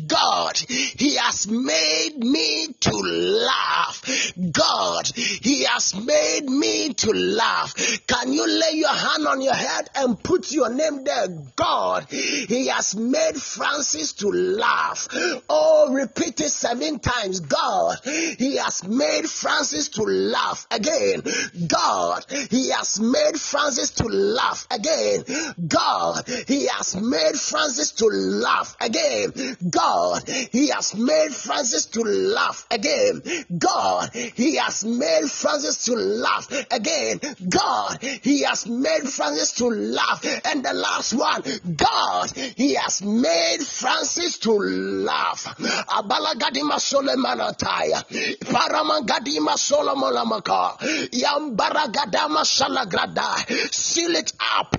[0.06, 4.32] God, He has made me to laugh.
[4.52, 7.74] God, He has made me to laugh.
[8.06, 11.28] Can you lay your hand on your head and put your name there?
[11.56, 15.08] God, He has made Francis to laugh.
[15.48, 17.40] Oh, repeat it seven times.
[17.40, 21.22] God, He has made Francis to laugh again.
[21.66, 25.23] God, He has made Francis to laugh again.
[25.66, 29.56] God, He has made Francis to laugh again.
[29.70, 33.22] God, He has made Francis to laugh again.
[33.56, 37.20] God, He has made Francis to laugh again.
[37.48, 40.24] God, He has made Francis to laugh.
[40.44, 41.42] And the last one,
[41.76, 45.54] God, He has made Francis to laugh.
[51.12, 52.44] Yambaragadama
[53.72, 54.76] seal it up,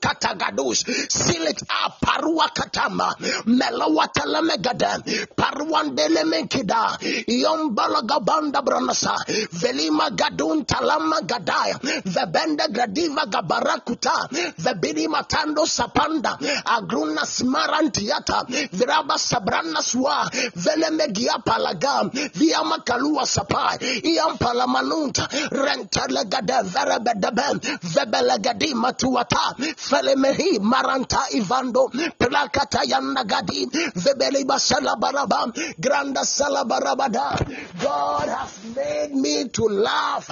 [0.00, 3.14] katagados, seal it up, parua katama,
[3.46, 4.98] melawatala megada,
[5.36, 9.16] parwandele mekida, yombala gabanda branasa,
[9.52, 14.28] velima gadun talama gadaya, vebenda gradiva gabarakuta,
[14.58, 24.38] vebini matando sapanda, agruna smarantiata, viraba sabrana swa, vele megia palagam, viama kalua sapai, iam
[24.38, 31.88] palamanunta, renta legade, verebedebem, vebelegadima matuata, felemehi maranta ivando,
[32.18, 37.36] plakata yanagadi, vebeliba salabaraba, granda salabarabada.
[37.82, 40.30] God has made me to laugh.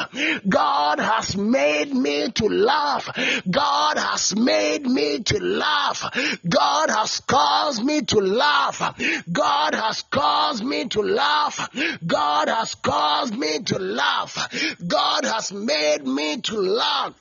[0.48, 3.08] God has made me to laugh.
[3.50, 6.04] God has made me to laugh.
[6.48, 8.94] God has caused me to laugh.
[9.30, 11.68] God has caused me to laugh.
[12.06, 14.48] God has caused me to laugh.
[14.86, 17.14] God has made me to laugh.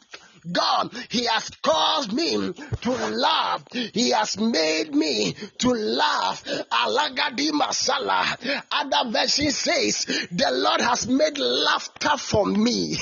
[0.52, 3.64] God, He has caused me to laugh.
[3.72, 6.44] He has made me to laugh.
[6.44, 8.64] Alagadi masala.
[8.72, 12.96] Other version says, the Lord has made laughter for me.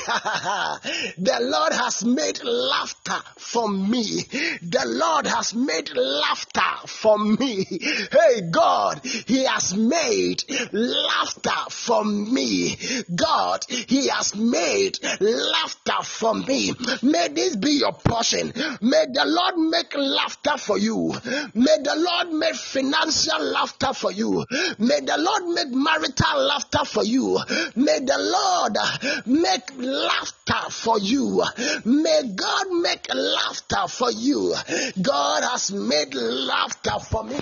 [1.18, 4.22] the Lord has made laughter for me.
[4.62, 7.66] The Lord has made laughter for me.
[7.66, 12.78] Hey God, He has made laughter for me.
[13.16, 16.74] God, He has made laughter for me.
[17.02, 18.54] May this be your portion.
[18.82, 21.14] May the Lord make laughter for you.
[21.54, 24.46] May the Lord make financial laughter for you.
[24.80, 27.40] May the Lord make marital laughter for you.
[27.76, 28.78] May the Lord
[29.26, 31.44] make laughter for you.
[31.86, 34.56] May God make laughter for you.
[35.02, 37.40] God has made laughter for me.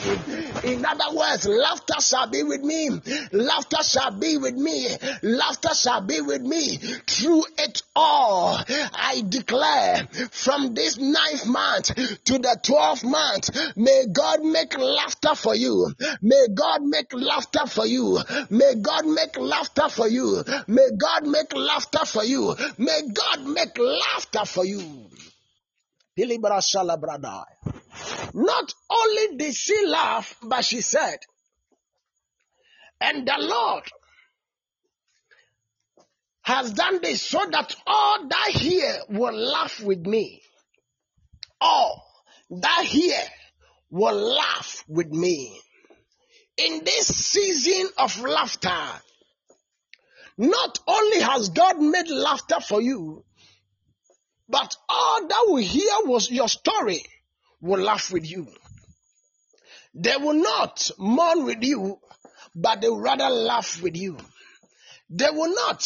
[0.63, 2.89] In other words, laughter shall be with me.
[3.31, 4.87] Laughter shall be with me.
[5.23, 8.59] Laughter shall be with me through it all.
[8.67, 9.78] I declare
[10.31, 11.93] from this ninth month
[12.25, 15.93] to the twelfth month, may God make laughter for you.
[16.21, 18.19] May God make laughter for you.
[18.49, 20.43] May God make laughter for you.
[20.67, 22.55] May God make laughter for you.
[22.77, 25.09] May God make laughter for you.
[28.33, 31.19] Not only did she laugh, but she said,
[33.01, 33.83] and the Lord
[36.49, 40.41] has done this so that all that here will laugh with me.
[41.61, 42.03] All
[42.49, 43.23] that here
[43.91, 45.61] will laugh with me.
[46.57, 48.81] In this season of laughter,
[50.39, 53.23] not only has God made laughter for you,
[54.47, 57.03] but all that will hear was your story
[57.61, 58.47] will laugh with you.
[59.93, 61.99] They will not mourn with you,
[62.55, 64.17] but they will rather laugh with you.
[65.09, 65.85] They will not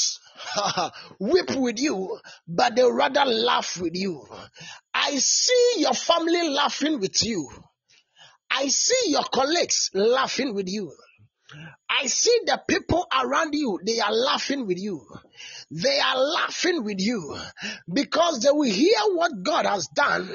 [1.20, 4.28] weep with you, but they rather laugh with you.
[4.94, 7.50] I see your family laughing with you.
[8.52, 10.94] I see your colleagues laughing with you.
[12.02, 15.06] I see the people around you, they are laughing with you.
[15.72, 17.36] They are laughing with you
[17.92, 20.30] because they will hear what God has done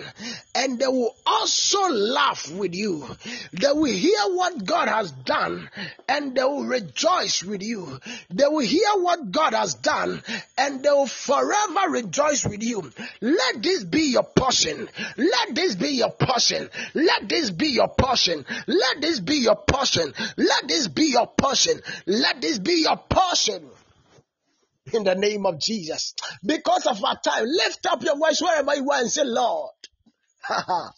[0.55, 3.07] and they will also laugh with you.
[3.53, 5.71] They will hear what God has done
[6.09, 8.01] and they will rejoice with you.
[8.31, 10.23] They will hear what God has done
[10.57, 12.91] and they will forever rejoice with you.
[13.21, 14.89] Let this be your portion.
[15.17, 16.69] Let this be your portion.
[16.95, 18.45] Let this be your portion.
[18.67, 20.13] Let this be your portion.
[20.37, 21.48] Let this be your portion.
[22.07, 23.69] Let this be your portion
[24.93, 26.15] in the name of Jesus.
[26.45, 29.75] Because of our time, lift up your voice wherever you are and say, Lord,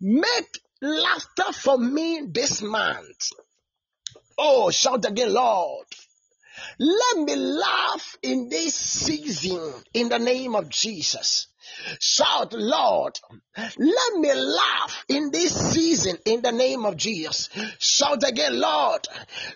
[0.00, 3.30] make laughter for me this month.
[4.38, 5.86] Oh, shout again, Lord.
[6.78, 11.49] Let me laugh in this season in the name of Jesus.
[11.98, 13.18] Shout, Lord,
[13.56, 17.48] let me laugh in this season in the name of Jesus.
[17.78, 19.06] Shout again, Lord,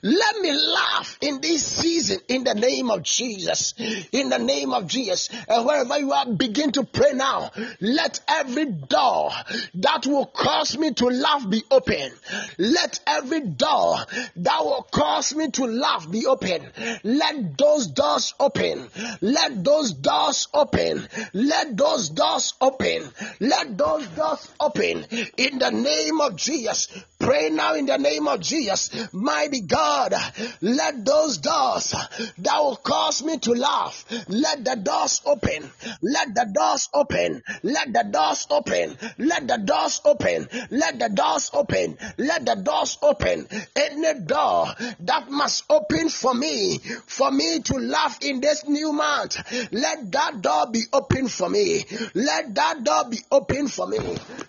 [0.02, 3.74] let me laugh in this season in the name of Jesus.
[4.12, 5.28] In the name of Jesus.
[5.48, 7.52] And wherever you are, begin to pray now.
[7.80, 9.30] Let every door
[9.74, 12.10] that will cause me to laugh be open.
[12.58, 13.96] Let every door
[14.36, 16.62] that will cause me to laugh be open.
[17.04, 18.88] Let those doors open.
[19.20, 21.08] Let those doors open.
[21.32, 23.08] Let those doors open.
[23.40, 25.04] Let those doors open
[25.36, 26.88] in the name of Jesus.
[27.18, 28.90] Pray now in the name of Jesus.
[29.12, 30.14] Mighty God,
[30.60, 31.94] let those doors
[32.38, 35.70] that will cause me to laugh, let the doors open.
[36.02, 37.42] Let the doors open.
[37.62, 38.98] Let the doors open.
[39.18, 40.48] Let the doors open.
[40.70, 41.98] Let the doors open.
[42.18, 43.48] Let the doors open.
[43.76, 44.66] Any door
[45.00, 49.36] that must open for me, for me to laugh in this new month,
[49.72, 51.84] let that door be open for me.
[52.14, 53.98] Let that door be open for me.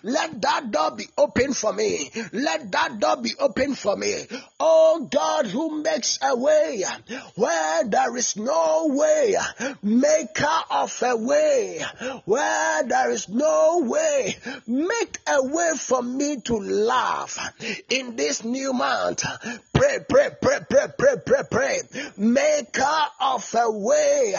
[0.02, 2.10] Let that door be open for me.
[2.32, 4.26] Let that door be open for me.
[4.60, 6.84] Oh God, who makes a way
[7.34, 9.36] where there is no way,
[9.82, 11.84] maker of a way
[12.24, 14.36] where there is no way,
[14.66, 17.52] make a way for me to laugh
[17.88, 19.24] in this new month.
[19.76, 21.80] Pray, pray, pray, pray, pray, pray, pray.
[22.16, 24.34] Maker of a way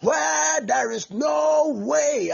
[0.00, 2.30] where there is no way.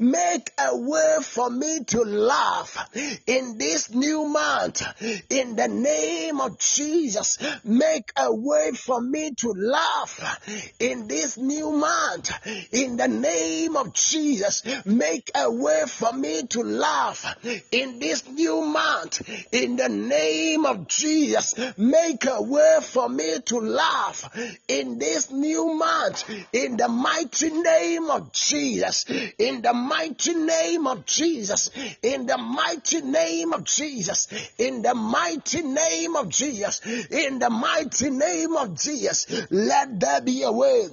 [0.00, 2.90] Make a way for me to laugh
[3.26, 4.82] in this new month.
[5.30, 10.40] In the name of Jesus, make a way for me to laugh
[10.80, 12.32] in this new month.
[12.72, 17.36] In the name of Jesus, make a way for me to laugh
[17.70, 19.22] in this new month.
[19.52, 21.54] In the name of Jesus,
[21.92, 24.30] make a way for me to laugh
[24.66, 26.24] in this new month.
[26.52, 29.04] In the mighty name of Jesus,
[29.38, 31.70] in the mighty name of Jesus,
[32.02, 34.28] in the mighty name of Jesus,
[34.58, 40.42] in the mighty name of Jesus, in the mighty name of Jesus, let there be
[40.42, 40.88] a way.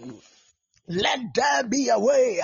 [0.92, 2.42] Let there be a way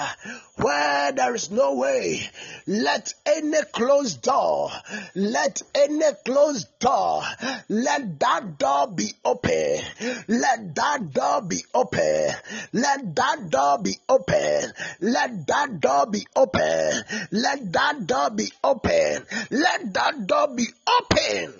[0.57, 2.21] where there is no way.
[2.67, 4.69] Let any closed door,
[5.15, 7.23] let any closed door,
[7.69, 9.79] let that door be open.
[10.27, 12.29] Let that door be open.
[12.71, 14.71] Let that door be open.
[15.01, 17.03] Let that door be open.
[17.31, 19.25] Let that door be open.
[19.49, 21.53] Let that door be open.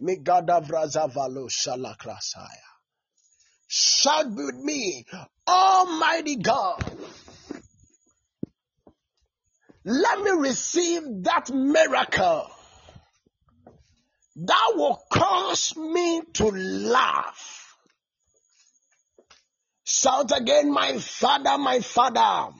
[0.00, 2.67] Migadavrazavalo shalakrasaya.
[3.68, 5.04] Shout with me,
[5.46, 6.82] Almighty God.
[9.84, 12.50] Let me receive that miracle
[14.36, 17.76] that will cause me to laugh.
[19.84, 22.54] Shout again, my father, my father.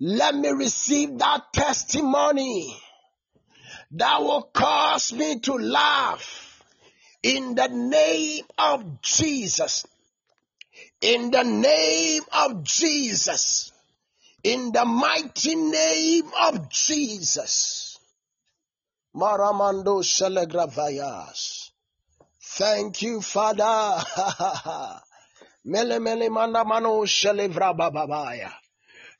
[0.00, 2.76] Let me receive that testimony
[3.92, 6.51] that will cause me to laugh
[7.22, 9.86] in the name of Jesus.
[11.00, 13.72] In the name of Jesus.
[14.42, 17.98] In the mighty name of Jesus.
[19.14, 21.70] Maramando Shelegravayas.
[22.40, 24.02] Thank you, Father.
[25.64, 28.52] mele mele manda mano shelevra bababaya.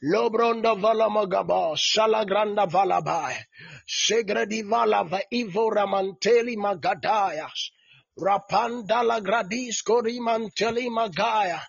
[0.03, 3.37] Lobronda valamagaba, shalagranda valabai,
[3.87, 7.70] shegredi valava ivo ramanteli magadayas,
[8.18, 11.60] rapandala gradis korimanteli magaya,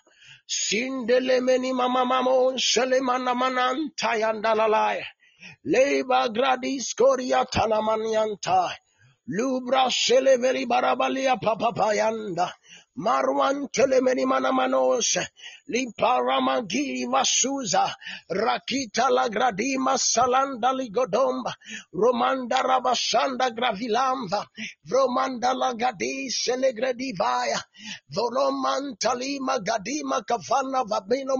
[0.46, 5.04] sindele meni mamamamon shelemana manantayandalalae,
[5.64, 8.70] leba gradis talamanianta,
[9.28, 12.52] lubra sheleveri barabalia papapayanda,
[12.96, 15.18] Marwan telemeni manamanos,
[18.30, 21.52] rakita la gradima salanda ligodomba,
[21.92, 22.62] romanda
[23.50, 24.44] gravilamba,
[24.86, 27.60] vromanda la gadi selegredivaya,
[29.58, 31.36] gadima kavana vabino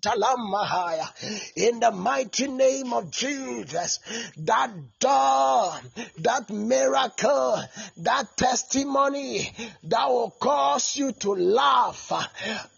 [0.00, 1.08] talamahaya.
[1.56, 4.00] In the mighty name of Jesus,
[4.38, 5.72] that door,
[6.18, 7.62] that miracle,
[7.98, 9.50] that testimony
[9.84, 12.12] that will cause you to laugh.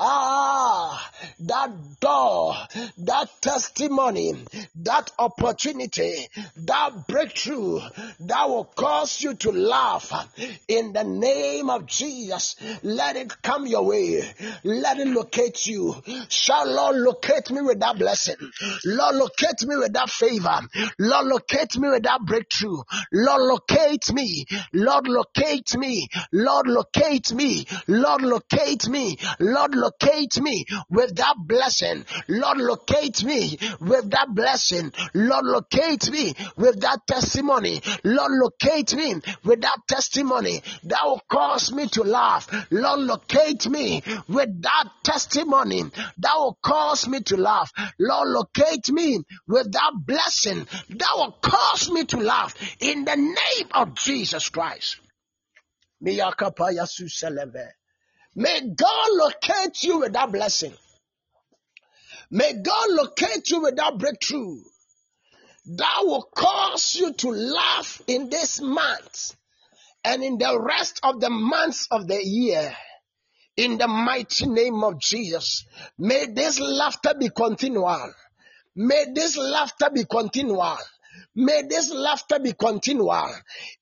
[0.00, 0.63] Ah,
[1.40, 1.70] that
[2.00, 2.54] door,
[2.98, 4.34] that testimony,
[4.76, 7.80] that opportunity, that breakthrough
[8.20, 10.12] that will cause you to laugh
[10.68, 12.56] in the name of Jesus.
[12.82, 14.22] Let it come your way.
[14.64, 15.94] Let it locate you.
[16.28, 18.36] Shall Lord locate me with that blessing?
[18.84, 20.60] Lord, locate me with that favor.
[20.98, 22.82] Lord, locate me with that breakthrough.
[23.12, 24.46] Lord, locate me.
[24.72, 26.08] Lord, locate me.
[26.32, 27.66] Lord, locate me.
[27.88, 29.18] Lord, locate me.
[29.38, 30.53] Lord, locate me
[30.90, 32.04] with that blessing.
[32.28, 34.92] Lord, locate me with that blessing.
[35.14, 37.80] Lord, locate me with that testimony.
[38.04, 39.14] Lord, locate me
[39.44, 42.48] with that testimony that will cause me to laugh.
[42.70, 45.82] Lord, locate me with that testimony
[46.18, 47.72] that will cause me to laugh.
[47.98, 53.68] Lord, locate me with that blessing that will cause me to laugh in the name
[53.72, 55.00] of Jesus Christ.
[56.02, 57.72] Miyakapaya suseleve.
[58.34, 60.74] May God locate you with that blessing.
[62.30, 64.58] May God locate you with that breakthrough
[65.66, 69.36] that will cause you to laugh in this month
[70.04, 72.74] and in the rest of the months of the year.
[73.56, 75.64] In the mighty name of Jesus,
[75.96, 78.12] may this laughter be continual.
[78.74, 80.76] May this laughter be continual.
[81.36, 83.28] May this laughter be continual.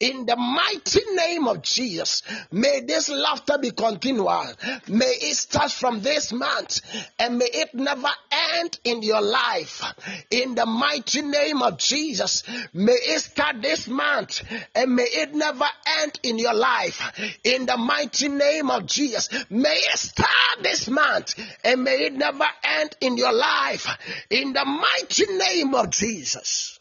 [0.00, 4.46] In the mighty name of Jesus, may this laughter be continual.
[4.88, 6.80] May it start from this month
[7.18, 8.08] and may it never
[8.56, 9.82] end in your life.
[10.30, 12.42] In the mighty name of Jesus,
[12.72, 14.42] may it start this month
[14.74, 15.68] and may it never
[16.02, 17.12] end in your life.
[17.44, 21.34] In the mighty name of Jesus, may it start this month
[21.64, 23.86] and may it never end in your life.
[24.30, 26.78] In the mighty name of Jesus.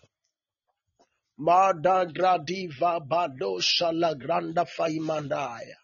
[1.41, 5.75] Mada gradiva badosha la granda faimandaya.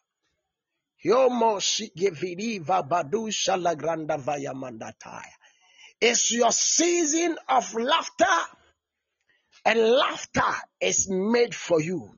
[1.03, 5.33] Yomo sigeviriva badusha la granda vayamandataya.
[5.99, 8.37] It's your season of laughter,
[9.65, 12.11] and laughter is made for you.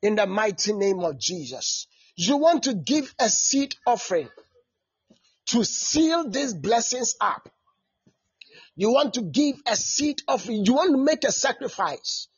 [0.00, 1.86] In the mighty name of Jesus.
[2.16, 4.30] You want to give a seed offering
[5.48, 7.50] to seal these blessings up.
[8.76, 10.64] You want to give a seed offering.
[10.64, 12.28] You want to make a sacrifice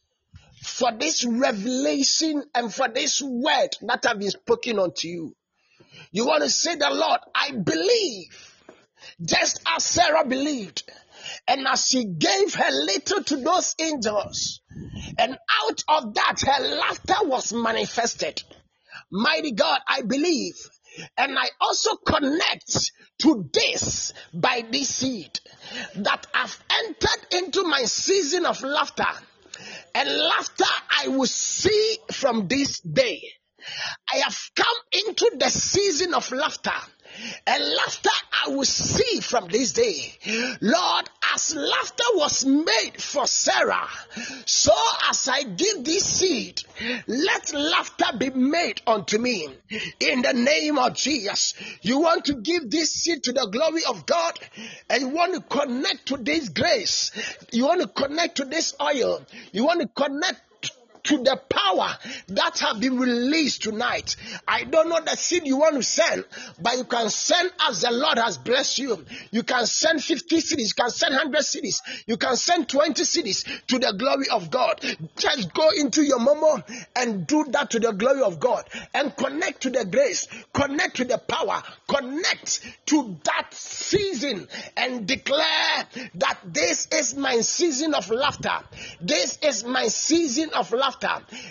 [0.63, 5.37] for this revelation and for this word that have been spoken unto you.
[6.13, 8.55] You want to say the Lord, I believe,
[9.25, 10.91] just as Sarah believed,
[11.47, 14.61] and as she gave her little to those angels,
[15.19, 18.43] and out of that her laughter was manifested.
[19.11, 20.55] Mighty God, I believe,
[21.17, 25.41] and I also connect to this by this seed
[25.97, 29.07] that I've entered into my season of laughter
[29.95, 30.65] and laughter
[31.03, 33.23] I will see from this day.
[34.13, 36.73] I have come into the season of laughter.
[37.47, 38.11] And laughter
[38.45, 40.13] I will see from this day.
[40.61, 43.89] Lord, as laughter was made for Sarah,
[44.47, 44.73] so
[45.09, 46.63] as I give this seed,
[47.07, 49.49] let laughter be made unto me.
[50.01, 54.07] In the name of Jesus, you want to give this seed to the glory of
[54.07, 54.39] God,
[54.89, 57.11] and you want to connect to this grace,
[57.53, 60.41] you want to connect to this oil, you want to connect
[61.09, 61.97] to the power
[62.29, 64.17] that have been released tonight.
[64.47, 66.25] I don't know the seed you want to send,
[66.61, 69.07] but you can send as the Lord has blessed you.
[69.31, 73.67] You can send 50 cedis, you can send 100 cedis, you can send 20 cedis
[73.69, 74.85] to the glory of God.
[75.17, 76.63] Just go into your momo
[76.95, 81.05] and do that to the glory of God and connect to the grace, connect to
[81.07, 85.87] the power, connect to that season and declare
[86.17, 88.59] that this is my season of laughter.
[89.01, 90.98] This is my season of laughter.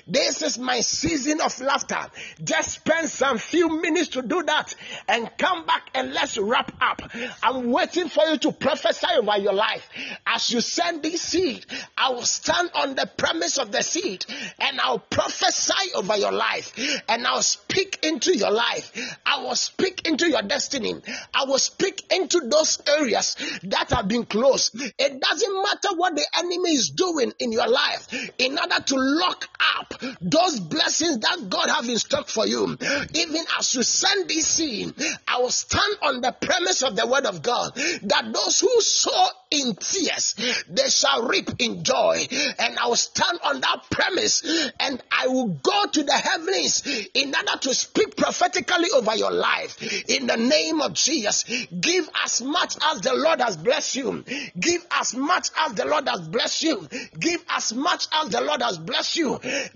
[0.07, 2.07] This is my season of laughter.
[2.44, 4.76] Just spend some few minutes to do that
[5.07, 7.02] and come back and let's wrap up.
[7.44, 9.88] I'm waiting for you to prophesy over your life.
[10.26, 11.65] As you send this seed,
[11.98, 14.26] I will stand on the premise of the seed
[14.60, 16.74] and I'll prophesy over your life
[17.07, 18.91] and I'll speak into your life.
[19.26, 20.95] I will speak into your destiny.
[21.34, 24.72] I will speak into those areas that have been closed.
[24.76, 28.07] It doesn't matter what the enemy is doing in your life
[28.38, 32.78] in order to lock up those blessings that God have in stock for you.
[33.14, 34.94] Even as you send this seed,
[35.28, 39.28] I will stand on the premise of the word of God that those who sow
[39.49, 40.36] in tears,
[40.70, 42.28] they shall reap in joy.
[42.60, 44.44] And I will stand on that premise
[44.80, 46.84] and I will go to the heavens
[47.14, 49.82] in order to speak prophetically over your life.
[50.10, 51.44] In the name of Jesus,
[51.80, 54.24] give as much as the Lord has blessed you.
[54.60, 56.88] Give as much as the Lord has blessed you.
[57.20, 59.16] Give as much as the Lord has blessed you.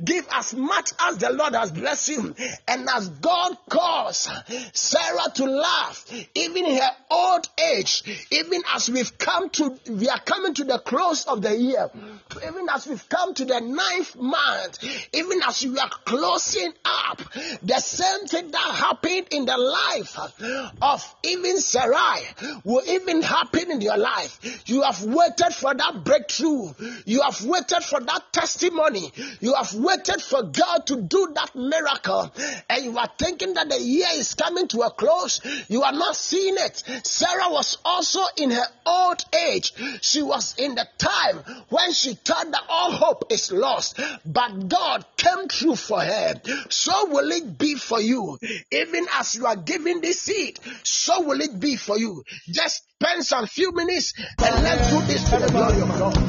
[0.03, 2.35] Give as much as the Lord has blessed you.
[2.67, 4.29] And as God caused
[4.73, 6.05] Sarah to laugh,
[6.35, 10.79] even in her old age, even as we've come to, we are coming to the
[10.79, 11.89] close of the year,
[12.45, 17.21] even as we've come to the ninth month, even as we are closing up,
[17.63, 20.17] the same thing that happened in the life
[20.81, 22.21] of even Sarai
[22.63, 24.39] will even happen in your life.
[24.65, 26.73] You have waited for that breakthrough.
[27.05, 29.11] You have waited for that testimony.
[29.39, 32.31] You have waited for God to do that miracle.
[32.69, 35.41] And you are thinking that the year is coming to a close.
[35.69, 36.83] You are not seeing it.
[37.05, 39.73] Sarah was also in her old age.
[40.01, 41.37] She was in the time
[41.69, 43.99] when she thought that all hope is lost.
[44.25, 46.41] But God came through for her.
[46.69, 48.37] So will it be for you.
[48.71, 52.23] Even as you are giving this seed, so will it be for you.
[52.47, 56.23] Just spend some few minutes and let's do this for the glory of God.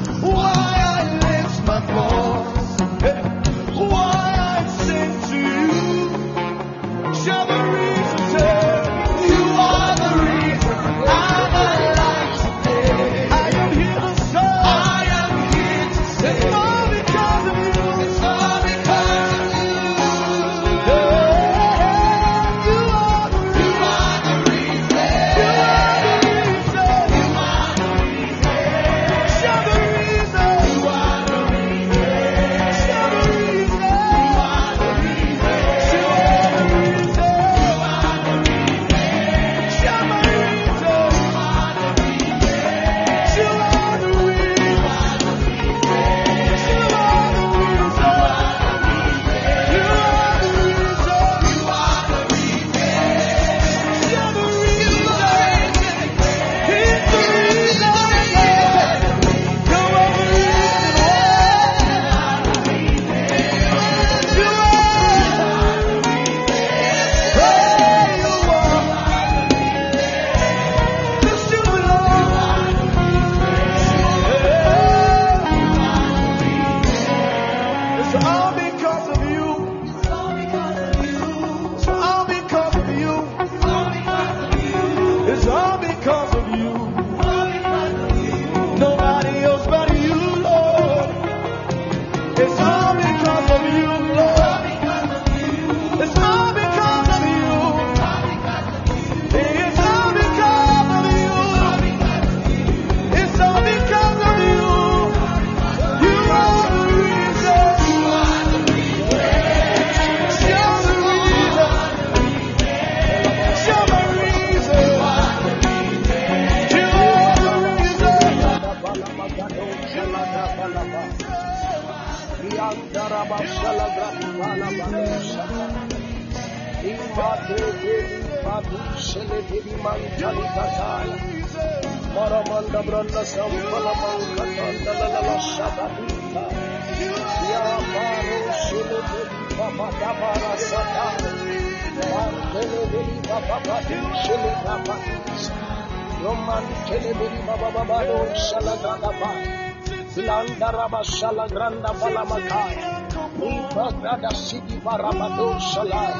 [150.73, 153.03] Do shala shala granda bala makaya.
[153.37, 156.15] Ibagrada Sidi Barabado Shalai.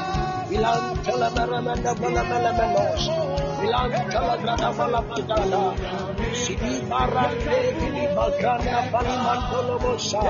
[0.53, 3.03] Ilan Telemeramenda Belemelemenos.
[3.65, 5.63] Ilan Telegrada Balabagada.
[6.37, 10.21] Sidi Barande Gidi Bagranda Balamantolo Bosa.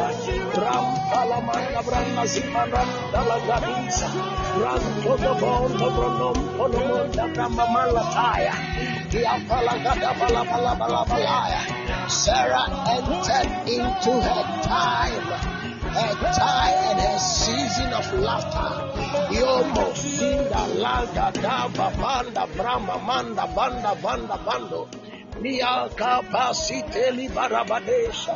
[0.56, 4.08] Ram Palamanda Branda Zimaran Dalagadisa.
[4.64, 8.56] Ram Todo Bondo Bronom Ponomonda Brahma Malataya.
[9.12, 11.83] Dia Palagada Balabalabalaya.
[12.10, 15.64] Sarah entered into her time
[15.94, 18.72] her time and her season of laughter.
[19.38, 24.90] Yomo sinda langa dava banda brahma manda banda banda bando.
[25.42, 28.36] Nia kapasiteli barabadesha.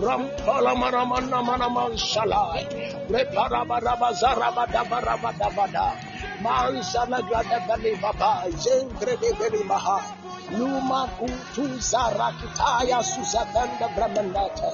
[0.00, 0.74] Rampala
[8.00, 8.48] baba.
[9.50, 10.13] De.
[10.52, 14.70] Luma kutu zarakitaya susabanda brahmanata.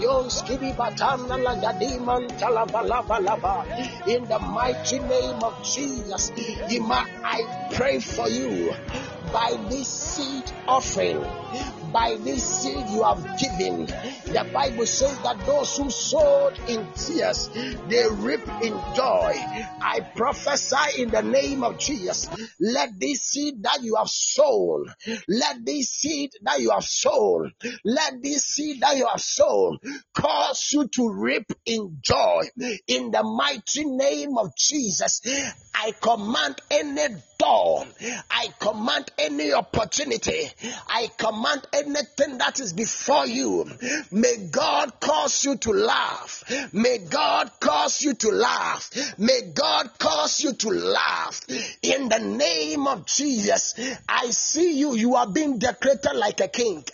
[0.00, 3.64] Yoskidi batana lagadiman talabalabalaba.
[4.06, 6.30] In the mighty name of Jesus,
[6.68, 8.74] Ima, I pray for you
[9.32, 11.24] by this seed offering,
[11.94, 13.86] by this seed you have given.
[13.86, 17.48] The Bible says that those who sowed in tears,
[17.88, 19.32] they reap in joy.
[19.80, 22.28] I prophesy in the name of Jesus.
[22.58, 24.92] Let this seed that you have sown,
[25.28, 27.52] let this seed that you have sown,
[27.84, 29.78] let this seed that you have sown
[30.12, 32.42] cause you to reap in joy.
[32.88, 35.20] In the mighty name of Jesus,
[35.72, 37.84] I command any door,
[38.30, 40.48] I command any opportunity,
[40.88, 43.68] I command anything that is before you.
[44.10, 46.44] May God cause you to laugh.
[46.72, 48.90] May God cause you to laugh.
[49.18, 51.40] May God cause you to laugh.
[51.82, 53.74] In the name of Jesus,
[54.08, 54.94] I see you.
[54.94, 56.84] You are being decorated like a king.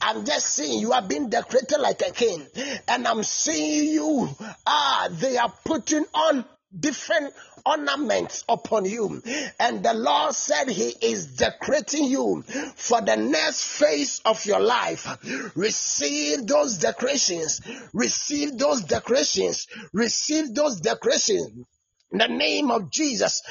[0.00, 2.46] I'm just seeing you are being decorated like a king.
[2.88, 4.28] And I'm seeing you.
[4.66, 6.44] Ah, they are putting on
[6.78, 7.34] different
[7.66, 9.22] ornaments upon you.
[9.58, 12.42] And the Lord said He is decorating you
[12.76, 15.06] for the next phase of your life.
[15.54, 17.60] Receive those decorations.
[17.92, 19.66] Receive those decorations.
[19.92, 21.66] Receive those decorations.
[22.14, 23.42] In the name of Jesus,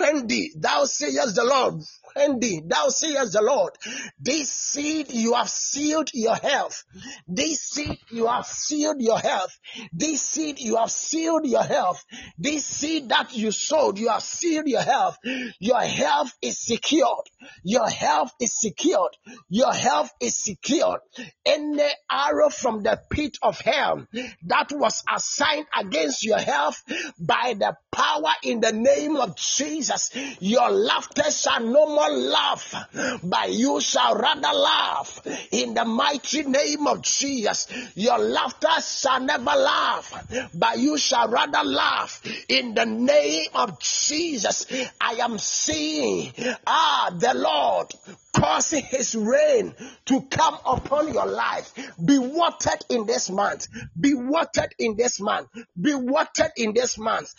[0.00, 1.74] Wendy, thou sayest the Lord,
[2.16, 3.74] Wendy, thou sayest the Lord,
[4.18, 6.82] this seed you have sealed your health.
[7.28, 9.56] This seed you have sealed your health.
[9.92, 12.04] This seed you have sealed your health.
[12.36, 15.16] This seed that you sowed, you have sealed your health.
[15.60, 17.30] Your health is secured.
[17.62, 19.16] Your health is secured.
[19.48, 21.02] Your health is secured.
[21.46, 24.08] Any arrow from the pit of hell
[24.46, 26.82] that was assigned against your health
[27.20, 28.07] by the power
[28.42, 30.10] in the name of Jesus,
[30.40, 32.74] your laughter shall no more laugh,
[33.22, 35.20] but you shall rather laugh
[35.50, 37.68] in the mighty name of Jesus.
[37.94, 44.66] Your laughter shall never laugh, but you shall rather laugh in the name of Jesus.
[45.00, 46.32] I am seeing,
[46.66, 47.92] ah, the Lord
[48.32, 49.74] causing his rain
[50.06, 51.72] to come upon your life.
[52.02, 53.68] Be watered in this month.
[53.98, 55.48] Be watered in this month.
[55.80, 57.34] Be watered in this month.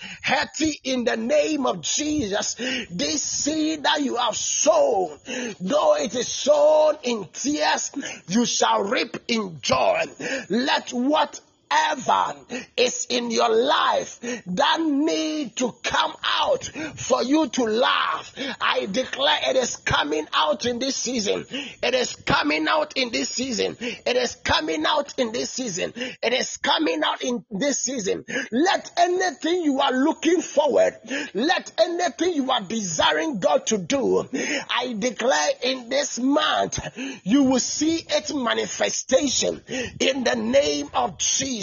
[0.59, 2.55] Healthy in the name of Jesus.
[2.89, 5.17] This seed that you have sown,
[5.59, 7.91] though it is sown in tears,
[8.27, 10.03] you shall reap in joy.
[10.49, 11.39] Let what
[11.69, 12.35] whatever
[12.77, 16.65] is in your life that need to come out
[16.95, 21.45] for you to laugh, I declare it is coming out in this season.
[21.49, 23.77] It is coming out in this season.
[23.79, 25.93] It is coming out in this season.
[25.95, 28.25] It is coming out in this season.
[28.51, 30.93] Let anything you are looking forward,
[31.33, 34.27] let anything you are desiring God to do,
[34.69, 36.79] I declare in this month,
[37.23, 39.61] you will see its manifestation
[39.99, 41.58] in the name of Jesus.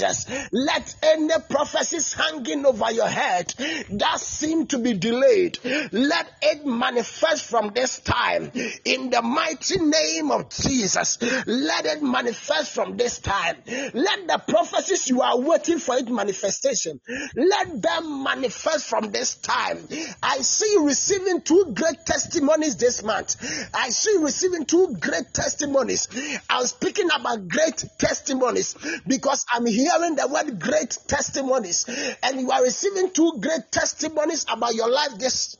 [0.52, 3.55] Let any prophecies hanging over your head
[3.90, 5.59] that seem to be delayed,
[5.93, 8.51] let it manifest from this time
[8.85, 11.18] in the mighty name of Jesus.
[11.47, 13.56] Let it manifest from this time.
[13.66, 17.01] Let the prophecies you are waiting for it manifestation,
[17.35, 19.86] let them manifest from this time.
[20.23, 23.36] I see you receiving two great testimonies this month.
[23.74, 26.09] I see you receiving two great testimonies.
[26.48, 28.74] I'm speaking about great testimonies
[29.06, 31.85] because I'm hearing the word great testimonies,
[32.23, 35.57] and you are receiving two great testimonies about your life this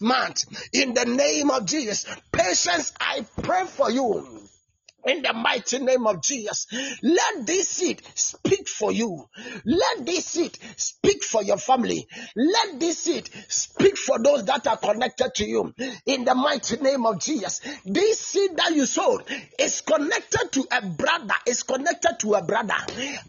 [0.00, 0.44] month.
[0.72, 4.42] In the name of Jesus, patience, I pray for you.
[5.06, 6.66] In the mighty name of Jesus.
[7.02, 9.28] Let this seed speak for you.
[9.64, 12.06] Let this seed speak for your family.
[12.36, 15.74] Let this seed speak for those that are connected to you.
[16.06, 17.60] In the mighty name of Jesus.
[17.84, 19.24] This seed that you sowed
[19.58, 22.74] is connected to a brother, is connected to a brother.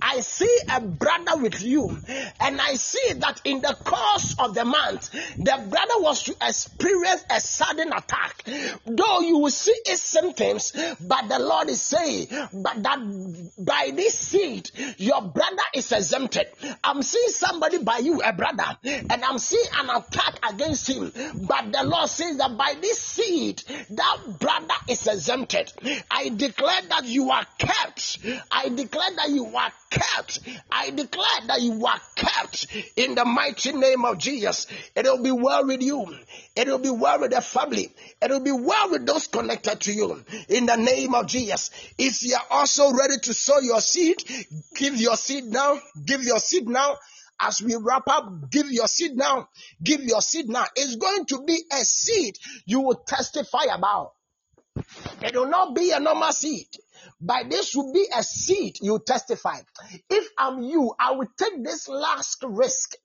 [0.01, 2.01] I see a brother with you,
[2.39, 7.23] and I see that in the course of the month, the brother was to experience
[7.29, 8.43] a sudden attack.
[8.85, 12.99] Though you will see its symptoms, but the Lord is saying, but that
[13.57, 16.47] by this seed, your brother is exempted.
[16.83, 21.11] I'm seeing somebody by you, a brother, and I'm seeing an attack against him.
[21.47, 25.71] But the Lord says that by this seed, that brother is exempted.
[26.09, 28.19] I declare that you are kept.
[28.51, 30.39] I declare that you are kept.
[30.71, 34.67] I declare that you are kept in the mighty name of Jesus.
[34.95, 36.05] It will be well with you.
[36.55, 37.93] It will be well with the family.
[38.21, 40.23] It will be well with those connected to you.
[40.49, 41.69] In the name of Jesus.
[41.97, 44.23] If you are also ready to sow your seed,
[44.75, 45.79] give your seed now.
[46.03, 46.97] Give your seed now.
[47.39, 49.49] As we wrap up, give your seed now.
[49.81, 50.65] Give your seed now.
[50.75, 54.13] It's going to be a seed you will testify about.
[55.21, 56.67] It will not be a normal seed.
[57.25, 59.59] But this will be a seed you testify.
[60.09, 62.95] If I'm you, I will take this last risk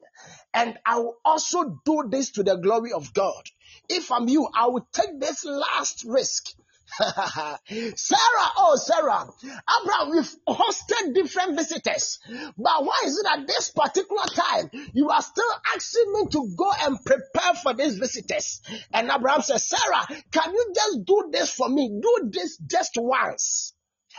[0.52, 3.44] and I will also do this to the glory of God.
[3.88, 6.46] If I'm you, I will take this last risk.
[6.98, 12.18] Sarah, oh Sarah, Abraham, we've hosted different visitors,
[12.56, 16.72] but why is it at this particular time you are still asking me to go
[16.82, 18.62] and prepare for these visitors?
[18.92, 22.00] And Abraham says, Sarah, can you just do this for me?
[22.02, 23.74] Do this just once.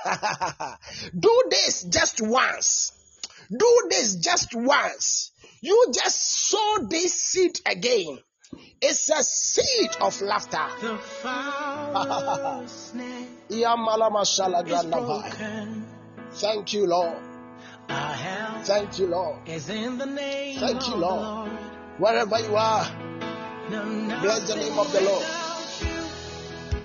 [1.19, 2.91] do this just once.
[3.49, 5.31] Do this just once.
[5.61, 8.19] You just sow this seed again.
[8.81, 10.65] It's a seed of laughter.
[10.81, 15.21] The fowler's snare Iyamalama is shalagranavai.
[15.21, 15.85] broken.
[16.31, 17.17] Thank you, Lord.
[18.63, 19.37] Thank you, Lord.
[19.47, 21.49] is in the name Thank you, Lord.
[21.97, 22.85] Wherever you are,
[23.67, 25.25] bless the name of the Lord.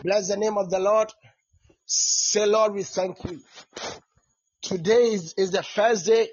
[0.02, 1.12] Bless the name of the Lord.
[1.86, 3.40] Say, Lord, we thank you.
[4.62, 6.28] Today is, is the first day.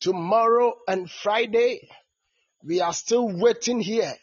[0.00, 1.88] Tomorrow and Friday,
[2.64, 4.14] we are still waiting here.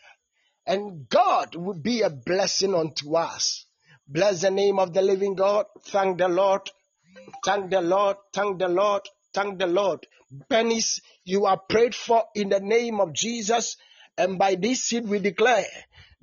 [0.66, 3.66] And God will be a blessing unto us.
[4.08, 5.66] Bless the name of the living God.
[5.86, 6.70] Thank the Lord.
[7.46, 8.18] Thank the Lord.
[8.34, 9.04] Thank the Lord.
[9.34, 10.06] Thank the Lord.
[10.50, 13.78] Pennies, you are prayed for in the name of Jesus.
[14.18, 15.66] And by this seed, we declare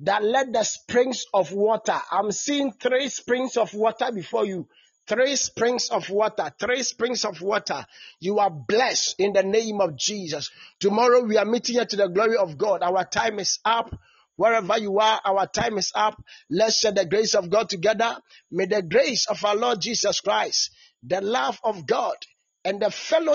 [0.01, 4.69] that let the springs of water, I'm seeing three springs of water before you.
[5.07, 7.87] Three springs of water, three springs of water.
[8.21, 10.51] You are blessed in the name of Jesus.
[10.81, 12.83] Tomorrow we are meeting here to the glory of God.
[12.83, 13.95] Our time is up.
[14.37, 16.21] Wherever you are, our time is up.
[16.51, 18.17] Let's share the grace of God together.
[18.51, 20.71] May the grace of our Lord Jesus Christ,
[21.03, 22.17] the love of God,
[22.65, 23.33] and the fellowship